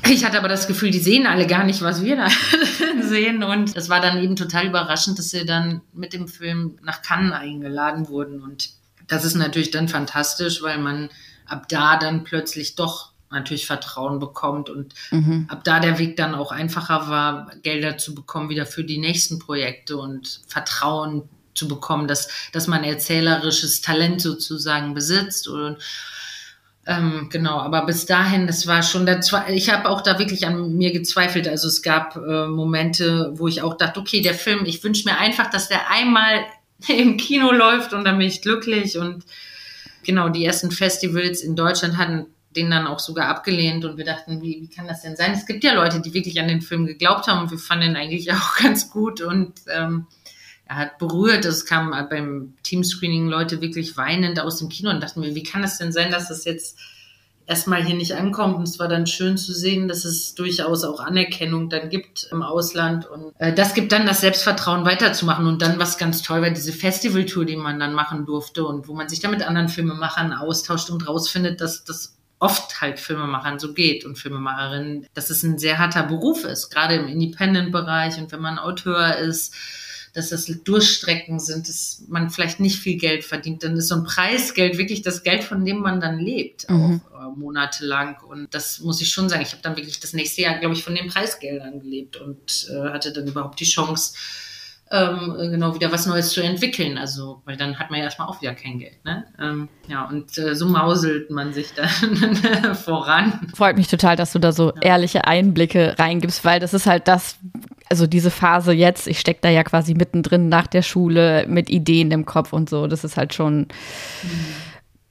ich 0.09 0.23
hatte 0.23 0.37
aber 0.37 0.47
das 0.47 0.67
Gefühl, 0.67 0.91
die 0.91 0.99
sehen 0.99 1.27
alle 1.27 1.47
gar 1.47 1.65
nicht, 1.65 1.81
was 1.81 2.03
wir 2.03 2.15
da 2.15 2.29
sehen. 3.01 3.43
Und 3.43 3.75
es 3.75 3.89
war 3.89 3.99
dann 3.99 4.23
eben 4.23 4.35
total 4.35 4.67
überraschend, 4.67 5.19
dass 5.19 5.31
sie 5.31 5.45
dann 5.45 5.81
mit 5.93 6.13
dem 6.13 6.27
Film 6.27 6.77
nach 6.81 7.01
Cannes 7.01 7.33
eingeladen 7.33 8.07
wurden. 8.07 8.41
Und 8.41 8.69
das 9.07 9.25
ist 9.25 9.35
natürlich 9.35 9.71
dann 9.71 9.87
fantastisch, 9.87 10.61
weil 10.61 10.77
man 10.77 11.09
ab 11.47 11.67
da 11.69 11.97
dann 11.97 12.23
plötzlich 12.23 12.75
doch 12.75 13.11
natürlich 13.29 13.65
Vertrauen 13.65 14.19
bekommt 14.19 14.69
und 14.69 14.93
mhm. 15.11 15.47
ab 15.49 15.63
da 15.63 15.79
der 15.79 15.99
Weg 15.99 16.15
dann 16.15 16.33
auch 16.33 16.51
einfacher 16.51 17.09
war, 17.09 17.51
Gelder 17.61 17.97
zu 17.97 18.15
bekommen 18.15 18.49
wieder 18.49 18.65
für 18.65 18.83
die 18.83 18.99
nächsten 18.99 19.39
Projekte 19.39 19.97
und 19.97 20.41
Vertrauen 20.47 21.27
zu 21.53 21.67
bekommen, 21.67 22.07
dass, 22.07 22.29
dass 22.53 22.67
man 22.67 22.83
erzählerisches 22.83 23.81
Talent 23.81 24.21
sozusagen 24.21 24.93
besitzt 24.93 25.47
und 25.47 25.77
ähm, 26.89 27.27
genau, 27.29 27.59
aber 27.59 27.85
bis 27.85 28.05
dahin, 28.05 28.47
das 28.47 28.65
war 28.65 28.81
schon, 28.81 29.05
das 29.05 29.33
war, 29.33 29.49
ich 29.49 29.69
habe 29.69 29.89
auch 29.89 29.99
da 29.99 30.19
wirklich 30.19 30.47
an 30.47 30.77
mir 30.77 30.93
gezweifelt. 30.93 31.45
Also 31.45 31.67
es 31.67 31.81
gab 31.81 32.15
äh, 32.15 32.47
Momente, 32.47 33.33
wo 33.35 33.49
ich 33.49 33.61
auch 33.61 33.75
dachte, 33.75 33.99
okay, 33.99 34.21
der 34.21 34.33
Film, 34.33 34.63
ich 34.63 34.81
wünsche 34.85 35.03
mir 35.03 35.17
einfach, 35.17 35.49
dass 35.49 35.67
der 35.67 35.91
einmal 35.91 36.45
im 36.87 37.17
Kino 37.17 37.51
läuft 37.51 37.91
und 37.91 38.05
dann 38.05 38.17
bin 38.17 38.27
ich 38.27 38.41
glücklich 38.41 38.97
und 38.97 39.25
genau, 40.03 40.29
die 40.29 40.45
ersten 40.45 40.71
Festivals 40.71 41.41
in 41.41 41.55
Deutschland 41.55 41.97
hatten 41.97 42.27
den 42.55 42.71
dann 42.71 42.87
auch 42.87 42.99
sogar 42.99 43.27
abgelehnt 43.27 43.85
und 43.85 43.97
wir 43.97 44.05
dachten, 44.05 44.41
wie, 44.41 44.61
wie 44.61 44.69
kann 44.69 44.87
das 44.87 45.03
denn 45.03 45.15
sein? 45.15 45.33
Es 45.33 45.45
gibt 45.45 45.63
ja 45.63 45.73
Leute, 45.73 46.01
die 46.01 46.13
wirklich 46.13 46.39
an 46.39 46.47
den 46.47 46.61
Film 46.61 46.85
geglaubt 46.85 47.27
haben 47.27 47.43
und 47.43 47.51
wir 47.51 47.59
fanden 47.59 47.89
ihn 47.89 47.95
eigentlich 47.95 48.31
auch 48.33 48.57
ganz 48.57 48.89
gut 48.89 49.21
und 49.21 49.53
ähm, 49.67 50.07
er 50.65 50.75
hat 50.75 50.97
berührt. 50.97 51.45
Es 51.45 51.65
kamen 51.65 51.91
beim 52.09 52.55
Teamscreening 52.63 53.27
Leute 53.27 53.61
wirklich 53.61 53.95
weinend 53.95 54.39
aus 54.39 54.57
dem 54.57 54.69
Kino 54.69 54.89
und 54.89 55.01
dachten 55.01 55.21
wir, 55.21 55.35
wie 55.35 55.43
kann 55.43 55.61
das 55.61 55.77
denn 55.77 55.91
sein, 55.91 56.11
dass 56.11 56.27
das 56.27 56.43
jetzt 56.45 56.77
erstmal 57.47 57.83
hier 57.83 57.95
nicht 57.95 58.13
ankommt. 58.13 58.57
Und 58.57 58.67
es 58.67 58.77
war 58.77 58.87
dann 58.87 59.07
schön 59.07 59.37
zu 59.37 59.53
sehen, 59.53 59.87
dass 59.87 60.05
es 60.05 60.35
durchaus 60.35 60.83
auch 60.83 60.99
Anerkennung 60.99 61.69
dann 61.69 61.89
gibt 61.89 62.27
im 62.31 62.43
Ausland. 62.43 63.07
Und 63.07 63.33
äh, 63.39 63.53
das 63.53 63.73
gibt 63.73 63.91
dann 63.91 64.05
das 64.05 64.21
Selbstvertrauen 64.21 64.85
weiterzumachen. 64.85 65.47
Und 65.47 65.61
dann, 65.61 65.79
was 65.79 65.97
ganz 65.97 66.21
toll 66.21 66.41
war, 66.41 66.49
diese 66.51 66.73
Festivaltour, 66.73 67.45
die 67.45 67.55
man 67.55 67.79
dann 67.79 67.93
machen 67.93 68.25
durfte 68.25 68.65
und 68.65 68.87
wo 68.87 68.93
man 68.93 69.09
sich 69.09 69.21
dann 69.21 69.31
mit 69.31 69.47
anderen 69.47 69.69
Filmemachern 69.69 70.33
austauscht 70.33 70.89
und 70.89 71.07
rausfindet, 71.07 71.61
dass 71.61 71.83
das 71.83 72.17
oft 72.39 72.81
halt 72.81 72.99
Filmemachern 72.99 73.57
so 73.57 73.73
geht 73.73 74.05
und 74.05 74.17
Filmemacherinnen, 74.17 75.07
dass 75.15 75.31
es 75.31 75.41
ein 75.41 75.57
sehr 75.57 75.79
harter 75.79 76.03
Beruf 76.03 76.43
ist, 76.43 76.69
gerade 76.69 76.93
im 76.93 77.07
Independent-Bereich 77.07 78.19
und 78.19 78.31
wenn 78.31 78.41
man 78.41 78.59
Autor 78.59 79.15
ist 79.15 79.55
dass 80.17 80.29
das 80.29 80.47
Durchstrecken 80.63 81.39
sind, 81.39 81.69
dass 81.69 82.03
man 82.07 82.31
vielleicht 82.31 82.59
nicht 82.59 82.79
viel 82.79 82.97
Geld 82.97 83.23
verdient. 83.23 83.63
Dann 83.63 83.77
ist 83.77 83.89
so 83.89 83.95
ein 83.95 84.03
Preisgeld 84.03 84.79
wirklich 84.79 85.03
das 85.03 85.21
Geld, 85.21 85.43
von 85.43 85.63
dem 85.63 85.77
man 85.77 86.01
dann 86.01 86.17
lebt, 86.17 86.67
mhm. 86.69 87.01
auch 87.13 87.21
äh, 87.21 87.37
monatelang. 87.37 88.17
Und 88.27 88.51
das 88.53 88.79
muss 88.79 88.99
ich 88.99 89.09
schon 89.09 89.29
sagen. 89.29 89.43
Ich 89.43 89.51
habe 89.51 89.61
dann 89.61 89.77
wirklich 89.77 89.99
das 89.99 90.13
nächste 90.13 90.41
Jahr, 90.41 90.57
glaube 90.57 90.73
ich, 90.73 90.83
von 90.83 90.95
den 90.95 91.07
Preisgeldern 91.07 91.79
gelebt 91.79 92.17
und 92.17 92.67
äh, 92.69 92.89
hatte 92.89 93.13
dann 93.13 93.27
überhaupt 93.27 93.59
die 93.59 93.65
Chance, 93.65 94.15
ähm, 94.89 95.35
genau 95.51 95.75
wieder 95.75 95.91
was 95.91 96.05
Neues 96.05 96.31
zu 96.31 96.41
entwickeln. 96.41 96.97
Also, 96.97 97.41
weil 97.45 97.57
dann 97.57 97.77
hat 97.77 97.91
man 97.91 97.99
ja 97.99 98.05
erstmal 98.05 98.27
auch 98.27 98.41
wieder 98.41 98.55
kein 98.55 98.79
Geld. 98.79 99.03
Ne? 99.05 99.25
Ähm, 99.39 99.69
ja, 99.87 100.05
und 100.05 100.37
äh, 100.37 100.55
so 100.55 100.65
mauselt 100.67 101.29
man 101.29 101.53
sich 101.53 101.73
dann 101.73 102.75
voran. 102.75 103.51
Freut 103.55 103.77
mich 103.77 103.87
total, 103.87 104.15
dass 104.15 104.31
du 104.31 104.39
da 104.39 104.51
so 104.51 104.73
ja. 104.75 104.81
ehrliche 104.81 105.25
Einblicke 105.25 105.95
reingibst, 105.99 106.43
weil 106.45 106.59
das 106.59 106.73
ist 106.73 106.85
halt 106.85 107.07
das, 107.07 107.37
also 107.89 108.07
diese 108.07 108.31
Phase 108.31 108.73
jetzt, 108.73 109.07
ich 109.07 109.19
stecke 109.19 109.39
da 109.41 109.49
ja 109.49 109.63
quasi 109.63 109.93
mittendrin 109.93 110.49
nach 110.49 110.67
der 110.67 110.81
Schule 110.81 111.45
mit 111.47 111.69
Ideen 111.69 112.11
im 112.11 112.25
Kopf 112.25 112.53
und 112.53 112.69
so, 112.69 112.87
das 112.87 113.03
ist 113.03 113.17
halt 113.17 113.33
schon, 113.33 113.67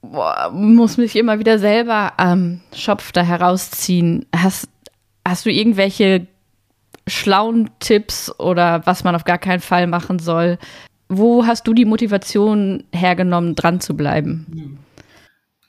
boah, 0.03 0.51
muss 0.53 0.97
mich 0.97 1.17
immer 1.17 1.39
wieder 1.39 1.59
selber 1.59 2.15
am 2.19 2.61
Schopf 2.75 3.13
da 3.13 3.23
herausziehen. 3.23 4.27
Hast, 4.35 4.69
hast 5.25 5.47
du 5.47 5.51
irgendwelche 5.51 6.27
schlauen 7.07 7.71
Tipps 7.79 8.33
oder 8.39 8.85
was 8.87 9.05
man 9.05 9.15
auf 9.15 9.25
gar 9.25 9.39
keinen 9.39 9.61
Fall 9.61 9.87
machen 9.87 10.19
soll? 10.19 10.59
Wo 11.09 11.47
hast 11.47 11.67
du 11.67 11.73
die 11.73 11.85
Motivation 11.85 12.85
hergenommen, 12.93 13.55
dran 13.55 13.81
zu 13.81 13.95
bleiben? 13.95 14.79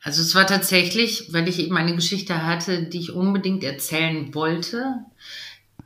Also 0.01 0.21
es 0.21 0.33
war 0.35 0.47
tatsächlich, 0.47 1.33
weil 1.33 1.47
ich 1.47 1.59
eben 1.59 1.77
eine 1.77 1.95
Geschichte 1.95 2.45
hatte, 2.45 2.83
die 2.83 2.99
ich 2.99 3.11
unbedingt 3.11 3.63
erzählen 3.63 4.33
wollte. 4.33 4.95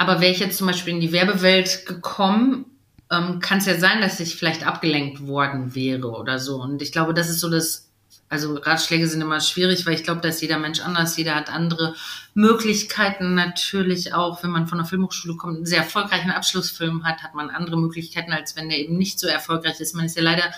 Aber 0.02 0.20
wäre 0.20 0.32
ich 0.32 0.40
jetzt 0.40 0.58
zum 0.58 0.66
Beispiel 0.66 0.96
in 0.96 1.00
die 1.00 1.12
Werbewelt 1.12 1.86
gekommen, 1.86 2.66
ähm, 3.12 3.40
kann 3.40 3.60
es 3.60 3.68
ja 3.68 3.78
sein, 3.78 4.02
dass 4.02 4.20
ich 4.20 4.36
vielleicht 4.36 4.66
abgelenkt 4.66 5.28
worden 5.28 5.76
wäre 5.76 6.10
oder 6.10 6.40
so. 6.40 6.60
Und 6.60 6.82
ich 6.82 6.92
glaube, 6.92 7.14
das 7.14 7.30
ist 7.30 7.40
so 7.40 7.52
das, 7.52 7.92
also 8.28 8.56
Ratschläge 8.56 9.08
sind 9.08 9.22
immer 9.22 9.40
schwierig, 9.42 9.86
weil 9.86 9.94
ich 9.94 10.04
glaube, 10.04 10.22
dass 10.22 10.42
jeder 10.42 10.58
Mensch 10.58 10.80
anders, 10.80 11.18
jeder 11.18 11.36
hat 11.36 11.54
andere 11.54 11.94
Möglichkeiten. 12.34 13.36
Natürlich 13.36 14.16
auch, 14.16 14.42
wenn 14.42 14.50
man 14.50 14.66
von 14.66 14.80
der 14.80 14.88
Filmhochschule 14.88 15.38
kommt, 15.38 15.58
einen 15.58 15.66
sehr 15.68 15.84
erfolgreichen 15.84 16.32
Abschlussfilm 16.32 17.04
hat, 17.04 17.22
hat 17.22 17.36
man 17.36 17.52
andere 17.52 17.78
Möglichkeiten, 17.78 18.32
als 18.32 18.56
wenn 18.56 18.70
der 18.70 18.80
eben 18.80 18.98
nicht 18.98 19.20
so 19.20 19.28
erfolgreich 19.28 19.80
ist. 19.82 19.94
Man 19.94 20.06
ist 20.06 20.18
ja 20.18 20.24
leider 20.24 20.52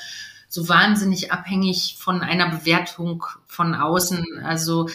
so 0.47 0.69
wahnsinnig 0.69 1.33
abhängig 1.33 1.97
von 1.99 2.21
einer 2.21 2.47
Bewertung 2.47 3.25
von 3.47 3.75
außen. 3.75 4.39
Also 4.45 4.87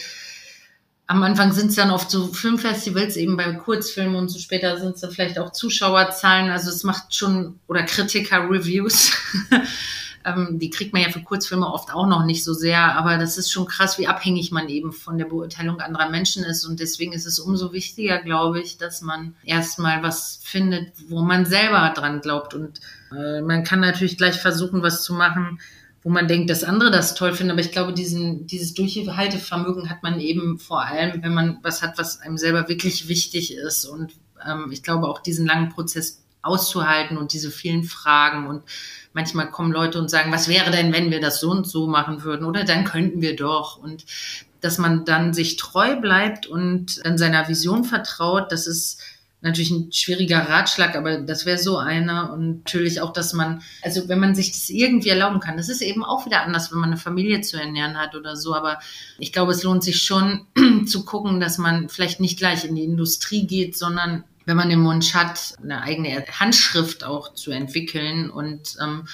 am 1.09 1.23
Anfang 1.23 1.53
sind 1.53 1.69
es 1.69 1.75
dann 1.75 1.89
oft 1.89 2.11
so 2.11 2.27
Filmfestivals, 2.27 3.17
eben 3.17 3.35
bei 3.35 3.51
Kurzfilmen 3.53 4.15
und 4.15 4.29
so 4.29 4.37
später 4.37 4.77
sind 4.77 4.93
es 4.93 5.01
dann 5.01 5.09
vielleicht 5.09 5.39
auch 5.39 5.51
Zuschauerzahlen. 5.51 6.51
Also 6.51 6.69
es 6.69 6.83
macht 6.83 7.15
schon, 7.15 7.59
oder 7.65 7.81
Kritiker-Reviews. 7.81 9.11
ähm, 10.25 10.59
die 10.59 10.69
kriegt 10.69 10.93
man 10.93 11.01
ja 11.01 11.09
für 11.09 11.23
Kurzfilme 11.23 11.65
oft 11.65 11.91
auch 11.91 12.05
noch 12.05 12.25
nicht 12.25 12.43
so 12.43 12.53
sehr, 12.53 12.95
aber 12.95 13.17
das 13.17 13.39
ist 13.39 13.51
schon 13.51 13.65
krass, 13.65 13.97
wie 13.97 14.05
abhängig 14.05 14.51
man 14.51 14.69
eben 14.69 14.91
von 14.91 15.17
der 15.17 15.25
Beurteilung 15.25 15.79
anderer 15.79 16.11
Menschen 16.11 16.43
ist. 16.43 16.63
Und 16.63 16.79
deswegen 16.79 17.13
ist 17.13 17.25
es 17.25 17.39
umso 17.39 17.73
wichtiger, 17.73 18.19
glaube 18.19 18.61
ich, 18.61 18.77
dass 18.77 19.01
man 19.01 19.33
erstmal 19.43 20.03
was 20.03 20.39
findet, 20.43 20.93
wo 21.07 21.23
man 21.23 21.47
selber 21.47 21.91
dran 21.95 22.21
glaubt 22.21 22.53
und 22.53 22.81
äh, 23.11 23.41
man 23.41 23.63
kann 23.63 23.79
natürlich 23.79 24.15
gleich 24.15 24.39
versuchen, 24.39 24.83
was 24.83 25.03
zu 25.03 25.15
machen, 25.15 25.59
wo 26.03 26.09
man 26.09 26.27
denkt, 26.27 26.49
dass 26.49 26.63
andere 26.63 26.91
das 26.91 27.15
toll 27.15 27.33
finden. 27.33 27.51
Aber 27.51 27.61
ich 27.61 27.71
glaube, 27.71 27.93
diesen, 27.93 28.47
dieses 28.47 28.73
Durchhaltevermögen 28.73 29.89
hat 29.89 30.03
man 30.03 30.19
eben 30.19 30.59
vor 30.59 30.81
allem, 30.81 31.21
wenn 31.21 31.33
man 31.33 31.59
was 31.61 31.81
hat, 31.81 31.97
was 31.97 32.21
einem 32.21 32.37
selber 32.37 32.69
wirklich 32.69 33.07
wichtig 33.07 33.53
ist. 33.53 33.85
Und 33.85 34.13
ähm, 34.45 34.69
ich 34.71 34.83
glaube 34.83 35.07
auch 35.07 35.19
diesen 35.19 35.45
langen 35.45 35.69
Prozess 35.69 36.23
auszuhalten 36.41 37.17
und 37.17 37.33
diese 37.33 37.51
vielen 37.51 37.83
Fragen. 37.83 38.47
Und 38.47 38.63
manchmal 39.13 39.49
kommen 39.49 39.73
Leute 39.73 39.99
und 39.99 40.09
sagen, 40.09 40.31
was 40.31 40.47
wäre 40.47 40.71
denn, 40.71 40.93
wenn 40.93 41.11
wir 41.11 41.19
das 41.19 41.39
so 41.39 41.51
und 41.51 41.67
so 41.67 41.87
machen 41.87 42.23
würden? 42.23 42.45
Oder 42.45 42.63
dann 42.63 42.85
könnten 42.85 43.21
wir 43.21 43.35
doch. 43.35 43.77
Und 43.77 44.05
dass 44.61 44.77
man 44.77 45.05
dann 45.05 45.33
sich 45.33 45.57
treu 45.57 45.95
bleibt 45.99 46.47
und 46.47 47.05
an 47.05 47.17
seiner 47.17 47.47
Vision 47.47 47.83
vertraut, 47.83 48.51
das 48.51 48.67
ist 48.67 49.01
natürlich 49.41 49.71
ein 49.71 49.91
schwieriger 49.91 50.49
Ratschlag, 50.49 50.95
aber 50.95 51.21
das 51.21 51.45
wäre 51.45 51.57
so 51.57 51.77
einer. 51.77 52.33
Und 52.33 52.59
natürlich 52.59 53.01
auch, 53.01 53.13
dass 53.13 53.33
man, 53.33 53.61
also 53.81 54.09
wenn 54.09 54.19
man 54.19 54.35
sich 54.35 54.51
das 54.51 54.69
irgendwie 54.69 55.09
erlauben 55.09 55.39
kann, 55.39 55.57
das 55.57 55.69
ist 55.69 55.81
eben 55.81 56.03
auch 56.03 56.25
wieder 56.25 56.41
anders, 56.41 56.71
wenn 56.71 56.79
man 56.79 56.89
eine 56.89 56.97
Familie 56.97 57.41
zu 57.41 57.57
ernähren 57.57 57.97
hat 57.97 58.15
oder 58.15 58.35
so. 58.35 58.53
Aber 58.53 58.79
ich 59.17 59.31
glaube, 59.31 59.51
es 59.51 59.63
lohnt 59.63 59.83
sich 59.83 60.01
schon 60.01 60.45
zu 60.85 61.05
gucken, 61.05 61.39
dass 61.39 61.57
man 61.57 61.89
vielleicht 61.89 62.19
nicht 62.19 62.37
gleich 62.37 62.65
in 62.65 62.75
die 62.75 62.83
Industrie 62.83 63.47
geht, 63.47 63.77
sondern 63.77 64.23
wenn 64.45 64.57
man 64.57 64.69
den 64.69 64.83
Wunsch 64.83 65.13
hat, 65.13 65.55
eine 65.61 65.83
eigene 65.83 66.25
Handschrift 66.39 67.03
auch 67.03 67.33
zu 67.33 67.51
entwickeln 67.51 68.29
und 68.29 68.77
ähm, 68.81 69.07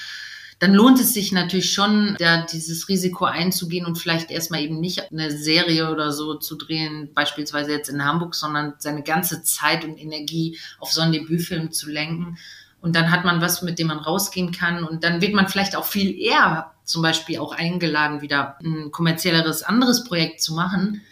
dann 0.66 0.74
lohnt 0.74 1.00
es 1.00 1.14
sich 1.14 1.32
natürlich 1.32 1.72
schon, 1.72 2.16
da 2.18 2.44
dieses 2.44 2.90
Risiko 2.90 3.26
einzugehen 3.26 3.86
und 3.86 4.00
vielleicht 4.00 4.32
erstmal 4.32 4.62
eben 4.62 4.80
nicht 4.80 5.12
eine 5.12 5.30
Serie 5.30 5.92
oder 5.92 6.12
so 6.12 6.34
zu 6.40 6.56
drehen, 6.56 7.14
beispielsweise 7.14 7.72
jetzt 7.72 7.90
in 7.90 8.04
Hamburg, 8.04 8.34
sondern 8.34 8.74
seine 8.80 9.04
ganze 9.04 9.44
Zeit 9.44 9.86
und 9.86 9.96
Energie 10.00 10.58
auf 10.80 10.92
so 10.92 11.02
einen 11.02 11.12
Debütfilm 11.12 11.72
zu 11.72 11.88
lenken. 11.92 12.40
Und 12.82 12.96
dann 12.96 13.12
hat 13.12 13.26
man 13.26 13.42
was, 13.42 13.62
mit 13.62 13.78
dem 13.78 13.88
man 13.88 14.00
rausgehen 14.00 14.52
kann. 14.52 14.84
Und 14.84 15.04
dann 15.04 15.22
wird 15.22 15.36
man 15.36 15.48
vielleicht 15.48 15.76
auch 15.76 15.86
viel 15.86 16.20
eher 16.20 16.72
zum 16.84 17.04
Beispiel 17.04 17.38
auch 17.38 17.54
eingeladen, 17.54 18.24
wieder 18.24 18.58
ein 18.64 18.90
kommerzielleres 18.90 19.62
anderes 19.62 20.04
Projekt 20.04 20.42
zu 20.42 20.56
machen. 20.56 21.04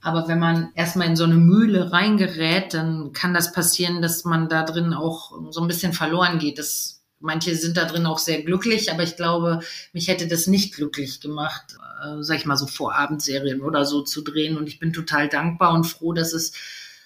Aber 0.00 0.26
wenn 0.26 0.38
man 0.38 0.70
erstmal 0.74 1.08
in 1.08 1.16
so 1.16 1.24
eine 1.24 1.34
Mühle 1.34 1.92
reingerät, 1.92 2.72
dann 2.72 3.12
kann 3.12 3.34
das 3.34 3.52
passieren, 3.52 4.00
dass 4.00 4.24
man 4.24 4.48
da 4.48 4.62
drin 4.62 4.94
auch 4.94 5.32
so 5.50 5.60
ein 5.60 5.68
bisschen 5.68 5.92
verloren 5.92 6.38
geht. 6.38 6.58
Das 6.58 7.01
Manche 7.22 7.54
sind 7.54 7.76
da 7.76 7.84
drin 7.84 8.06
auch 8.06 8.18
sehr 8.18 8.42
glücklich, 8.42 8.90
aber 8.90 9.02
ich 9.02 9.16
glaube, 9.16 9.60
mich 9.92 10.08
hätte 10.08 10.26
das 10.26 10.46
nicht 10.46 10.74
glücklich 10.74 11.20
gemacht, 11.20 11.76
äh, 12.04 12.22
sag 12.22 12.38
ich 12.38 12.46
mal 12.46 12.56
so 12.56 12.66
Vorabendserien 12.66 13.60
oder 13.60 13.84
so 13.84 14.02
zu 14.02 14.22
drehen. 14.22 14.56
Und 14.56 14.68
ich 14.68 14.78
bin 14.78 14.92
total 14.92 15.28
dankbar 15.28 15.72
und 15.72 15.84
froh, 15.84 16.12
dass 16.12 16.32
es 16.32 16.52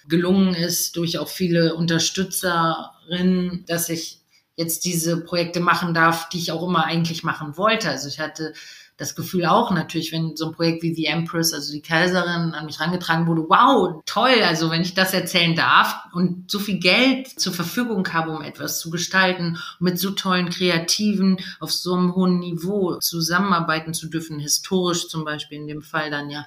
gelungen 0.07 0.53
ist 0.53 0.95
durch 0.95 1.19
auch 1.19 1.29
viele 1.29 1.75
Unterstützerinnen, 1.75 3.65
dass 3.67 3.89
ich 3.89 4.21
jetzt 4.55 4.85
diese 4.85 5.21
Projekte 5.21 5.59
machen 5.59 5.93
darf, 5.93 6.29
die 6.29 6.39
ich 6.39 6.51
auch 6.51 6.67
immer 6.67 6.85
eigentlich 6.85 7.23
machen 7.23 7.57
wollte. 7.57 7.89
Also 7.89 8.07
ich 8.07 8.19
hatte 8.19 8.53
das 8.97 9.15
Gefühl 9.15 9.45
auch 9.45 9.69
natürlich, 9.71 10.11
wenn 10.11 10.35
so 10.35 10.47
ein 10.47 10.53
Projekt 10.53 10.81
wie 10.81 10.93
The 10.93 11.05
Empress, 11.05 11.53
also 11.53 11.71
die 11.71 11.81
Kaiserin, 11.81 12.53
an 12.53 12.65
mich 12.65 12.79
rangetragen 12.79 13.27
wurde, 13.27 13.45
wow, 13.47 14.01
toll, 14.07 14.41
also 14.43 14.71
wenn 14.71 14.81
ich 14.81 14.95
das 14.95 15.13
erzählen 15.13 15.55
darf 15.55 15.95
und 16.13 16.49
so 16.49 16.57
viel 16.57 16.79
Geld 16.79 17.27
zur 17.27 17.53
Verfügung 17.53 18.11
habe, 18.11 18.31
um 18.31 18.41
etwas 18.41 18.79
zu 18.79 18.89
gestalten, 18.89 19.59
mit 19.79 19.99
so 19.99 20.11
tollen 20.11 20.49
Kreativen 20.49 21.37
auf 21.59 21.71
so 21.71 21.93
einem 21.93 22.15
hohen 22.15 22.39
Niveau 22.39 22.95
zusammenarbeiten 22.95 23.93
zu 23.93 24.07
dürfen, 24.09 24.39
historisch 24.39 25.07
zum 25.07 25.23
Beispiel 25.23 25.59
in 25.59 25.67
dem 25.67 25.83
Fall 25.83 26.09
dann 26.09 26.31
ja, 26.31 26.45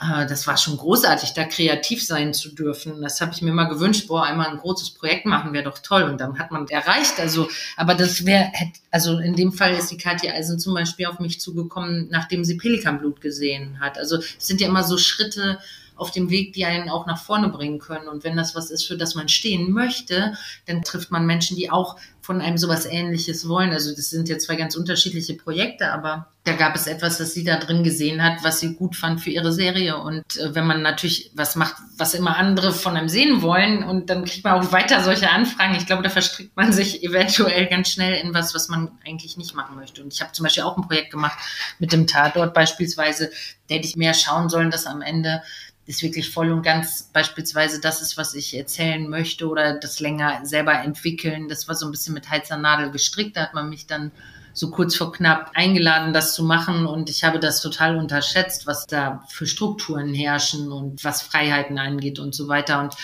das 0.00 0.46
war 0.46 0.56
schon 0.56 0.76
großartig, 0.76 1.32
da 1.32 1.44
kreativ 1.44 2.06
sein 2.06 2.32
zu 2.32 2.54
dürfen. 2.54 3.02
Das 3.02 3.20
habe 3.20 3.32
ich 3.34 3.42
mir 3.42 3.52
mal 3.52 3.64
gewünscht, 3.64 4.06
boah, 4.06 4.22
einmal 4.22 4.46
ein 4.46 4.58
großes 4.58 4.90
Projekt 4.90 5.26
machen 5.26 5.52
wäre 5.52 5.64
doch 5.64 5.80
toll. 5.80 6.04
Und 6.04 6.20
dann 6.20 6.38
hat 6.38 6.52
man 6.52 6.68
erreicht. 6.68 7.18
Also, 7.18 7.48
aber 7.76 7.96
das 7.96 8.24
wäre, 8.24 8.52
also 8.92 9.18
in 9.18 9.34
dem 9.34 9.52
Fall 9.52 9.74
ist 9.74 9.90
die 9.90 9.96
Katja 9.96 10.34
Eisen 10.34 10.60
zum 10.60 10.74
Beispiel 10.74 11.06
auf 11.06 11.18
mich 11.18 11.40
zugekommen, 11.40 12.06
nachdem 12.10 12.44
sie 12.44 12.56
Pelikanblut 12.56 13.20
gesehen 13.20 13.80
hat. 13.80 13.98
Also 13.98 14.18
es 14.18 14.46
sind 14.46 14.60
ja 14.60 14.68
immer 14.68 14.84
so 14.84 14.98
Schritte, 14.98 15.58
auf 15.98 16.10
dem 16.10 16.30
Weg, 16.30 16.52
die 16.52 16.64
einen 16.64 16.88
auch 16.88 17.06
nach 17.06 17.20
vorne 17.20 17.48
bringen 17.48 17.78
können. 17.78 18.08
Und 18.08 18.24
wenn 18.24 18.36
das 18.36 18.54
was 18.54 18.70
ist, 18.70 18.84
für 18.84 18.96
das 18.96 19.14
man 19.14 19.28
stehen 19.28 19.72
möchte, 19.72 20.34
dann 20.66 20.82
trifft 20.82 21.10
man 21.10 21.26
Menschen, 21.26 21.56
die 21.56 21.70
auch 21.70 21.96
von 22.28 22.42
einem 22.42 22.58
sowas 22.58 22.84
Ähnliches 22.84 23.48
wollen. 23.48 23.70
Also 23.70 23.94
das 23.94 24.10
sind 24.10 24.28
ja 24.28 24.36
zwei 24.36 24.56
ganz 24.56 24.76
unterschiedliche 24.76 25.32
Projekte, 25.32 25.90
aber 25.90 26.28
da 26.44 26.52
gab 26.52 26.76
es 26.76 26.86
etwas, 26.86 27.16
das 27.16 27.32
sie 27.32 27.42
da 27.42 27.56
drin 27.56 27.84
gesehen 27.84 28.22
hat, 28.22 28.44
was 28.44 28.60
sie 28.60 28.74
gut 28.74 28.96
fand 28.96 29.20
für 29.22 29.30
ihre 29.30 29.50
Serie. 29.50 29.96
Und 29.96 30.36
äh, 30.36 30.54
wenn 30.54 30.66
man 30.66 30.82
natürlich 30.82 31.30
was 31.34 31.56
macht, 31.56 31.76
was 31.96 32.12
immer 32.12 32.36
andere 32.36 32.72
von 32.72 32.96
einem 32.96 33.08
sehen 33.08 33.40
wollen, 33.40 33.82
und 33.82 34.10
dann 34.10 34.26
kriegt 34.26 34.44
man 34.44 34.54
auch 34.54 34.72
weiter 34.72 35.02
solche 35.02 35.30
Anfragen. 35.30 35.74
Ich 35.76 35.86
glaube, 35.86 36.02
da 36.02 36.10
verstrickt 36.10 36.54
man 36.54 36.70
sich 36.70 37.02
eventuell 37.02 37.66
ganz 37.66 37.90
schnell 37.90 38.14
in 38.22 38.34
was, 38.34 38.54
was 38.54 38.68
man 38.68 38.90
eigentlich 39.06 39.38
nicht 39.38 39.54
machen 39.54 39.76
möchte. 39.76 40.02
Und 40.02 40.12
ich 40.12 40.20
habe 40.20 40.32
zum 40.32 40.44
Beispiel 40.44 40.64
auch 40.64 40.76
ein 40.76 40.86
Projekt 40.86 41.10
gemacht 41.10 41.38
mit 41.78 41.92
dem 41.92 42.06
Tatort 42.06 42.52
beispielsweise. 42.52 43.30
Da 43.68 43.74
hätte 43.74 43.88
ich 43.88 43.96
mehr 43.96 44.12
schauen 44.12 44.50
sollen, 44.50 44.70
dass 44.70 44.86
am 44.86 45.00
Ende 45.00 45.42
ist 45.88 46.02
wirklich 46.02 46.30
voll 46.30 46.52
und 46.52 46.62
ganz 46.62 47.08
beispielsweise 47.14 47.80
das 47.80 48.02
ist, 48.02 48.18
was 48.18 48.34
ich 48.34 48.54
erzählen 48.54 49.08
möchte 49.08 49.48
oder 49.48 49.72
das 49.72 50.00
länger 50.00 50.44
selber 50.44 50.74
entwickeln. 50.74 51.48
Das 51.48 51.66
war 51.66 51.74
so 51.74 51.86
ein 51.86 51.90
bisschen 51.90 52.12
mit 52.12 52.28
heizer 52.28 52.58
Nadel 52.58 52.90
gestrickt. 52.90 53.38
Da 53.38 53.44
hat 53.44 53.54
man 53.54 53.70
mich 53.70 53.86
dann 53.86 54.12
so 54.52 54.70
kurz 54.70 54.96
vor 54.96 55.12
knapp 55.12 55.52
eingeladen, 55.54 56.12
das 56.12 56.34
zu 56.34 56.44
machen. 56.44 56.84
Und 56.84 57.08
ich 57.08 57.24
habe 57.24 57.40
das 57.40 57.62
total 57.62 57.96
unterschätzt, 57.96 58.66
was 58.66 58.86
da 58.86 59.24
für 59.30 59.46
Strukturen 59.46 60.12
herrschen 60.12 60.70
und 60.72 61.04
was 61.04 61.22
Freiheiten 61.22 61.78
angeht 61.78 62.18
und 62.18 62.34
so 62.34 62.48
weiter. 62.48 62.80
Und 62.80 62.94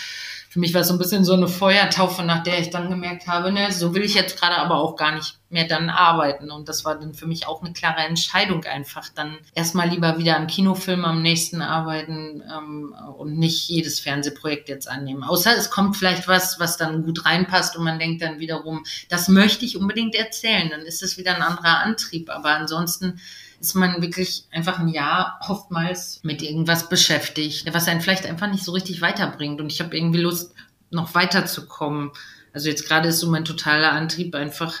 für 0.55 0.61
mich 0.61 0.73
war 0.73 0.79
es 0.79 0.87
so 0.87 0.93
ein 0.93 0.99
bisschen 0.99 1.25
so 1.25 1.33
eine 1.33 1.49
Feuertaufe, 1.49 2.23
nach 2.23 2.41
der 2.41 2.59
ich 2.59 2.69
dann 2.69 2.89
gemerkt 2.89 3.27
habe, 3.27 3.51
ne, 3.51 3.73
so 3.73 3.93
will 3.93 4.03
ich 4.03 4.13
jetzt 4.13 4.39
gerade 4.39 4.55
aber 4.55 4.75
auch 4.75 4.95
gar 4.95 5.13
nicht 5.13 5.37
mehr 5.49 5.67
dann 5.67 5.89
arbeiten. 5.89 6.49
Und 6.49 6.69
das 6.69 6.85
war 6.85 6.97
dann 6.97 7.13
für 7.13 7.27
mich 7.27 7.45
auch 7.45 7.61
eine 7.61 7.73
klare 7.73 8.03
Entscheidung 8.03 8.63
einfach. 8.63 9.09
Dann 9.13 9.37
erstmal 9.53 9.89
lieber 9.89 10.17
wieder 10.17 10.37
am 10.37 10.47
Kinofilm 10.47 11.03
am 11.03 11.21
nächsten 11.21 11.61
arbeiten 11.61 12.41
ähm, 12.49 12.95
und 13.17 13.37
nicht 13.37 13.67
jedes 13.67 13.99
Fernsehprojekt 13.99 14.69
jetzt 14.69 14.87
annehmen. 14.87 15.25
Außer 15.25 15.57
es 15.57 15.69
kommt 15.69 15.97
vielleicht 15.97 16.29
was, 16.29 16.57
was 16.57 16.77
dann 16.77 17.03
gut 17.03 17.25
reinpasst 17.25 17.75
und 17.75 17.83
man 17.83 17.99
denkt 17.99 18.21
dann 18.21 18.39
wiederum, 18.39 18.85
das 19.09 19.27
möchte 19.27 19.65
ich 19.65 19.75
unbedingt 19.75 20.15
erzählen. 20.15 20.69
Dann 20.69 20.83
ist 20.83 21.03
es 21.03 21.17
wieder 21.17 21.35
ein 21.35 21.41
anderer 21.41 21.79
Antrieb. 21.79 22.29
Aber 22.29 22.51
ansonsten 22.51 23.19
ist 23.65 23.73
man 23.75 24.01
wirklich 24.01 24.45
einfach 24.51 24.79
ein 24.79 24.87
Jahr 24.87 25.39
oftmals 25.47 26.19
mit 26.23 26.41
irgendwas 26.41 26.87
beschäftigt, 26.87 27.73
was 27.73 27.87
einen 27.87 28.01
vielleicht 28.01 28.25
einfach 28.25 28.49
nicht 28.49 28.63
so 28.63 28.71
richtig 28.71 29.01
weiterbringt. 29.01 29.59
Und 29.59 29.71
ich 29.71 29.81
habe 29.81 29.95
irgendwie 29.95 30.21
Lust, 30.21 30.53
noch 30.91 31.13
weiterzukommen. 31.15 32.11
Also 32.53 32.69
jetzt 32.69 32.87
gerade 32.87 33.09
ist 33.09 33.19
so 33.19 33.29
mein 33.29 33.43
totaler 33.43 33.91
Antrieb 33.91 34.35
einfach 34.35 34.75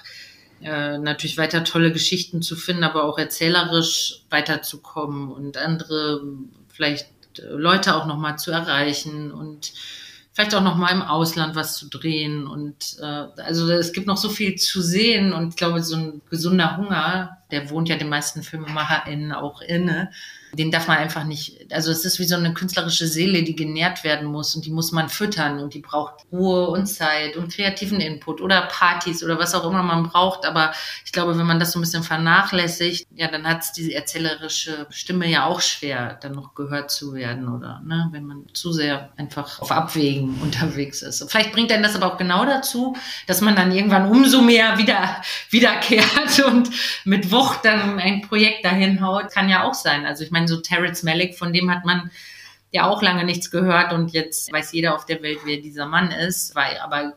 äh, 0.61 0.97
natürlich 0.97 1.37
weiter 1.37 1.63
tolle 1.63 1.91
Geschichten 1.91 2.41
zu 2.41 2.55
finden, 2.55 2.83
aber 2.83 3.03
auch 3.03 3.17
erzählerisch 3.17 4.21
weiterzukommen 4.29 5.31
und 5.31 5.57
andere 5.57 6.21
vielleicht 6.69 7.07
Leute 7.49 7.95
auch 7.95 8.05
nochmal 8.05 8.37
zu 8.37 8.51
erreichen 8.51 9.31
und 9.31 9.73
vielleicht 10.31 10.55
auch 10.55 10.61
noch 10.61 10.75
mal 10.75 10.91
im 10.91 11.01
Ausland 11.01 11.55
was 11.55 11.77
zu 11.77 11.89
drehen 11.89 12.47
und 12.47 12.97
äh, 13.01 13.05
also 13.41 13.69
es 13.71 13.93
gibt 13.93 14.07
noch 14.07 14.17
so 14.17 14.29
viel 14.29 14.55
zu 14.55 14.81
sehen 14.81 15.33
und 15.33 15.49
ich 15.49 15.55
glaube 15.55 15.81
so 15.81 15.95
ein 15.95 16.21
gesunder 16.29 16.77
Hunger 16.77 17.37
der 17.51 17.69
wohnt 17.69 17.89
ja 17.89 17.95
den 17.95 18.09
meisten 18.09 18.43
FilmemacherInnen 18.43 19.31
auch 19.31 19.61
inne 19.61 20.09
den 20.55 20.71
darf 20.71 20.87
man 20.87 20.97
einfach 20.97 21.23
nicht, 21.23 21.71
also 21.71 21.91
es 21.91 22.05
ist 22.05 22.19
wie 22.19 22.25
so 22.25 22.35
eine 22.35 22.53
künstlerische 22.53 23.07
Seele, 23.07 23.43
die 23.43 23.55
genährt 23.55 24.03
werden 24.03 24.27
muss 24.27 24.55
und 24.55 24.65
die 24.65 24.71
muss 24.71 24.91
man 24.91 25.09
füttern 25.09 25.59
und 25.59 25.73
die 25.73 25.79
braucht 25.79 26.25
Ruhe 26.31 26.69
und 26.69 26.87
Zeit 26.87 27.35
und 27.35 27.53
kreativen 27.53 27.99
Input 27.99 28.41
oder 28.41 28.61
Partys 28.63 29.23
oder 29.23 29.37
was 29.37 29.53
auch 29.53 29.69
immer 29.69 29.83
man 29.83 30.03
braucht. 30.03 30.45
Aber 30.45 30.71
ich 31.03 31.11
glaube, 31.11 31.37
wenn 31.37 31.45
man 31.45 31.59
das 31.59 31.71
so 31.71 31.79
ein 31.79 31.81
bisschen 31.81 32.03
vernachlässigt, 32.03 33.07
ja, 33.15 33.27
dann 33.27 33.45
hat 33.47 33.63
es 33.63 33.71
diese 33.73 33.93
erzählerische 33.93 34.87
Stimme 34.89 35.29
ja 35.29 35.45
auch 35.45 35.61
schwer, 35.61 36.17
dann 36.21 36.33
noch 36.33 36.55
gehört 36.55 36.91
zu 36.91 37.13
werden 37.13 37.49
oder 37.49 37.81
ne, 37.85 38.09
wenn 38.11 38.25
man 38.25 38.45
zu 38.53 38.71
sehr 38.71 39.11
einfach 39.17 39.59
auf 39.59 39.71
Abwägen 39.71 40.39
unterwegs 40.41 41.01
ist. 41.01 41.25
Vielleicht 41.29 41.51
bringt 41.51 41.71
dann 41.71 41.83
das 41.83 41.95
aber 41.95 42.13
auch 42.13 42.17
genau 42.17 42.45
dazu, 42.45 42.95
dass 43.27 43.41
man 43.41 43.55
dann 43.55 43.71
irgendwann 43.71 44.09
umso 44.09 44.41
mehr 44.41 44.77
wieder 44.77 45.21
wiederkehrt 45.49 46.39
und 46.47 46.69
mit 47.03 47.31
Wucht 47.35 47.65
dann 47.65 47.99
ein 47.99 48.21
Projekt 48.21 48.65
dahin 48.65 49.01
haut. 49.01 49.31
Kann 49.31 49.49
ja 49.49 49.63
auch 49.63 49.73
sein. 49.73 50.05
Also 50.05 50.23
ich 50.23 50.31
meine, 50.31 50.47
so 50.47 50.57
Terrence 50.57 51.03
Malick, 51.03 51.37
von 51.37 51.53
dem 51.53 51.69
hat 51.69 51.85
man 51.85 52.09
ja 52.71 52.89
auch 52.89 53.01
lange 53.01 53.23
nichts 53.23 53.51
gehört 53.51 53.93
und 53.93 54.11
jetzt 54.11 54.51
weiß 54.51 54.73
jeder 54.73 54.95
auf 54.95 55.05
der 55.05 55.21
Welt, 55.21 55.39
wer 55.45 55.57
dieser 55.57 55.85
Mann 55.85 56.11
ist, 56.11 56.55
war 56.55 56.65
aber 56.83 57.13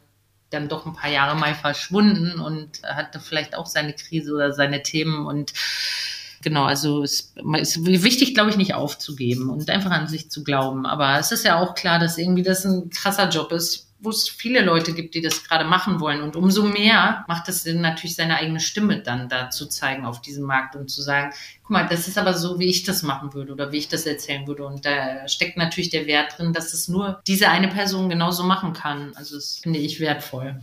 dann 0.50 0.68
doch 0.68 0.86
ein 0.86 0.94
paar 0.94 1.10
Jahre 1.10 1.36
mal 1.36 1.54
verschwunden 1.54 2.40
und 2.40 2.82
hatte 2.84 3.20
vielleicht 3.20 3.56
auch 3.56 3.66
seine 3.66 3.92
Krise 3.92 4.32
oder 4.34 4.52
seine 4.52 4.82
Themen 4.82 5.26
und 5.26 5.52
genau, 6.42 6.64
also 6.64 7.02
es 7.02 7.34
ist 7.60 7.84
wichtig, 7.84 8.34
glaube 8.34 8.50
ich, 8.50 8.56
nicht 8.56 8.74
aufzugeben 8.74 9.50
und 9.50 9.68
einfach 9.68 9.90
an 9.90 10.06
sich 10.06 10.30
zu 10.30 10.44
glauben. 10.44 10.86
Aber 10.86 11.18
es 11.18 11.32
ist 11.32 11.44
ja 11.44 11.58
auch 11.58 11.74
klar, 11.74 11.98
dass 11.98 12.18
irgendwie 12.18 12.42
das 12.42 12.64
ein 12.64 12.90
krasser 12.90 13.28
Job 13.28 13.52
ist, 13.52 13.87
wo 14.00 14.10
es 14.10 14.28
viele 14.28 14.62
Leute 14.62 14.92
gibt, 14.92 15.14
die 15.14 15.20
das 15.20 15.44
gerade 15.44 15.64
machen 15.64 15.98
wollen. 15.98 16.22
Und 16.22 16.36
umso 16.36 16.62
mehr 16.62 17.24
macht 17.26 17.48
es 17.48 17.64
Sinn, 17.64 17.80
natürlich 17.80 18.14
seine 18.14 18.36
eigene 18.36 18.60
Stimme 18.60 19.02
dann 19.02 19.28
da 19.28 19.50
zu 19.50 19.66
zeigen 19.66 20.06
auf 20.06 20.20
diesem 20.20 20.44
Markt 20.44 20.76
und 20.76 20.88
zu 20.88 21.02
sagen, 21.02 21.32
guck 21.62 21.70
mal, 21.70 21.86
das 21.88 22.06
ist 22.06 22.16
aber 22.16 22.34
so, 22.34 22.58
wie 22.58 22.66
ich 22.66 22.84
das 22.84 23.02
machen 23.02 23.34
würde 23.34 23.52
oder 23.52 23.72
wie 23.72 23.78
ich 23.78 23.88
das 23.88 24.06
erzählen 24.06 24.46
würde. 24.46 24.64
Und 24.64 24.86
da 24.86 25.26
steckt 25.26 25.56
natürlich 25.56 25.90
der 25.90 26.06
Wert 26.06 26.38
drin, 26.38 26.52
dass 26.52 26.74
es 26.74 26.88
nur 26.88 27.20
diese 27.26 27.50
eine 27.50 27.68
Person 27.68 28.08
genauso 28.08 28.44
machen 28.44 28.72
kann. 28.72 29.12
Also 29.16 29.34
das 29.34 29.58
finde 29.62 29.80
ich 29.80 29.98
wertvoll. 29.98 30.60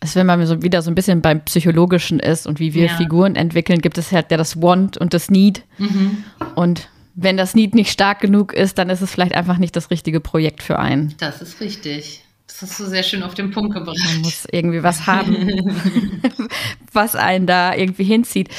Also 0.00 0.18
wenn 0.18 0.26
man 0.26 0.44
so 0.44 0.62
wieder 0.62 0.82
so 0.82 0.90
ein 0.90 0.96
bisschen 0.96 1.22
beim 1.22 1.44
Psychologischen 1.44 2.18
ist 2.18 2.48
und 2.48 2.58
wie 2.58 2.74
wir 2.74 2.86
ja. 2.86 2.96
Figuren 2.96 3.36
entwickeln, 3.36 3.80
gibt 3.80 3.98
es 3.98 4.10
halt 4.10 4.32
ja 4.32 4.36
das 4.36 4.60
Want 4.60 4.98
und 4.98 5.14
das 5.14 5.30
Need. 5.30 5.62
Mhm. 5.78 6.24
Und 6.56 6.88
wenn 7.14 7.36
das 7.36 7.54
Need 7.54 7.76
nicht 7.76 7.92
stark 7.92 8.20
genug 8.20 8.52
ist, 8.52 8.78
dann 8.78 8.90
ist 8.90 9.00
es 9.00 9.12
vielleicht 9.12 9.34
einfach 9.34 9.58
nicht 9.58 9.76
das 9.76 9.90
richtige 9.90 10.18
Projekt 10.18 10.60
für 10.60 10.80
einen. 10.80 11.14
Das 11.18 11.40
ist 11.40 11.60
richtig. 11.60 12.24
Das 12.60 12.70
hast 12.70 12.80
du 12.80 12.86
sehr 12.86 13.02
schön 13.02 13.22
auf 13.22 13.34
den 13.34 13.50
Punkt 13.50 13.74
gebracht. 13.74 13.96
Man 14.04 14.20
muss 14.20 14.46
irgendwie 14.50 14.82
was 14.82 15.06
haben, 15.06 15.48
was 16.92 17.16
einen 17.16 17.46
da 17.46 17.74
irgendwie 17.74 18.04
hinzieht. 18.04 18.50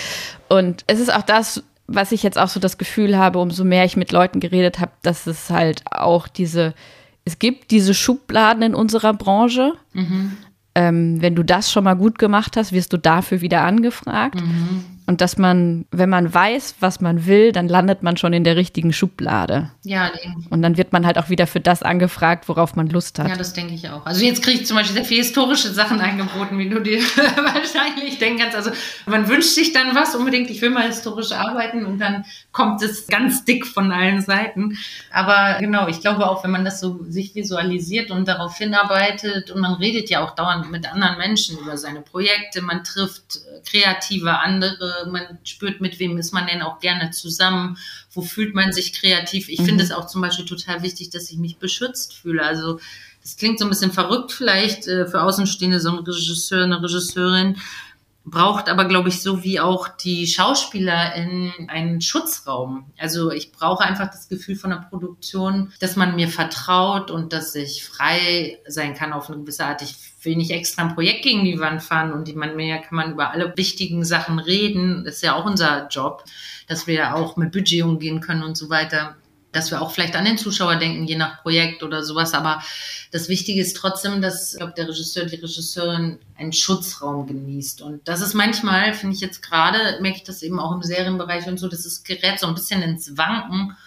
Und 0.50 0.84
es 0.88 1.00
ist 1.00 1.14
auch 1.14 1.22
das, 1.22 1.64
was 1.88 2.12
ich 2.12 2.24
jetzt 2.24 2.40
auch 2.40 2.48
so 2.48 2.60
das 2.60 2.78
Gefühl 2.78 3.18
habe, 3.18 3.40
umso 3.40 3.64
mehr 3.64 3.86
ich 3.86 3.96
mit 3.96 4.12
Leuten 4.12 4.40
geredet 4.40 4.80
habe, 4.80 4.92
dass 5.04 5.28
es 5.28 5.50
halt 5.50 5.84
auch 5.92 6.28
diese, 6.28 6.74
es 7.24 7.38
gibt 7.38 7.72
diese 7.72 7.94
Schubladen 7.94 8.64
in 8.64 8.76
unserer 8.76 9.14
Branche. 9.14 9.74
Mhm. 9.94 10.38
Ähm, 10.76 11.22
wenn 11.22 11.36
du 11.36 11.44
das 11.44 11.72
schon 11.72 11.84
mal 11.84 11.94
gut 11.94 12.18
gemacht 12.18 12.58
hast, 12.58 12.72
wirst 12.72 12.94
du 12.94 12.98
dafür 12.98 13.42
wieder 13.42 13.62
angefragt. 13.62 14.42
Mhm. 14.42 14.86
Und 15.14 15.22
dass 15.22 15.38
man, 15.38 15.86
wenn 15.92 16.10
man 16.10 16.34
weiß, 16.34 16.78
was 16.80 17.00
man 17.00 17.28
will, 17.28 17.52
dann 17.52 17.68
landet 17.68 18.02
man 18.02 18.18
schon 18.18 18.34
in 18.34 18.44
der 18.44 18.56
richtigen 18.56 18.94
Schublade. 18.94 19.70
Ja. 19.84 20.10
Und 20.50 20.64
dann 20.64 20.76
wird 20.76 20.92
man 20.92 21.06
halt 21.06 21.20
auch 21.20 21.30
wieder 21.30 21.46
für 21.46 21.60
das 21.60 21.84
angefragt, 21.84 22.50
worauf 22.50 22.76
man 22.76 22.88
Lust 22.90 23.20
hat. 23.20 23.30
Ja, 23.30 23.36
das 23.36 23.54
denke 23.54 23.76
ich 23.76 23.88
auch. 23.88 24.04
Also 24.08 24.26
jetzt 24.26 24.42
kriege 24.42 24.62
ich 24.62 24.66
zum 24.66 24.76
Beispiel 24.76 24.96
sehr 24.96 25.06
viele 25.06 25.22
historische 25.22 25.70
Sachen 25.70 26.02
angeboten, 26.02 26.58
wie 26.58 26.68
du 26.68 26.80
dir 26.80 26.98
wahrscheinlich 27.36 28.18
denken 28.18 28.40
kannst. 28.40 28.58
Also 28.58 28.72
man 29.06 29.28
wünscht 29.28 29.50
sich 29.50 29.72
dann 29.72 29.94
was 29.94 30.16
unbedingt, 30.16 30.50
ich 30.50 30.60
will 30.64 30.72
mal 30.72 30.88
historisch 30.88 31.32
arbeiten 31.32 31.86
und 31.86 32.00
dann 32.00 32.26
kommt 32.52 32.82
es 32.82 33.06
ganz 33.06 33.46
dick 33.46 33.68
von 33.68 33.92
allen 33.92 34.22
Seiten. 34.22 34.80
Aber 35.12 35.60
genau, 35.60 35.88
ich 35.88 36.02
glaube 36.02 36.28
auch, 36.28 36.44
wenn 36.44 36.50
man 36.50 36.66
das 36.66 36.80
so 36.80 37.04
sich 37.08 37.36
visualisiert 37.36 38.10
und 38.10 38.28
darauf 38.28 38.58
hinarbeitet 38.58 39.52
und 39.52 39.62
man 39.62 39.74
redet 39.74 40.10
ja 40.10 40.26
auch 40.26 40.32
dauernd 40.32 40.72
mit 40.72 40.92
anderen 40.92 41.20
Menschen 41.20 41.60
über 41.60 41.78
seine 41.78 42.02
Projekte, 42.02 42.64
man 42.64 42.84
trifft 42.84 43.42
kreative 43.70 44.40
andere 44.40 45.03
man 45.12 45.40
spürt, 45.44 45.82
mit 45.82 46.00
wem 46.00 46.18
ist 46.18 46.34
man 46.34 46.48
denn 46.48 46.62
auch 46.62 46.80
gerne 46.80 47.12
zusammen, 47.12 47.78
wo 48.12 48.22
fühlt 48.22 48.56
man 48.56 48.74
sich 48.74 48.94
kreativ. 48.94 49.50
Ich 49.50 49.60
mhm. 49.60 49.66
finde 49.66 49.84
es 49.84 49.92
auch 49.92 50.08
zum 50.08 50.22
Beispiel 50.22 50.46
total 50.46 50.84
wichtig, 50.84 51.10
dass 51.10 51.30
ich 51.30 51.38
mich 51.38 51.58
beschützt 51.58 52.14
fühle. 52.14 52.44
Also 52.44 52.80
das 53.22 53.38
klingt 53.38 53.60
so 53.60 53.66
ein 53.66 53.70
bisschen 53.70 53.92
verrückt 53.92 54.32
vielleicht 54.32 54.88
äh, 54.88 55.08
für 55.08 55.22
Außenstehende, 55.22 55.80
so 55.80 55.90
ein 55.90 56.00
Regisseur, 56.00 56.64
eine 56.64 56.82
Regisseurin, 56.82 57.58
braucht 58.26 58.70
aber, 58.70 58.86
glaube 58.86 59.10
ich, 59.10 59.22
so 59.22 59.44
wie 59.44 59.60
auch 59.60 59.88
die 59.88 60.28
Schauspieler 60.28 61.16
in 61.16 61.52
einen 61.68 62.02
Schutzraum. 62.02 62.86
Also 62.98 63.32
ich 63.32 63.52
brauche 63.52 63.84
einfach 63.84 64.08
das 64.08 64.30
Gefühl 64.30 64.56
von 64.56 64.70
der 64.70 64.86
Produktion, 64.90 65.74
dass 65.80 65.96
man 65.96 66.16
mir 66.16 66.30
vertraut 66.30 67.12
und 67.12 67.34
dass 67.34 67.54
ich 67.56 67.84
frei 67.84 68.60
sein 68.66 68.94
kann 68.94 69.14
auf 69.14 69.30
eine 69.30 69.40
gewisse 69.40 69.66
Art. 69.66 69.82
Ich 69.82 69.96
will 70.26 70.36
nicht 70.36 70.52
extra 70.52 70.84
ein 70.84 70.96
Projekt 70.96 71.24
gegen 71.24 71.46
die 71.46 71.60
Wand 71.60 71.82
fahren 71.82 72.14
und 72.14 72.28
die 72.28 72.34
man 72.34 72.56
mehr 72.56 72.80
kann 72.80 72.96
man 72.96 73.12
über 73.12 73.32
alle 73.32 73.54
wichtigen 73.56 74.04
Sachen 74.04 74.40
reden. 74.40 75.04
Das 75.06 75.16
ist 75.16 75.24
ja 75.24 75.36
auch 75.36 75.46
unser 75.46 75.88
Job, 75.88 76.24
dass 76.68 76.88
wir 76.88 77.16
auch 77.16 77.38
mit 77.38 77.52
Budget 77.52 77.84
umgehen 77.84 78.22
können 78.22 78.44
und 78.44 78.58
so 78.58 78.70
weiter 78.70 79.16
dass 79.54 79.72
wir 79.72 79.82
auch 79.82 79.92
vielleicht 79.92 80.16
an 80.16 80.26
den 80.26 80.38
Zuschauer 80.38 80.76
denken, 80.76 81.06
je 81.06 81.16
nach 81.16 81.42
Projekt 81.42 81.84
oder 81.84 82.04
sowas. 82.04 82.34
Aber 82.34 82.62
das 83.12 83.30
Wichtige 83.30 83.62
ist 83.62 83.78
trotzdem, 83.78 84.22
dass 84.22 84.54
ich 84.54 84.58
glaube, 84.58 84.74
der 84.76 84.90
Regisseur, 84.90 85.26
die 85.26 85.36
Regisseurin 85.36 86.18
einen 86.38 86.52
Schutzraum 86.52 87.28
genießt. 87.28 87.82
Und 87.82 88.06
das 88.08 88.22
ist 88.22 88.34
manchmal, 88.34 88.94
finde 88.94 89.16
ich 89.16 89.22
jetzt 89.22 89.42
gerade, 89.42 90.00
merke 90.02 90.18
ich 90.18 90.24
das 90.24 90.42
eben 90.42 90.60
auch 90.60 90.74
im 90.74 90.82
Serienbereich 90.82 91.48
und 91.48 91.60
so, 91.60 91.70
das 91.70 91.86
ist 91.86 92.04
gerät 92.04 92.40
so 92.40 92.48
ein 92.48 92.56
bisschen 92.56 92.82
ins 92.82 93.16
Wanken. 93.16 93.78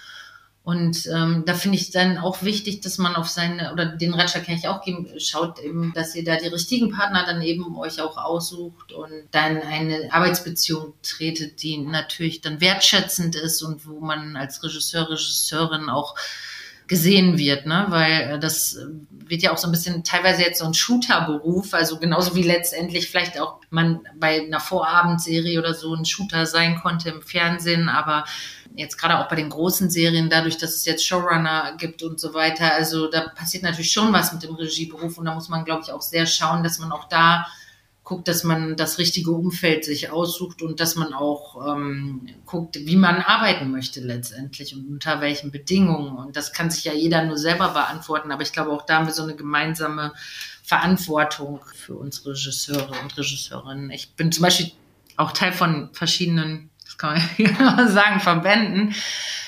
Und 0.66 1.06
ähm, 1.14 1.44
da 1.46 1.54
finde 1.54 1.78
ich 1.78 1.92
dann 1.92 2.18
auch 2.18 2.42
wichtig, 2.42 2.80
dass 2.80 2.98
man 2.98 3.14
auf 3.14 3.28
seine, 3.28 3.72
oder 3.72 3.86
den 3.86 4.14
Ratschlag 4.14 4.46
kann 4.46 4.56
ich 4.56 4.66
auch 4.66 4.82
geben, 4.82 5.08
schaut 5.18 5.60
eben, 5.60 5.92
dass 5.94 6.16
ihr 6.16 6.24
da 6.24 6.34
die 6.34 6.48
richtigen 6.48 6.90
Partner 6.90 7.24
dann 7.24 7.40
eben 7.40 7.78
euch 7.78 8.00
auch 8.00 8.16
aussucht 8.16 8.90
und 8.90 9.12
dann 9.30 9.58
eine 9.58 10.12
Arbeitsbeziehung 10.12 10.94
tretet, 11.04 11.62
die 11.62 11.78
natürlich 11.78 12.40
dann 12.40 12.60
wertschätzend 12.60 13.36
ist 13.36 13.62
und 13.62 13.86
wo 13.86 14.00
man 14.00 14.34
als 14.34 14.60
Regisseur, 14.60 15.08
Regisseurin 15.08 15.88
auch 15.88 16.16
gesehen 16.86 17.38
wird, 17.38 17.66
ne? 17.66 17.86
weil 17.88 18.12
äh, 18.12 18.38
das 18.38 18.78
wird 19.10 19.42
ja 19.42 19.52
auch 19.52 19.58
so 19.58 19.66
ein 19.66 19.72
bisschen 19.72 20.04
teilweise 20.04 20.42
jetzt 20.42 20.60
so 20.60 20.64
ein 20.64 20.74
Shooter-Beruf, 20.74 21.74
also 21.74 21.98
genauso 21.98 22.36
wie 22.36 22.42
letztendlich 22.42 23.10
vielleicht 23.10 23.40
auch 23.40 23.60
man 23.70 24.00
bei 24.14 24.42
einer 24.42 24.60
Vorabendserie 24.60 25.58
oder 25.58 25.74
so 25.74 25.94
ein 25.94 26.04
Shooter 26.04 26.46
sein 26.46 26.80
konnte 26.80 27.10
im 27.10 27.22
Fernsehen, 27.22 27.88
aber 27.88 28.24
jetzt 28.76 28.98
gerade 28.98 29.18
auch 29.18 29.28
bei 29.28 29.36
den 29.36 29.50
großen 29.50 29.90
Serien, 29.90 30.30
dadurch, 30.30 30.58
dass 30.58 30.74
es 30.74 30.84
jetzt 30.84 31.04
Showrunner 31.04 31.76
gibt 31.78 32.02
und 32.02 32.20
so 32.20 32.34
weiter, 32.34 32.72
also 32.72 33.10
da 33.10 33.28
passiert 33.28 33.64
natürlich 33.64 33.90
schon 33.90 34.12
was 34.12 34.32
mit 34.32 34.42
dem 34.42 34.54
Regieberuf 34.54 35.18
und 35.18 35.24
da 35.24 35.34
muss 35.34 35.48
man, 35.48 35.64
glaube 35.64 35.82
ich, 35.84 35.92
auch 35.92 36.02
sehr 36.02 36.26
schauen, 36.26 36.62
dass 36.62 36.78
man 36.78 36.92
auch 36.92 37.08
da 37.08 37.46
guckt, 38.06 38.28
dass 38.28 38.44
man 38.44 38.76
das 38.76 38.98
richtige 38.98 39.32
Umfeld 39.32 39.84
sich 39.84 40.10
aussucht 40.12 40.62
und 40.62 40.78
dass 40.78 40.94
man 40.94 41.12
auch 41.12 41.76
ähm, 41.76 42.28
guckt, 42.46 42.78
wie 42.86 42.94
man 42.94 43.16
arbeiten 43.16 43.72
möchte 43.72 44.00
letztendlich 44.00 44.76
und 44.76 44.86
unter 44.86 45.20
welchen 45.20 45.50
Bedingungen. 45.50 46.16
Und 46.16 46.36
das 46.36 46.52
kann 46.52 46.70
sich 46.70 46.84
ja 46.84 46.92
jeder 46.92 47.24
nur 47.24 47.36
selber 47.36 47.70
beantworten. 47.70 48.30
Aber 48.30 48.42
ich 48.42 48.52
glaube, 48.52 48.70
auch 48.70 48.86
da 48.86 48.98
haben 48.98 49.06
wir 49.06 49.12
so 49.12 49.24
eine 49.24 49.34
gemeinsame 49.34 50.12
Verantwortung 50.62 51.58
für 51.74 51.96
unsere 51.96 52.30
Regisseure 52.30 52.92
und 53.02 53.18
Regisseurinnen. 53.18 53.90
Ich 53.90 54.12
bin 54.12 54.30
zum 54.30 54.44
Beispiel 54.44 54.70
auch 55.16 55.32
Teil 55.32 55.52
von 55.52 55.90
verschiedenen 55.92 56.70
das 56.84 56.98
kann 56.98 57.14
man 57.14 57.22
ja 57.38 57.88
sagen, 57.88 58.20
Verbänden, 58.20 58.94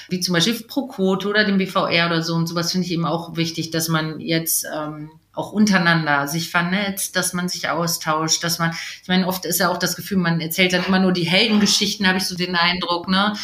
wie 0.09 0.19
zum 0.19 0.33
Beispiel 0.33 0.55
ProQuote 0.55 1.29
oder 1.29 1.45
dem 1.45 1.59
BVR 1.59 2.07
oder 2.07 2.23
so 2.23 2.35
und 2.35 2.49
sowas 2.49 2.73
finde 2.73 2.89
ich 2.89 2.93
eben 2.93 3.07
auch 3.07 3.37
wichtig, 3.37 3.71
dass 3.71 3.87
man 3.87 4.19
jetzt 4.19 4.67
ähm, 4.75 5.13
auch 5.39 5.53
untereinander 5.53 6.29
sich 6.29 6.51
vernetzt, 6.51 7.17
dass 7.17 7.33
man 7.33 7.49
sich 7.49 7.69
austauscht, 7.69 8.43
dass 8.45 8.59
man, 8.59 8.73
ich 9.03 9.09
meine, 9.09 9.27
oft 9.27 9.45
ist 9.45 9.61
ja 9.61 9.69
auch 9.69 9.79
das 9.79 9.97
Gefühl, 9.97 10.19
man 10.19 10.41
erzählt 10.41 10.73
dann 10.73 10.85
immer 10.85 10.99
nur 10.99 11.13
die 11.13 11.29
Heldengeschichten, 11.29 12.07
habe 12.07 12.19
ich 12.19 12.27
so 12.27 12.37
den 12.37 12.57
Eindruck, 12.57 13.09
ne? 13.09 13.35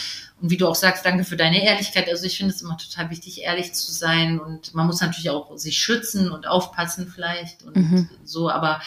Und 0.40 0.51
wie 0.51 0.57
du 0.57 0.68
auch 0.68 0.74
sagst, 0.74 1.07
danke 1.07 1.24
für 1.24 1.36
deine 1.36 1.64
Ehrlichkeit. 1.64 2.09
Also 2.09 2.26
ich 2.26 2.36
finde 2.36 2.53
es 2.53 2.61
immer 2.61 2.76
total 2.76 3.09
wichtig, 3.09 3.42
ehrlich 3.42 3.72
zu 3.72 3.92
sein. 3.92 4.40
Und 4.40 4.74
man 4.74 4.86
muss 4.86 5.01
natürlich 5.01 5.30
auch 5.30 5.57
sich 5.57 5.78
schützen 5.78 6.30
und 6.30 6.47
aufpassen 6.47 7.11
vielleicht 7.14 7.62
und 7.62 7.76
mhm. 7.76 8.11
so. 8.24 8.51
Aber 8.51 8.82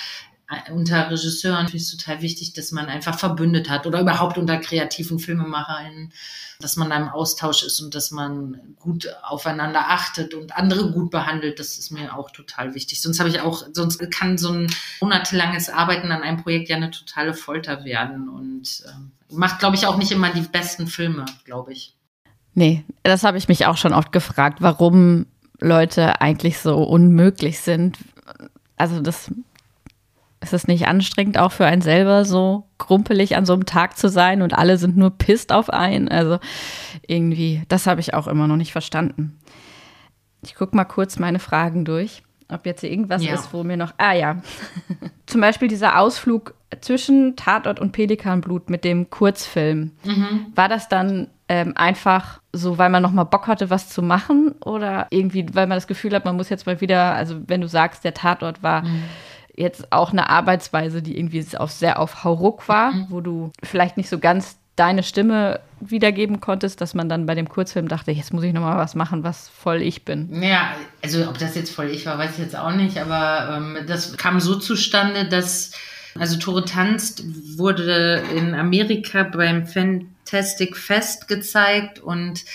unter 0.71 1.11
Regisseuren 1.11 1.67
finde 1.67 1.83
es 1.83 1.95
total 1.95 2.21
wichtig, 2.21 2.53
dass 2.53 2.71
man 2.71 2.85
einfach 2.85 3.19
verbündet 3.19 3.69
hat 3.69 3.85
oder 3.85 3.99
überhaupt 3.99 4.37
unter 4.37 4.57
kreativen 4.57 5.19
FilmemacherInnen, 5.19 6.13
dass 6.59 6.77
man 6.77 6.89
da 6.89 6.95
im 6.95 7.09
Austausch 7.09 7.63
ist 7.63 7.81
und 7.81 7.93
dass 7.93 8.11
man 8.11 8.75
gut 8.79 9.09
aufeinander 9.23 9.89
achtet 9.89 10.33
und 10.33 10.55
andere 10.55 10.91
gut 10.91 11.11
behandelt. 11.11 11.59
Das 11.59 11.77
ist 11.77 11.91
mir 11.91 12.17
auch 12.17 12.31
total 12.31 12.75
wichtig. 12.75 13.01
Sonst 13.01 13.19
habe 13.19 13.29
ich 13.29 13.41
auch, 13.41 13.65
sonst 13.73 13.99
kann 14.09 14.37
so 14.37 14.51
ein 14.51 14.67
monatelanges 15.01 15.69
Arbeiten 15.69 16.11
an 16.11 16.23
einem 16.23 16.41
Projekt 16.41 16.69
ja 16.69 16.77
eine 16.77 16.91
totale 16.91 17.33
Folter 17.33 17.83
werden 17.83 18.29
und 18.29 18.83
äh, 18.85 19.35
macht, 19.35 19.59
glaube 19.59 19.75
ich, 19.75 19.85
auch 19.85 19.97
nicht 19.97 20.11
immer 20.11 20.31
die 20.31 20.41
besten 20.41 20.87
Filme, 20.87 21.25
glaube 21.43 21.73
ich. 21.73 21.93
Nee, 22.53 22.85
das 23.03 23.23
habe 23.23 23.37
ich 23.37 23.49
mich 23.49 23.65
auch 23.65 23.77
schon 23.77 23.93
oft 23.93 24.11
gefragt, 24.13 24.61
warum 24.61 25.25
Leute 25.59 26.21
eigentlich 26.21 26.59
so 26.59 26.81
unmöglich 26.83 27.59
sind. 27.59 27.97
Also 28.77 29.01
das 29.01 29.29
Ist 30.47 30.53
es 30.53 30.67
nicht 30.69 30.87
anstrengend, 30.87 31.37
auch 31.37 31.51
für 31.51 31.65
einen 31.65 31.81
selber 31.81 32.23
so 32.23 32.67
krumpelig 32.77 33.35
an 33.35 33.45
so 33.45 33.51
einem 33.51 33.65
Tag 33.65 33.97
zu 33.97 34.07
sein 34.07 34.41
und 34.41 34.57
alle 34.57 34.77
sind 34.77 34.95
nur 34.95 35.09
pisst 35.09 35.51
auf 35.51 35.69
einen? 35.69 36.07
Also 36.07 36.39
irgendwie, 37.05 37.63
das 37.67 37.85
habe 37.85 37.99
ich 37.99 38.13
auch 38.13 38.27
immer 38.27 38.47
noch 38.47 38.55
nicht 38.55 38.71
verstanden. 38.71 39.37
Ich 40.45 40.55
gucke 40.55 40.73
mal 40.73 40.85
kurz 40.85 41.19
meine 41.19 41.39
Fragen 41.39 41.83
durch, 41.83 42.23
ob 42.47 42.65
jetzt 42.65 42.79
hier 42.79 42.91
irgendwas 42.91 43.25
Ja. 43.25 43.33
ist, 43.33 43.51
wo 43.51 43.65
mir 43.65 43.75
noch. 43.75 43.91
Ah 43.97 44.13
ja. 44.13 44.37
Zum 45.25 45.41
Beispiel 45.41 45.67
dieser 45.67 45.99
Ausflug 45.99 46.53
zwischen 46.79 47.35
Tatort 47.35 47.81
und 47.81 47.91
Pelikanblut 47.91 48.69
mit 48.69 48.85
dem 48.85 49.09
Kurzfilm. 49.09 49.91
War 50.55 50.69
das 50.69 50.87
dann 50.87 51.27
ähm, 51.49 51.73
einfach 51.75 52.39
so, 52.53 52.77
weil 52.77 52.89
man 52.89 53.03
noch 53.03 53.11
mal 53.11 53.25
Bock 53.25 53.47
hatte, 53.47 53.69
was 53.69 53.89
zu 53.89 54.01
machen? 54.01 54.55
Oder 54.63 55.07
irgendwie, 55.09 55.45
weil 55.53 55.67
man 55.67 55.75
das 55.75 55.87
Gefühl 55.87 56.13
hat, 56.13 56.23
man 56.23 56.37
muss 56.37 56.47
jetzt 56.47 56.65
mal 56.65 56.79
wieder, 56.79 57.13
also 57.15 57.35
wenn 57.47 57.59
du 57.59 57.67
sagst, 57.67 58.05
der 58.05 58.13
Tatort 58.13 58.63
war 58.63 58.83
jetzt 59.57 59.91
auch 59.91 60.11
eine 60.11 60.29
Arbeitsweise, 60.29 61.01
die 61.01 61.17
irgendwie 61.17 61.45
auf, 61.57 61.71
sehr 61.71 61.99
auf 61.99 62.23
Hauruck 62.23 62.69
war, 62.69 62.93
wo 63.09 63.19
du 63.21 63.51
vielleicht 63.63 63.97
nicht 63.97 64.07
so 64.07 64.19
ganz 64.19 64.57
deine 64.77 65.01
Stimme 65.01 65.59
wiedergeben 65.79 66.39
konntest, 66.39 66.79
dass 66.81 66.93
man 66.93 67.09
dann 67.09 67.25
bei 67.25 67.35
dem 67.35 67.49
Kurzfilm 67.49 67.87
dachte, 67.87 68.11
jetzt 68.11 68.31
muss 68.31 68.43
ich 68.43 68.53
noch 68.53 68.61
mal 68.61 68.77
was 68.77 68.95
machen, 68.95 69.23
was 69.23 69.49
voll 69.49 69.81
ich 69.81 70.05
bin. 70.05 70.41
Ja, 70.41 70.75
also 71.03 71.27
ob 71.27 71.39
das 71.39 71.55
jetzt 71.55 71.73
voll 71.73 71.89
ich 71.89 72.05
war, 72.05 72.17
weiß 72.17 72.33
ich 72.33 72.39
jetzt 72.39 72.55
auch 72.55 72.71
nicht, 72.71 72.97
aber 72.97 73.57
ähm, 73.57 73.77
das 73.87 74.15
kam 74.17 74.39
so 74.39 74.55
zustande, 74.55 75.25
dass, 75.25 75.71
also 76.17 76.37
Tore 76.37 76.63
tanzt 76.63 77.23
wurde 77.57 78.23
in 78.35 78.53
Amerika 78.53 79.23
beim 79.23 79.65
Fantastic 79.65 80.77
Fest 80.77 81.27
gezeigt 81.27 81.99
und 81.99 82.45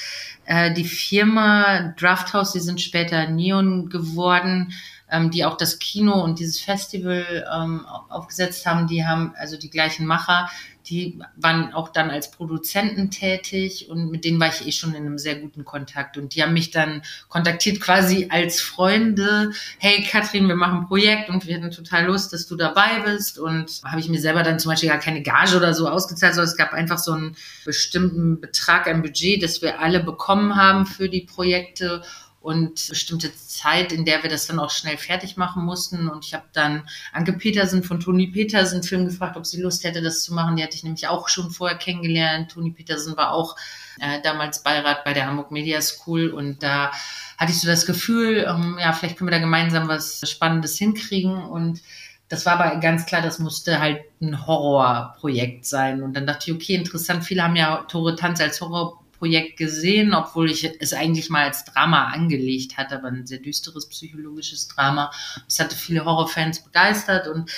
äh, 0.44 0.72
die 0.72 0.84
Firma 0.84 1.94
Drafthouse, 1.98 2.52
die 2.52 2.60
sind 2.60 2.80
später 2.80 3.28
Neon 3.28 3.88
geworden, 3.88 4.72
ähm, 5.12 5.30
die 5.30 5.44
auch 5.44 5.56
das 5.56 5.78
Kino 5.78 6.24
und 6.24 6.40
dieses 6.40 6.58
Festival 6.58 7.46
ähm, 7.54 7.86
aufgesetzt 8.08 8.66
haben, 8.66 8.88
die 8.88 9.04
haben 9.04 9.34
also 9.36 9.56
die 9.56 9.70
gleichen 9.70 10.06
Macher, 10.06 10.48
die 10.86 11.20
waren 11.36 11.72
auch 11.72 11.90
dann 11.90 12.10
als 12.10 12.30
Produzenten 12.30 13.10
tätig 13.10 13.88
und 13.88 14.10
mit 14.10 14.24
denen 14.24 14.40
war 14.40 14.48
ich 14.48 14.66
eh 14.66 14.72
schon 14.72 14.94
in 14.94 15.06
einem 15.06 15.18
sehr 15.18 15.36
guten 15.36 15.64
Kontakt. 15.64 16.16
Und 16.16 16.34
die 16.34 16.42
haben 16.42 16.54
mich 16.54 16.70
dann 16.70 17.02
kontaktiert 17.28 17.80
quasi 17.80 18.28
als 18.30 18.60
Freunde. 18.60 19.52
Hey 19.78 20.02
Katrin, 20.02 20.48
wir 20.48 20.56
machen 20.56 20.80
ein 20.80 20.86
Projekt 20.88 21.30
und 21.30 21.46
wir 21.46 21.54
hätten 21.54 21.70
total 21.70 22.06
Lust, 22.06 22.32
dass 22.32 22.46
du 22.46 22.56
dabei 22.56 23.00
bist. 23.04 23.38
Und 23.38 23.80
habe 23.84 24.00
ich 24.00 24.08
mir 24.08 24.20
selber 24.20 24.42
dann 24.42 24.58
zum 24.58 24.70
Beispiel 24.70 24.88
gar 24.88 24.98
keine 24.98 25.22
Gage 25.22 25.56
oder 25.56 25.72
so 25.72 25.88
ausgezahlt, 25.88 26.34
sondern 26.34 26.50
es 26.50 26.56
gab 26.56 26.72
einfach 26.72 26.98
so 26.98 27.12
einen 27.12 27.36
bestimmten 27.64 28.40
Betrag, 28.40 28.88
ein 28.88 29.02
Budget, 29.02 29.42
das 29.42 29.62
wir 29.62 29.80
alle 29.80 30.02
bekommen 30.02 30.56
haben 30.56 30.86
für 30.86 31.08
die 31.08 31.22
Projekte 31.22 32.02
und 32.42 32.88
bestimmte 32.88 33.34
Zeit, 33.34 33.92
in 33.92 34.04
der 34.04 34.22
wir 34.22 34.30
das 34.30 34.46
dann 34.46 34.58
auch 34.58 34.70
schnell 34.70 34.96
fertig 34.96 35.36
machen 35.36 35.64
mussten. 35.64 36.08
Und 36.08 36.24
ich 36.24 36.34
habe 36.34 36.44
dann 36.52 36.88
Anke 37.12 37.32
Petersen 37.32 37.82
von 37.82 38.00
Toni 38.00 38.26
Petersen 38.26 38.82
Film 38.82 39.06
gefragt, 39.06 39.36
ob 39.36 39.46
sie 39.46 39.62
Lust 39.62 39.84
hätte, 39.84 40.02
das 40.02 40.22
zu 40.22 40.34
machen. 40.34 40.56
Die 40.56 40.62
hatte 40.62 40.76
ich 40.76 40.82
nämlich 40.82 41.06
auch 41.06 41.28
schon 41.28 41.50
vorher 41.50 41.78
kennengelernt. 41.78 42.50
Toni 42.50 42.70
Petersen 42.70 43.16
war 43.16 43.32
auch 43.32 43.56
äh, 44.00 44.20
damals 44.22 44.62
Beirat 44.62 45.04
bei 45.04 45.12
der 45.12 45.26
Hamburg 45.26 45.50
Media 45.50 45.80
School 45.80 46.30
und 46.30 46.62
da 46.62 46.92
hatte 47.38 47.52
ich 47.52 47.60
so 47.60 47.66
das 47.66 47.86
Gefühl, 47.86 48.46
ähm, 48.48 48.78
ja, 48.80 48.92
vielleicht 48.92 49.18
können 49.18 49.28
wir 49.28 49.36
da 49.36 49.38
gemeinsam 49.38 49.88
was 49.88 50.20
Spannendes 50.28 50.76
hinkriegen 50.78 51.44
und 51.44 51.80
das 52.28 52.46
war 52.46 52.58
aber 52.58 52.80
ganz 52.80 53.04
klar, 53.04 53.20
das 53.20 53.38
musste 53.38 53.78
halt 53.78 54.00
ein 54.22 54.46
Horrorprojekt 54.46 55.66
sein. 55.66 56.02
Und 56.02 56.14
dann 56.14 56.26
dachte 56.26 56.50
ich, 56.50 56.56
okay, 56.56 56.74
interessant, 56.76 57.24
viele 57.24 57.42
haben 57.42 57.56
ja 57.56 57.84
Tore 57.88 58.16
Tanz 58.16 58.40
als 58.40 58.62
Horrorprojekt 59.22 59.56
gesehen, 59.56 60.14
obwohl 60.14 60.50
ich 60.50 60.68
es 60.80 60.92
eigentlich 60.92 61.30
mal 61.30 61.44
als 61.44 61.64
Drama 61.64 62.08
angelegt 62.08 62.76
hatte, 62.76 62.96
aber 62.96 63.08
ein 63.08 63.26
sehr 63.26 63.38
düsteres 63.38 63.88
psychologisches 63.88 64.68
Drama. 64.68 65.10
Es 65.48 65.60
hatte 65.60 65.76
viele 65.76 66.04
Horrorfans 66.04 66.60
begeistert 66.60 67.28
und 67.28 67.50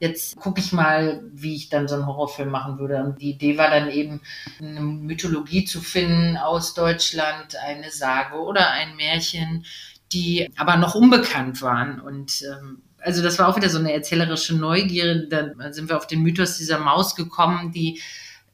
jetzt 0.00 0.36
gucke 0.36 0.60
ich 0.60 0.72
mal, 0.72 1.22
wie 1.32 1.54
ich 1.54 1.68
dann 1.68 1.86
so 1.88 1.94
einen 1.94 2.06
Horrorfilm 2.06 2.50
machen 2.50 2.78
würde. 2.78 3.02
Und 3.04 3.20
die 3.20 3.30
Idee 3.30 3.56
war 3.56 3.70
dann 3.70 3.88
eben, 3.88 4.20
eine 4.60 4.80
Mythologie 4.80 5.64
zu 5.64 5.80
finden 5.80 6.36
aus 6.36 6.74
Deutschland, 6.74 7.56
eine 7.56 7.90
Sage 7.90 8.36
oder 8.36 8.70
ein 8.72 8.96
Märchen, 8.96 9.64
die 10.12 10.50
aber 10.56 10.76
noch 10.76 10.94
unbekannt 10.94 11.62
waren. 11.62 12.00
Und 12.00 12.42
ähm, 12.42 12.82
also 12.98 13.22
das 13.22 13.38
war 13.38 13.48
auch 13.48 13.56
wieder 13.56 13.70
so 13.70 13.78
eine 13.78 13.92
erzählerische 13.92 14.56
Neugier. 14.56 15.28
Dann 15.28 15.54
sind 15.72 15.88
wir 15.88 15.96
auf 15.96 16.06
den 16.06 16.22
Mythos 16.22 16.58
dieser 16.58 16.78
Maus 16.78 17.14
gekommen, 17.14 17.72
die 17.72 18.00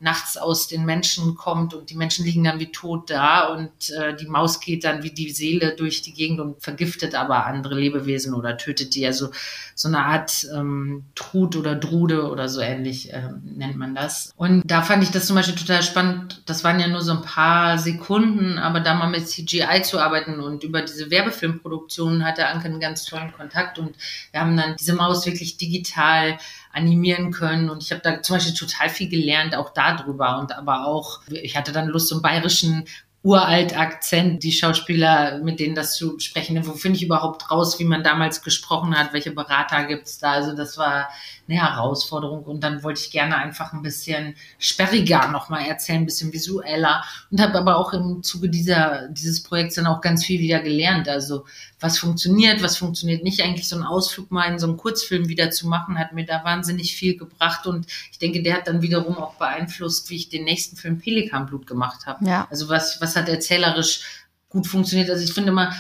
nachts 0.01 0.37
aus 0.37 0.69
den 0.69 0.85
Menschen 0.85 1.35
kommt 1.35 1.75
und 1.75 1.91
die 1.91 1.97
Menschen 1.97 2.25
liegen 2.25 2.45
dann 2.45 2.61
wie 2.61 2.71
tot 2.71 3.11
da 3.11 3.49
und 3.49 3.91
äh, 3.91 4.15
die 4.15 4.27
Maus 4.27 4.61
geht 4.61 4.85
dann 4.85 5.03
wie 5.03 5.11
die 5.11 5.31
Seele 5.31 5.75
durch 5.75 6.03
die 6.03 6.13
Gegend 6.13 6.39
und 6.39 6.63
vergiftet 6.63 7.17
aber 7.17 7.47
andere 7.47 7.75
Lebewesen 7.75 8.33
oder 8.33 8.57
tötet 8.57 8.95
die. 8.95 9.05
Also 9.07 9.31
so 9.75 9.89
eine 9.89 10.05
Art 10.05 10.47
ähm, 10.55 11.05
Trud 11.17 11.57
oder 11.57 11.75
Drude 11.75 12.31
oder 12.31 12.49
so 12.49 12.61
ähnlich 12.61 13.13
ähm, 13.13 13.41
nennt 13.45 13.77
man 13.77 13.97
das. 13.97 14.33
Und 14.37 14.63
da 14.65 14.83
fand 14.83 15.03
ich 15.03 15.11
das 15.11 15.27
zum 15.27 15.35
Beispiel 15.35 15.57
total 15.57 15.83
spannend. 15.83 16.43
Das 16.47 16.63
waren 16.63 16.79
ja 16.79 16.87
nur 16.87 17.03
so 17.03 17.13
ein 17.13 17.23
paar 17.23 17.79
Sekunden, 17.79 18.59
aber 18.59 18.79
da 18.79 18.95
mal 18.95 19.11
mit 19.11 19.29
CGI 19.29 19.83
zu 19.83 19.99
arbeiten 19.99 20.39
und 20.39 20.63
über 20.63 20.83
diese 20.83 21.11
Werbefilmproduktion 21.11 22.25
hatte 22.25 22.47
Anke 22.47 22.67
einen 22.67 22.81
ganz 22.81 23.05
tollen 23.05 23.33
Kontakt 23.33 23.81
und 23.81 23.97
wir 24.31 24.41
haben 24.41 24.57
dann 24.57 24.77
diese 24.77 24.93
Maus 24.93 25.27
wirklich 25.27 25.57
digital 25.57 26.39
animieren 26.73 27.31
können. 27.31 27.71
Und 27.71 27.83
ich 27.83 27.93
habe 27.93 28.03
da 28.03 28.23
zum 28.23 28.37
Beispiel 28.37 28.55
total 28.55 28.89
viel 28.89 29.09
gelernt, 29.09 29.55
auch 29.55 29.71
darüber. 29.71 30.39
Und 30.39 30.53
aber 30.53 30.87
auch, 30.87 31.21
ich 31.31 31.57
hatte 31.57 31.73
dann 31.73 31.89
Lust, 31.89 32.13
einen 32.13 32.23
bayerischen 32.23 32.85
Uralt-Akzent, 33.23 34.45
die 34.45 34.53
Schauspieler, 34.53 35.39
mit 35.39 35.61
denen 35.61 35.75
das 35.75 35.97
zu 35.97 36.19
sprechen. 36.19 36.65
Wo 36.67 36.73
finde 36.73 36.99
ich 36.99 37.05
überhaupt 37.05 37.51
raus, 37.51 37.79
wie 37.79 37.85
man 37.85 38.05
damals 38.05 38.43
gesprochen 38.43 38.97
hat? 38.97 39.13
Welche 39.13 39.33
Berater 39.33 39.85
gibt's 39.85 40.19
da? 40.19 40.33
Also 40.33 40.55
das 40.55 40.79
war 40.79 41.09
eine 41.49 41.61
Herausforderung. 41.61 42.45
Und 42.45 42.63
dann 42.63 42.83
wollte 42.83 43.01
ich 43.01 43.11
gerne 43.11 43.37
einfach 43.37 43.73
ein 43.73 43.83
bisschen 43.83 44.35
sperriger 44.59 45.29
nochmal 45.29 45.67
erzählen, 45.67 46.03
ein 46.03 46.07
bisschen 46.07 46.33
visueller. 46.33 47.05
Und 47.31 47.41
habe 47.41 47.59
aber 47.59 47.77
auch 47.77 47.93
im 47.93 48.23
Zuge 48.23 48.49
dieser, 48.49 49.09
dieses 49.09 49.43
Projekts 49.43 49.77
dann 49.77 49.87
auch 49.87 50.01
ganz 50.01 50.25
viel 50.25 50.41
wieder 50.41 50.61
gelernt. 50.61 51.09
Also 51.09 51.47
was 51.81 51.99
funktioniert, 51.99 52.63
was 52.63 52.77
funktioniert 52.77 53.23
nicht. 53.23 53.43
Eigentlich 53.43 53.69
so 53.69 53.77
einen 53.77 53.85
Ausflug 53.85 54.31
mal 54.31 54.51
in 54.51 54.59
so 54.59 54.67
einen 54.67 54.77
Kurzfilm 54.77 55.29
wieder 55.29 55.51
zu 55.51 55.69
machen, 55.69 55.99
hat 55.99 56.13
mir 56.13 56.27
da 56.27 56.45
wahnsinnig 56.45 56.95
viel 56.95 57.17
gebracht. 57.17 57.67
Und 57.67 57.87
ich 58.13 58.19
denke, 58.19 58.43
der 58.43 58.55
hat 58.55 58.69
dann 58.69 58.83
wiederum 58.83 59.17
auch 59.17 59.35
beeinflusst, 59.35 60.11
wie 60.11 60.17
ich 60.17 60.29
den 60.29 60.45
nächsten 60.45 60.77
Film 60.77 60.99
Pelikanblut 60.99 61.67
gemacht 61.67 62.07
habe. 62.07 62.25
Ja. 62.27 62.47
Also 62.51 62.69
was, 62.69 63.01
was 63.01 63.17
hat 63.17 63.29
erzählerisch 63.29 64.25
gut 64.49 64.67
funktioniert. 64.67 65.11
Also 65.11 65.25
ich 65.25 65.33
finde 65.33 65.51
immer, 65.51 65.73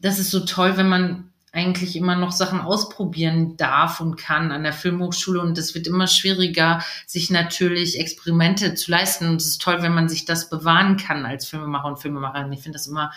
das 0.00 0.18
ist 0.18 0.30
so 0.30 0.40
toll, 0.40 0.76
wenn 0.76 0.88
man 0.88 1.32
eigentlich 1.56 1.96
immer 1.96 2.16
noch 2.16 2.32
Sachen 2.32 2.60
ausprobieren 2.60 3.56
darf 3.56 4.00
und 4.00 4.16
kann 4.16 4.52
an 4.52 4.62
der 4.62 4.74
Filmhochschule 4.74 5.40
und 5.40 5.56
es 5.56 5.74
wird 5.74 5.86
immer 5.86 6.06
schwieriger, 6.06 6.84
sich 7.06 7.30
natürlich 7.30 7.98
Experimente 7.98 8.74
zu 8.74 8.90
leisten 8.90 9.28
und 9.30 9.40
es 9.40 9.48
ist 9.48 9.62
toll, 9.62 9.78
wenn 9.80 9.94
man 9.94 10.10
sich 10.10 10.26
das 10.26 10.50
bewahren 10.50 10.98
kann 10.98 11.24
als 11.24 11.46
Filmemacher 11.46 11.88
und 11.88 11.98
Filmemacherin. 11.98 12.52
Ich 12.52 12.62
finde 12.62 12.76
das 12.76 12.86
immer 12.86 13.10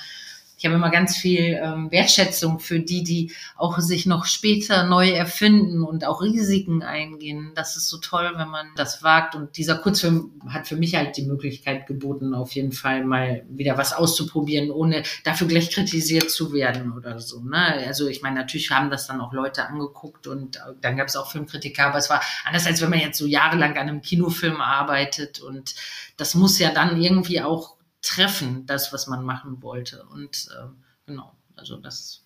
ich 0.60 0.66
habe 0.66 0.76
immer 0.76 0.90
ganz 0.90 1.16
viel 1.16 1.58
ähm, 1.64 1.90
Wertschätzung 1.90 2.60
für 2.60 2.82
die, 2.82 3.02
die 3.02 3.32
auch 3.56 3.80
sich 3.80 4.06
noch 4.06 4.26
später 4.26 4.84
neu 4.84 5.10
erfinden 5.10 5.84
und 5.84 6.04
auch 6.04 6.22
Risiken 6.22 6.84
eingehen. 6.84 7.54
Das 7.56 7.78
ist 7.78 7.88
so 7.88 7.98
toll, 7.98 8.34
wenn 8.36 8.50
man 8.50 8.68
das 8.76 9.02
wagt. 9.02 9.36
Und 9.36 9.56
dieser 9.56 9.78
Kurzfilm 9.78 10.34
hat 10.50 10.68
für 10.68 10.76
mich 10.76 10.96
halt 10.96 11.16
die 11.16 11.22
Möglichkeit 11.22 11.88
geboten, 11.88 12.34
auf 12.34 12.52
jeden 12.52 12.74
Fall 12.74 13.06
mal 13.06 13.46
wieder 13.48 13.78
was 13.78 13.94
auszuprobieren, 13.94 14.70
ohne 14.70 15.04
dafür 15.24 15.48
gleich 15.48 15.72
kritisiert 15.72 16.30
zu 16.30 16.52
werden 16.52 16.92
oder 16.92 17.22
so. 17.22 17.40
Ne? 17.40 17.86
Also 17.88 18.10
ich 18.10 18.22
meine, 18.22 18.36
natürlich 18.36 18.70
haben 18.70 18.90
das 18.90 19.08
dann 19.08 19.22
auch 19.22 19.32
Leute 19.32 19.66
angeguckt 19.66 20.28
und 20.28 20.60
dann 20.82 20.98
gab 20.98 21.08
es 21.08 21.16
auch 21.16 21.32
Filmkritiker, 21.32 21.86
aber 21.86 22.00
es 22.00 22.10
war 22.10 22.22
anders, 22.44 22.68
als 22.68 22.82
wenn 22.82 22.90
man 22.90 23.00
jetzt 23.00 23.18
so 23.18 23.26
jahrelang 23.26 23.78
an 23.78 23.88
einem 23.88 24.02
Kinofilm 24.02 24.60
arbeitet. 24.60 25.40
Und 25.40 25.76
das 26.18 26.36
muss 26.36 26.60
ja 26.60 26.72
dann 26.74 27.02
irgendwie 27.02 27.42
auch 27.42 27.79
treffen, 28.02 28.66
das, 28.66 28.94
was 28.94 29.08
man 29.08 29.24
machen 29.24 29.62
wollte. 29.62 30.04
Und 30.12 30.48
äh, 30.58 30.68
genau, 31.06 31.34
also 31.56 31.78
das 31.78 32.24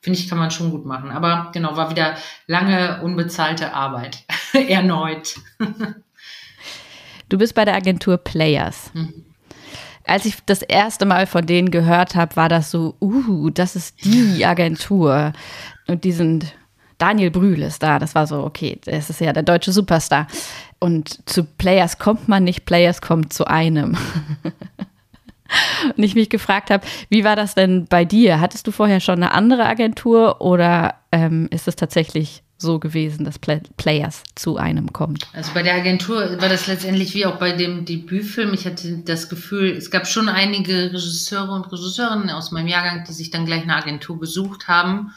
finde 0.00 0.18
ich, 0.18 0.28
kann 0.28 0.38
man 0.38 0.50
schon 0.50 0.70
gut 0.70 0.84
machen. 0.84 1.10
Aber 1.10 1.50
genau, 1.52 1.76
war 1.76 1.90
wieder 1.90 2.16
lange 2.46 3.02
unbezahlte 3.02 3.72
Arbeit. 3.72 4.24
Erneut. 4.52 5.36
Du 7.28 7.38
bist 7.38 7.54
bei 7.54 7.64
der 7.64 7.74
Agentur 7.74 8.18
Players. 8.18 8.90
Mhm. 8.94 9.24
Als 10.04 10.24
ich 10.24 10.36
das 10.46 10.62
erste 10.62 11.04
Mal 11.04 11.26
von 11.26 11.44
denen 11.44 11.70
gehört 11.70 12.14
habe, 12.14 12.34
war 12.36 12.48
das 12.48 12.70
so, 12.70 12.96
uh, 13.00 13.50
das 13.50 13.76
ist 13.76 14.02
die 14.04 14.46
Agentur. 14.46 15.34
Und 15.86 16.04
die 16.04 16.12
sind, 16.12 16.54
Daniel 16.96 17.30
Brühl 17.30 17.60
ist 17.60 17.82
da. 17.82 17.98
Das 17.98 18.14
war 18.14 18.26
so, 18.26 18.42
okay, 18.42 18.80
das 18.86 19.10
ist 19.10 19.20
ja 19.20 19.34
der 19.34 19.42
deutsche 19.42 19.72
Superstar. 19.72 20.26
Und 20.78 21.28
zu 21.28 21.44
Players 21.44 21.98
kommt 21.98 22.26
man 22.28 22.44
nicht, 22.44 22.64
Players 22.64 23.02
kommt 23.02 23.34
zu 23.34 23.46
einem. 23.46 23.98
Und 25.96 26.02
ich 26.02 26.14
mich 26.14 26.30
gefragt 26.30 26.70
habe, 26.70 26.86
wie 27.08 27.24
war 27.24 27.36
das 27.36 27.54
denn 27.54 27.86
bei 27.86 28.04
dir? 28.04 28.40
Hattest 28.40 28.66
du 28.66 28.72
vorher 28.72 29.00
schon 29.00 29.16
eine 29.16 29.32
andere 29.32 29.66
Agentur 29.66 30.40
oder 30.40 30.94
ähm, 31.12 31.48
ist 31.50 31.68
es 31.68 31.76
tatsächlich 31.76 32.42
so 32.60 32.80
gewesen, 32.80 33.24
dass 33.24 33.38
Play 33.38 33.60
Players 33.76 34.24
zu 34.34 34.56
einem 34.56 34.92
kommt? 34.92 35.28
Also 35.32 35.52
bei 35.54 35.62
der 35.62 35.74
Agentur 35.74 36.40
war 36.40 36.48
das 36.48 36.66
letztendlich 36.66 37.14
wie 37.14 37.24
auch 37.24 37.38
bei 37.38 37.52
dem 37.52 37.84
Debütfilm. 37.84 38.52
Ich 38.52 38.66
hatte 38.66 38.98
das 38.98 39.28
Gefühl, 39.28 39.70
es 39.70 39.90
gab 39.90 40.06
schon 40.06 40.28
einige 40.28 40.92
Regisseure 40.92 41.52
und 41.52 41.72
Regisseurinnen 41.72 42.30
aus 42.30 42.50
meinem 42.50 42.66
Jahrgang, 42.66 43.04
die 43.08 43.12
sich 43.12 43.30
dann 43.30 43.46
gleich 43.46 43.62
eine 43.62 43.76
Agentur 43.76 44.18
gesucht 44.18 44.66
haben. 44.66 45.12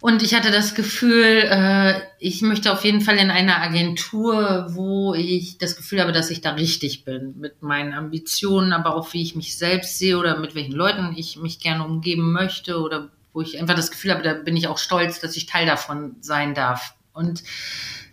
Und 0.00 0.22
ich 0.22 0.34
hatte 0.34 0.52
das 0.52 0.76
Gefühl, 0.76 1.42
äh, 1.50 2.00
ich 2.20 2.40
möchte 2.42 2.72
auf 2.72 2.84
jeden 2.84 3.00
Fall 3.00 3.16
in 3.16 3.30
einer 3.30 3.60
Agentur, 3.60 4.66
wo 4.70 5.14
ich 5.14 5.58
das 5.58 5.76
Gefühl 5.76 6.00
habe, 6.00 6.12
dass 6.12 6.30
ich 6.30 6.40
da 6.40 6.52
richtig 6.52 7.04
bin. 7.04 7.34
Mit 7.38 7.62
meinen 7.62 7.92
Ambitionen, 7.92 8.72
aber 8.72 8.94
auch 8.94 9.12
wie 9.12 9.22
ich 9.22 9.34
mich 9.34 9.58
selbst 9.58 9.98
sehe 9.98 10.16
oder 10.16 10.38
mit 10.38 10.54
welchen 10.54 10.72
Leuten 10.72 11.14
ich 11.16 11.36
mich 11.36 11.58
gerne 11.58 11.84
umgeben 11.84 12.30
möchte 12.30 12.80
oder 12.80 13.08
wo 13.32 13.40
ich 13.40 13.58
einfach 13.58 13.74
das 13.74 13.90
Gefühl 13.90 14.12
habe, 14.12 14.22
da 14.22 14.34
bin 14.34 14.56
ich 14.56 14.68
auch 14.68 14.78
stolz, 14.78 15.20
dass 15.20 15.36
ich 15.36 15.46
Teil 15.46 15.66
davon 15.66 16.16
sein 16.20 16.54
darf. 16.54 16.94
Und 17.12 17.42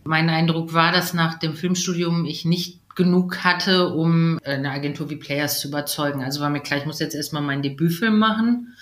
mein 0.03 0.29
Eindruck 0.29 0.73
war, 0.73 0.91
dass 0.91 1.13
nach 1.13 1.37
dem 1.37 1.55
Filmstudium 1.55 2.25
ich 2.25 2.45
nicht 2.45 2.79
genug 2.95 3.43
hatte, 3.43 3.89
um 3.89 4.39
eine 4.43 4.71
Agentur 4.71 5.09
wie 5.11 5.17
Players 5.17 5.59
zu 5.59 5.67
überzeugen. 5.67 6.23
Also 6.23 6.41
war 6.41 6.49
mir 6.49 6.61
klar, 6.61 6.79
ich 6.79 6.85
muss 6.85 6.99
jetzt 6.99 7.15
erstmal 7.15 7.43
meinen 7.43 7.61
Debütfilm 7.61 8.17
machen 8.17 8.73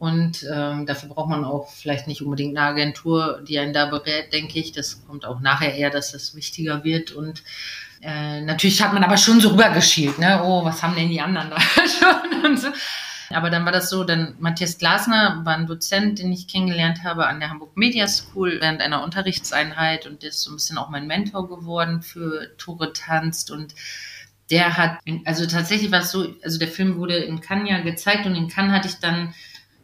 und 0.00 0.46
ähm, 0.50 0.86
dafür 0.86 1.10
braucht 1.10 1.28
man 1.28 1.44
auch 1.44 1.68
vielleicht 1.68 2.08
nicht 2.08 2.22
unbedingt 2.22 2.56
eine 2.56 2.68
Agentur, 2.68 3.42
die 3.46 3.58
einen 3.58 3.74
da 3.74 3.84
berät, 3.84 4.32
denke 4.32 4.58
ich. 4.58 4.72
Das 4.72 5.04
kommt 5.06 5.26
auch 5.26 5.40
nachher 5.40 5.74
eher, 5.74 5.90
dass 5.90 6.12
das 6.12 6.34
wichtiger 6.34 6.84
wird. 6.84 7.12
Und 7.12 7.42
äh, 8.00 8.40
natürlich 8.40 8.80
hat 8.80 8.94
man 8.94 9.04
aber 9.04 9.18
schon 9.18 9.42
so 9.42 9.50
rübergeschielt, 9.50 10.18
ne? 10.18 10.40
Oh, 10.42 10.64
was 10.64 10.82
haben 10.82 10.94
denn 10.94 11.10
die 11.10 11.20
anderen 11.20 11.50
da 11.50 11.60
schon? 11.60 12.44
Und 12.46 12.58
so. 12.58 12.68
Aber 13.28 13.50
dann 13.50 13.66
war 13.66 13.72
das 13.72 13.90
so, 13.90 14.02
dann 14.02 14.36
Matthias 14.38 14.78
Glasner 14.78 15.42
war 15.44 15.54
ein 15.54 15.66
Dozent, 15.66 16.18
den 16.18 16.32
ich 16.32 16.48
kennengelernt 16.48 17.04
habe 17.04 17.26
an 17.26 17.38
der 17.38 17.50
Hamburg 17.50 17.76
Media 17.76 18.08
School 18.08 18.56
während 18.58 18.80
einer 18.80 19.04
Unterrichtseinheit 19.04 20.06
und 20.06 20.22
der 20.22 20.30
ist 20.30 20.40
so 20.40 20.50
ein 20.50 20.56
bisschen 20.56 20.78
auch 20.78 20.88
mein 20.88 21.08
Mentor 21.08 21.46
geworden 21.46 22.00
für 22.00 22.56
Tore 22.56 22.94
tanzt 22.94 23.50
und 23.50 23.74
der 24.50 24.78
hat, 24.78 24.98
also 25.26 25.46
tatsächlich 25.46 25.92
war 25.92 26.00
es 26.00 26.10
so, 26.10 26.26
also 26.42 26.58
der 26.58 26.68
Film 26.68 26.96
wurde 26.96 27.18
in 27.18 27.42
Cannes 27.42 27.68
ja 27.68 27.80
gezeigt 27.82 28.24
und 28.24 28.34
in 28.34 28.48
Cannes 28.48 28.72
hatte 28.72 28.88
ich 28.88 28.98
dann 28.98 29.34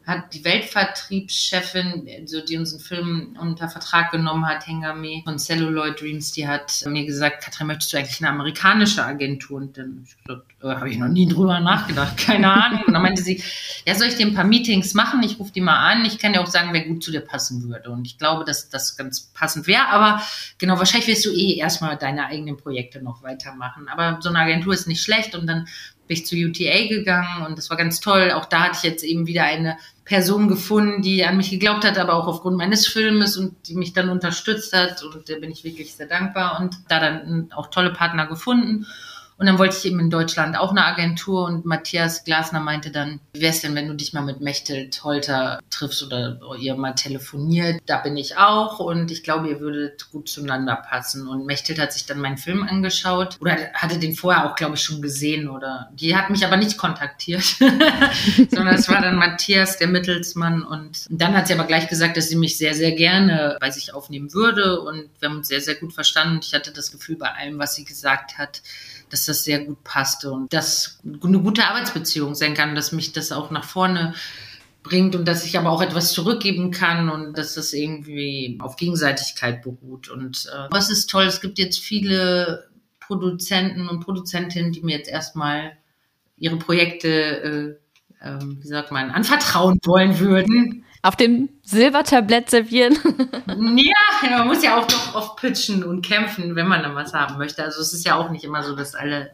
hat 0.06 0.32
die 0.32 0.44
Weltvertriebschefin, 0.44 2.08
also 2.20 2.40
die 2.40 2.56
unseren 2.56 2.80
Film 2.80 3.36
unter 3.40 3.68
Vertrag 3.68 4.12
genommen 4.12 4.46
hat, 4.46 4.64
Hengame 4.64 5.22
von 5.24 5.36
Celluloid 5.36 6.00
Dreams, 6.00 6.30
die 6.30 6.46
hat 6.46 6.84
mir 6.86 7.04
gesagt, 7.04 7.42
Katrin, 7.42 7.66
möchtest 7.66 7.92
du 7.92 7.96
eigentlich 7.96 8.20
eine 8.20 8.30
amerikanische 8.30 9.04
Agentur? 9.04 9.56
Und 9.58 9.76
dann 9.76 10.04
gesagt, 10.04 10.46
äh, 10.62 10.68
habe 10.68 10.90
ich 10.90 10.98
noch 10.98 11.08
nie 11.08 11.26
drüber 11.26 11.58
nachgedacht, 11.58 12.16
keine 12.24 12.52
Ahnung. 12.52 12.84
Und 12.86 12.92
dann 12.92 13.02
meinte 13.02 13.22
sie, 13.22 13.42
ja, 13.84 13.96
soll 13.96 14.06
ich 14.06 14.16
dir 14.16 14.28
ein 14.28 14.34
paar 14.34 14.44
Meetings 14.44 14.94
machen? 14.94 15.24
Ich 15.24 15.40
rufe 15.40 15.52
die 15.52 15.60
mal 15.60 15.76
an. 15.76 16.04
Ich 16.04 16.20
kann 16.20 16.32
dir 16.32 16.40
auch 16.40 16.46
sagen, 16.46 16.68
wer 16.72 16.84
gut 16.84 17.02
zu 17.02 17.10
dir 17.10 17.20
passen 17.20 17.68
würde. 17.68 17.90
Und 17.90 18.06
ich 18.06 18.16
glaube, 18.16 18.44
dass 18.44 18.68
das 18.68 18.96
ganz 18.96 19.32
passend 19.34 19.66
wäre. 19.66 19.88
Aber 19.88 20.22
genau, 20.58 20.78
wahrscheinlich 20.78 21.08
wirst 21.08 21.24
du 21.24 21.32
eh 21.32 21.56
erstmal 21.56 21.96
deine 21.96 22.26
eigenen 22.26 22.56
Projekte 22.56 23.02
noch 23.02 23.24
weitermachen. 23.24 23.88
Aber 23.88 24.18
so 24.20 24.28
eine 24.28 24.38
Agentur 24.38 24.72
ist 24.72 24.86
nicht 24.86 25.02
schlecht. 25.02 25.34
Und 25.34 25.48
dann 25.48 25.66
bin 26.06 26.16
ich 26.16 26.26
zu 26.26 26.36
UTA 26.36 26.88
gegangen 26.88 27.46
und 27.46 27.58
das 27.58 27.70
war 27.70 27.76
ganz 27.76 28.00
toll. 28.00 28.32
Auch 28.32 28.44
da 28.44 28.64
hatte 28.64 28.78
ich 28.78 28.82
jetzt 28.82 29.04
eben 29.04 29.26
wieder 29.26 29.44
eine 29.44 29.76
Person 30.04 30.48
gefunden, 30.48 31.02
die 31.02 31.24
an 31.24 31.36
mich 31.36 31.50
geglaubt 31.50 31.84
hat, 31.84 31.98
aber 31.98 32.14
auch 32.14 32.28
aufgrund 32.28 32.56
meines 32.56 32.86
Filmes 32.86 33.36
und 33.36 33.54
die 33.66 33.74
mich 33.74 33.92
dann 33.92 34.08
unterstützt 34.08 34.72
hat 34.72 35.02
und 35.02 35.28
der 35.28 35.36
bin 35.36 35.50
ich 35.50 35.64
wirklich 35.64 35.94
sehr 35.94 36.06
dankbar 36.06 36.60
und 36.60 36.76
da 36.88 37.00
dann 37.00 37.50
auch 37.54 37.68
tolle 37.68 37.92
Partner 37.92 38.26
gefunden. 38.26 38.86
Und 39.38 39.46
dann 39.46 39.58
wollte 39.58 39.76
ich 39.76 39.84
eben 39.84 40.00
in 40.00 40.08
Deutschland 40.10 40.56
auch 40.56 40.70
eine 40.70 40.84
Agentur 40.84 41.44
und 41.44 41.66
Matthias 41.66 42.24
Glasner 42.24 42.60
meinte 42.60 42.90
dann, 42.90 43.20
wie 43.34 43.42
wär's 43.42 43.60
denn, 43.60 43.74
wenn 43.74 43.86
du 43.86 43.94
dich 43.94 44.14
mal 44.14 44.22
mit 44.22 44.40
Mechthild 44.40 45.04
Holter 45.04 45.60
triffst 45.70 46.02
oder 46.02 46.38
ihr 46.58 46.74
mal 46.74 46.94
telefoniert? 46.94 47.80
Da 47.84 47.98
bin 47.98 48.16
ich 48.16 48.38
auch 48.38 48.78
und 48.78 49.10
ich 49.10 49.22
glaube, 49.22 49.48
ihr 49.48 49.60
würdet 49.60 50.10
gut 50.10 50.28
zueinander 50.28 50.76
passen. 50.76 51.28
Und 51.28 51.44
Mechthild 51.44 51.78
hat 51.78 51.92
sich 51.92 52.06
dann 52.06 52.20
meinen 52.20 52.38
Film 52.38 52.62
angeschaut 52.62 53.36
oder 53.40 53.56
hatte 53.74 53.98
den 53.98 54.14
vorher 54.14 54.46
auch, 54.46 54.56
glaube 54.56 54.76
ich, 54.76 54.82
schon 54.82 55.02
gesehen 55.02 55.50
oder 55.50 55.90
die 55.92 56.16
hat 56.16 56.30
mich 56.30 56.44
aber 56.46 56.56
nicht 56.56 56.78
kontaktiert, 56.78 57.42
sondern 58.50 58.74
es 58.74 58.88
war 58.88 59.02
dann 59.02 59.16
Matthias, 59.16 59.76
der 59.76 59.88
Mittelsmann 59.88 60.62
und 60.62 61.04
dann 61.10 61.36
hat 61.36 61.46
sie 61.46 61.54
aber 61.54 61.64
gleich 61.64 61.88
gesagt, 61.88 62.16
dass 62.16 62.28
sie 62.28 62.36
mich 62.36 62.56
sehr, 62.56 62.72
sehr 62.72 62.92
gerne 62.92 63.58
bei 63.60 63.70
sich 63.70 63.92
aufnehmen 63.92 64.32
würde 64.32 64.80
und 64.80 65.10
wir 65.18 65.28
haben 65.28 65.36
uns 65.36 65.48
sehr, 65.48 65.60
sehr 65.60 65.74
gut 65.74 65.92
verstanden. 65.92 66.40
Ich 66.42 66.54
hatte 66.54 66.72
das 66.72 66.90
Gefühl 66.90 67.16
bei 67.16 67.30
allem, 67.30 67.58
was 67.58 67.74
sie 67.74 67.84
gesagt 67.84 68.38
hat, 68.38 68.62
dass 69.10 69.26
das 69.26 69.44
sehr 69.44 69.64
gut 69.64 69.82
passte 69.84 70.32
und 70.32 70.52
dass 70.52 71.00
eine 71.04 71.40
gute 71.40 71.66
Arbeitsbeziehung 71.66 72.34
sein 72.34 72.54
kann, 72.54 72.74
dass 72.74 72.92
mich 72.92 73.12
das 73.12 73.32
auch 73.32 73.50
nach 73.50 73.64
vorne 73.64 74.14
bringt 74.82 75.16
und 75.16 75.26
dass 75.26 75.44
ich 75.44 75.58
aber 75.58 75.70
auch 75.70 75.82
etwas 75.82 76.12
zurückgeben 76.12 76.70
kann 76.70 77.08
und 77.08 77.36
dass 77.36 77.54
das 77.54 77.72
irgendwie 77.72 78.58
auf 78.60 78.76
Gegenseitigkeit 78.76 79.62
beruht. 79.62 80.08
Und 80.08 80.46
äh, 80.46 80.68
was 80.70 80.90
ist 80.90 81.08
toll, 81.08 81.24
es 81.24 81.40
gibt 81.40 81.58
jetzt 81.58 81.80
viele 81.80 82.68
Produzenten 83.00 83.88
und 83.88 84.00
Produzentinnen, 84.00 84.72
die 84.72 84.82
mir 84.82 84.96
jetzt 84.96 85.10
erstmal 85.10 85.76
ihre 86.36 86.56
Projekte, 86.56 87.78
äh, 88.20 88.26
äh, 88.26 88.38
wie 88.40 88.66
sagt 88.66 88.92
man, 88.92 89.10
anvertrauen 89.10 89.78
wollen 89.84 90.18
würden 90.18 90.84
auf 91.06 91.14
dem 91.14 91.48
Silbertablett 91.62 92.50
servieren. 92.50 92.94
ja, 93.46 94.38
man 94.38 94.48
muss 94.48 94.62
ja 94.62 94.76
auch 94.76 94.86
doch 94.86 95.14
oft 95.14 95.36
pitchen 95.36 95.84
und 95.84 96.04
kämpfen, 96.04 96.56
wenn 96.56 96.66
man 96.66 96.82
dann 96.82 96.96
was 96.96 97.14
haben 97.14 97.38
möchte. 97.38 97.62
Also 97.62 97.80
es 97.80 97.92
ist 97.92 98.04
ja 98.04 98.16
auch 98.16 98.30
nicht 98.30 98.44
immer 98.44 98.64
so, 98.64 98.74
dass 98.74 98.94
alle 98.94 99.30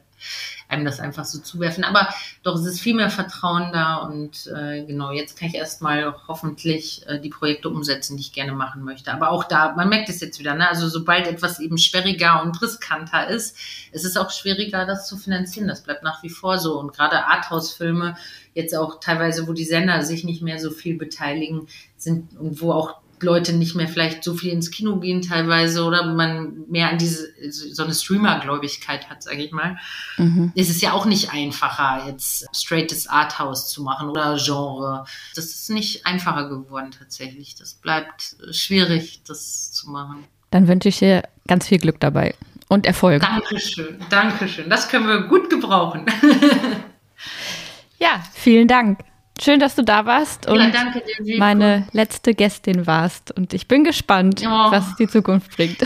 einem 0.69 0.85
das 0.85 1.01
einfach 1.01 1.25
so 1.25 1.39
zuwerfen. 1.41 1.85
Aber 1.85 2.09
doch, 2.43 2.57
es 2.57 2.65
ist 2.65 2.81
viel 2.81 2.95
mehr 2.95 3.11
Vertrauen 3.11 3.73
da 3.73 3.97
und 3.97 4.47
äh, 4.47 4.85
genau, 4.85 5.13
jetzt 5.13 5.39
kann 5.39 5.49
ich 5.49 5.55
erstmal 5.55 6.15
hoffentlich 6.27 7.07
äh, 7.07 7.21
die 7.21 7.29
Projekte 7.29 7.69
umsetzen, 7.69 8.17
die 8.17 8.23
ich 8.23 8.33
gerne 8.33 8.53
machen 8.53 8.83
möchte. 8.83 9.13
Aber 9.13 9.31
auch 9.31 9.45
da, 9.45 9.75
man 9.75 9.89
merkt 9.89 10.09
es 10.09 10.21
jetzt 10.21 10.39
wieder, 10.39 10.55
ne? 10.55 10.69
also 10.69 10.89
sobald 10.89 11.27
etwas 11.27 11.61
eben 11.61 11.79
schwieriger 11.79 12.43
und 12.43 12.61
riskanter 12.63 13.29
ist, 13.29 13.57
es 13.93 14.05
ist 14.05 14.17
auch 14.17 14.31
schwieriger, 14.31 14.87
das 14.87 15.07
zu 15.07 15.17
finanzieren. 15.17 15.69
Das 15.69 15.83
bleibt 15.83 16.03
nach 16.03 16.23
wie 16.23 16.31
vor 16.31 16.59
so. 16.59 16.79
Und 16.79 16.93
gerade 16.95 17.27
Arthouse-Filme, 17.27 18.17
jetzt 18.55 18.75
auch 18.75 19.01
teilweise, 19.01 19.47
wo 19.47 19.53
die 19.53 19.65
Sender 19.65 20.03
sich 20.03 20.25
nicht 20.25 20.43
mehr 20.43 20.59
so 20.59 20.71
viel 20.71 20.97
beteiligen, 20.97 21.69
sind 21.97 22.39
und 22.39 22.61
wo 22.61 22.73
auch 22.73 23.02
Leute 23.23 23.53
nicht 23.53 23.75
mehr 23.75 23.89
vielleicht 23.89 24.25
so 24.25 24.35
viel 24.35 24.53
ins 24.53 24.71
Kino 24.71 24.97
gehen 24.97 25.23
teilweise 25.23 25.85
oder 25.85 26.07
man 26.07 26.65
mehr 26.69 26.89
an 26.89 26.99
diese 26.99 27.33
so 27.51 27.83
eine 27.83 27.95
Streamer-Gläubigkeit 27.95 29.09
hat, 29.11 29.23
sage 29.23 29.43
ich 29.43 29.53
mal. 29.53 29.79
Mhm. 30.17 30.53
Es 30.55 30.69
ist 30.69 30.83
ja 30.83 30.93
auch 30.93 31.07
nicht 31.07 31.33
einfacher, 31.33 32.07
jetzt 32.07 32.47
straightes 32.55 33.07
Arthouse 33.07 33.69
zu 33.69 33.83
machen 33.83 34.09
oder 34.09 34.37
Genre. 34.43 35.05
Das 35.35 35.47
ist 35.47 35.71
nicht 35.71 36.07
einfacher 36.07 36.49
geworden 36.49 36.91
tatsächlich. 36.97 37.55
Das 37.55 37.75
bleibt 37.75 38.37
schwierig, 38.51 39.23
das 39.27 39.73
zu 39.73 39.91
machen. 39.91 40.25
Dann 40.51 40.69
wünsche 40.69 40.89
ich 40.89 40.99
dir 40.99 41.23
ganz 41.47 41.69
viel 41.69 41.79
Glück 41.79 41.99
dabei 42.01 42.35
und 42.69 42.87
Erfolg. 42.87 43.23
Dankeschön, 43.23 43.99
Dankeschön. 44.11 44.69
Das 44.71 44.89
können 44.89 45.07
wir 45.07 45.23
gut 45.23 45.51
gebrauchen. 45.51 46.07
ja, 47.99 48.23
vielen 48.33 48.69
Dank. 48.69 49.01
Schön, 49.43 49.59
dass 49.59 49.75
du 49.75 49.83
da 49.83 50.07
warst 50.07 50.49
und 50.49 50.57
ja, 50.57 50.71
dir, 51.19 51.39
meine 51.39 51.89
letzte 51.91 52.33
Gästin 52.33 52.87
warst. 52.87 53.33
Und 53.33 53.53
ich 53.55 53.67
bin 53.67 53.83
gespannt, 53.83 54.43
oh. 54.45 54.71
was 54.71 54.95
die 54.97 55.09
Zukunft 55.09 55.57
bringt. 55.57 55.79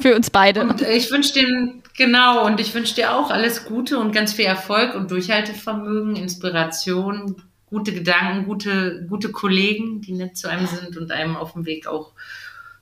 Für 0.00 0.16
uns 0.16 0.30
beide. 0.30 0.62
Und 0.62 0.82
ich 0.82 1.10
wünsche 1.10 1.32
dir, 1.32 1.74
genau, 1.96 2.44
und 2.44 2.58
ich 2.58 2.74
wünsche 2.74 2.96
dir 2.96 3.14
auch 3.14 3.30
alles 3.30 3.64
Gute 3.64 4.00
und 4.00 4.12
ganz 4.12 4.32
viel 4.32 4.46
Erfolg 4.46 4.96
und 4.96 5.10
Durchhaltevermögen, 5.12 6.16
Inspiration, 6.16 7.36
gute 7.66 7.92
Gedanken, 7.92 8.46
gute, 8.46 9.06
gute 9.08 9.30
Kollegen, 9.30 10.00
die 10.00 10.12
nett 10.12 10.36
zu 10.36 10.48
einem 10.48 10.66
sind 10.66 10.96
und 10.96 11.12
einem 11.12 11.36
auf 11.36 11.52
dem 11.52 11.66
Weg 11.66 11.86
auch 11.86 12.12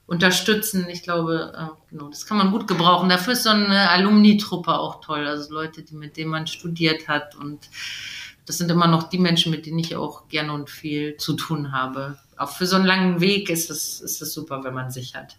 unterstützen. 0.07 0.87
Ich 0.91 1.03
glaube, 1.03 1.53
äh, 1.57 1.91
genau, 1.91 2.09
das 2.09 2.27
kann 2.27 2.39
man 2.39 2.53
gut 2.53 2.67
gebrauchen. 2.69 3.09
Dafür 3.09 3.35
ist 3.35 3.43
so 3.43 3.51
eine 3.51 3.91
Alumni-Truppe 3.91 4.79
auch 4.79 5.01
toll. 5.03 5.27
Also 5.27 5.53
Leute, 5.53 5.83
die 5.83 5.95
mit 5.95 6.17
denen 6.17 6.31
man 6.31 6.47
studiert 6.47 7.09
hat 7.09 7.35
und 7.35 7.69
das 8.47 8.59
sind 8.59 8.71
immer 8.71 8.87
noch 8.87 9.05
die 9.09 9.19
Menschen, 9.19 9.51
mit 9.51 9.67
denen 9.67 9.79
ich 9.79 9.97
auch 9.97 10.29
gerne 10.29 10.53
und 10.53 10.71
viel 10.71 11.17
zu 11.17 11.35
tun 11.35 11.73
habe. 11.73 12.17
Auch 12.37 12.51
für 12.51 12.67
so 12.67 12.77
einen 12.77 12.87
langen 12.87 13.21
Weg 13.21 13.51
ist 13.51 13.71
es, 13.71 14.01
ist 14.01 14.23
es 14.23 14.33
super, 14.33 14.63
wenn 14.63 14.75
man 14.75 14.91
sich 14.91 15.15
hat. 15.15 15.35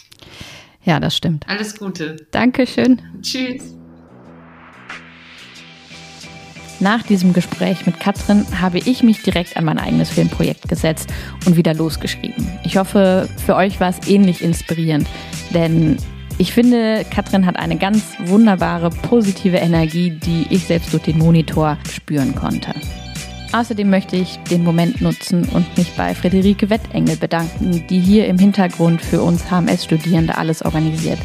Ja, 0.83 0.99
das 0.99 1.15
stimmt. 1.15 1.47
Alles 1.47 1.77
Gute. 1.77 2.17
Dankeschön. 2.31 3.01
Tschüss. 3.21 3.75
Nach 6.79 7.01
diesem 7.01 7.33
Gespräch 7.33 7.85
mit 7.85 7.99
Katrin 7.99 8.45
habe 8.61 8.77
ich 8.77 9.01
mich 9.01 9.23
direkt 9.23 9.57
an 9.57 9.65
mein 9.65 9.79
eigenes 9.79 10.09
Filmprojekt 10.09 10.69
gesetzt 10.69 11.09
und 11.45 11.55
wieder 11.55 11.73
losgeschrieben. 11.73 12.47
Ich 12.63 12.77
hoffe, 12.77 13.27
für 13.45 13.55
euch 13.55 13.79
war 13.79 13.89
es 13.89 14.07
ähnlich 14.07 14.43
inspirierend, 14.43 15.07
denn 15.53 15.97
ich 16.37 16.53
finde, 16.53 17.03
Katrin 17.09 17.45
hat 17.45 17.57
eine 17.57 17.77
ganz 17.77 18.03
wunderbare, 18.25 18.89
positive 18.89 19.57
Energie, 19.57 20.11
die 20.11 20.45
ich 20.49 20.65
selbst 20.65 20.93
durch 20.93 21.03
den 21.03 21.17
Monitor 21.17 21.77
spüren 21.91 22.35
konnte. 22.35 22.73
Außerdem 23.53 23.89
möchte 23.89 24.17
ich 24.17 24.37
den 24.51 24.63
Moment 24.63 25.01
nutzen 25.01 25.47
und 25.49 25.77
mich 25.77 25.93
bei 25.93 26.13
Friederike 26.13 26.69
Wettengel 26.69 27.15
bedanken, 27.15 27.83
die 27.89 27.99
hier 27.99 28.27
im 28.27 28.37
Hintergrund 28.37 29.01
für 29.01 29.21
uns 29.21 29.49
HMS-Studierende 29.49 30.37
alles 30.37 30.63
organisiert. 30.63 31.19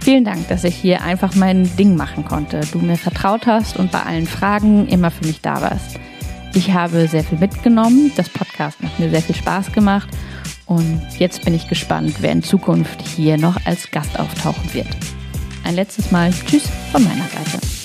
Vielen 0.00 0.24
Dank, 0.24 0.48
dass 0.48 0.64
ich 0.64 0.74
hier 0.74 1.02
einfach 1.02 1.34
mein 1.34 1.70
Ding 1.76 1.94
machen 1.94 2.24
konnte, 2.24 2.60
du 2.72 2.78
mir 2.78 2.96
vertraut 2.96 3.46
hast 3.46 3.76
und 3.76 3.92
bei 3.92 4.02
allen 4.02 4.26
Fragen 4.26 4.88
immer 4.88 5.10
für 5.10 5.26
mich 5.26 5.42
da 5.42 5.60
warst. 5.60 6.00
Ich 6.52 6.72
habe 6.72 7.06
sehr 7.06 7.22
viel 7.22 7.38
mitgenommen, 7.38 8.12
das 8.16 8.28
Podcast 8.28 8.82
hat 8.82 8.98
mir 8.98 9.08
sehr 9.08 9.22
viel 9.22 9.36
Spaß 9.36 9.72
gemacht 9.72 10.08
und 10.66 11.00
jetzt 11.18 11.44
bin 11.44 11.54
ich 11.54 11.68
gespannt, 11.68 12.16
wer 12.20 12.32
in 12.32 12.42
Zukunft 12.42 13.00
hier 13.02 13.38
noch 13.38 13.56
als 13.66 13.90
Gast 13.90 14.18
auftauchen 14.18 14.74
wird. 14.74 14.88
Ein 15.64 15.76
letztes 15.76 16.10
Mal 16.10 16.32
Tschüss 16.32 16.68
von 16.90 17.04
meiner 17.04 17.28
Seite. 17.28 17.79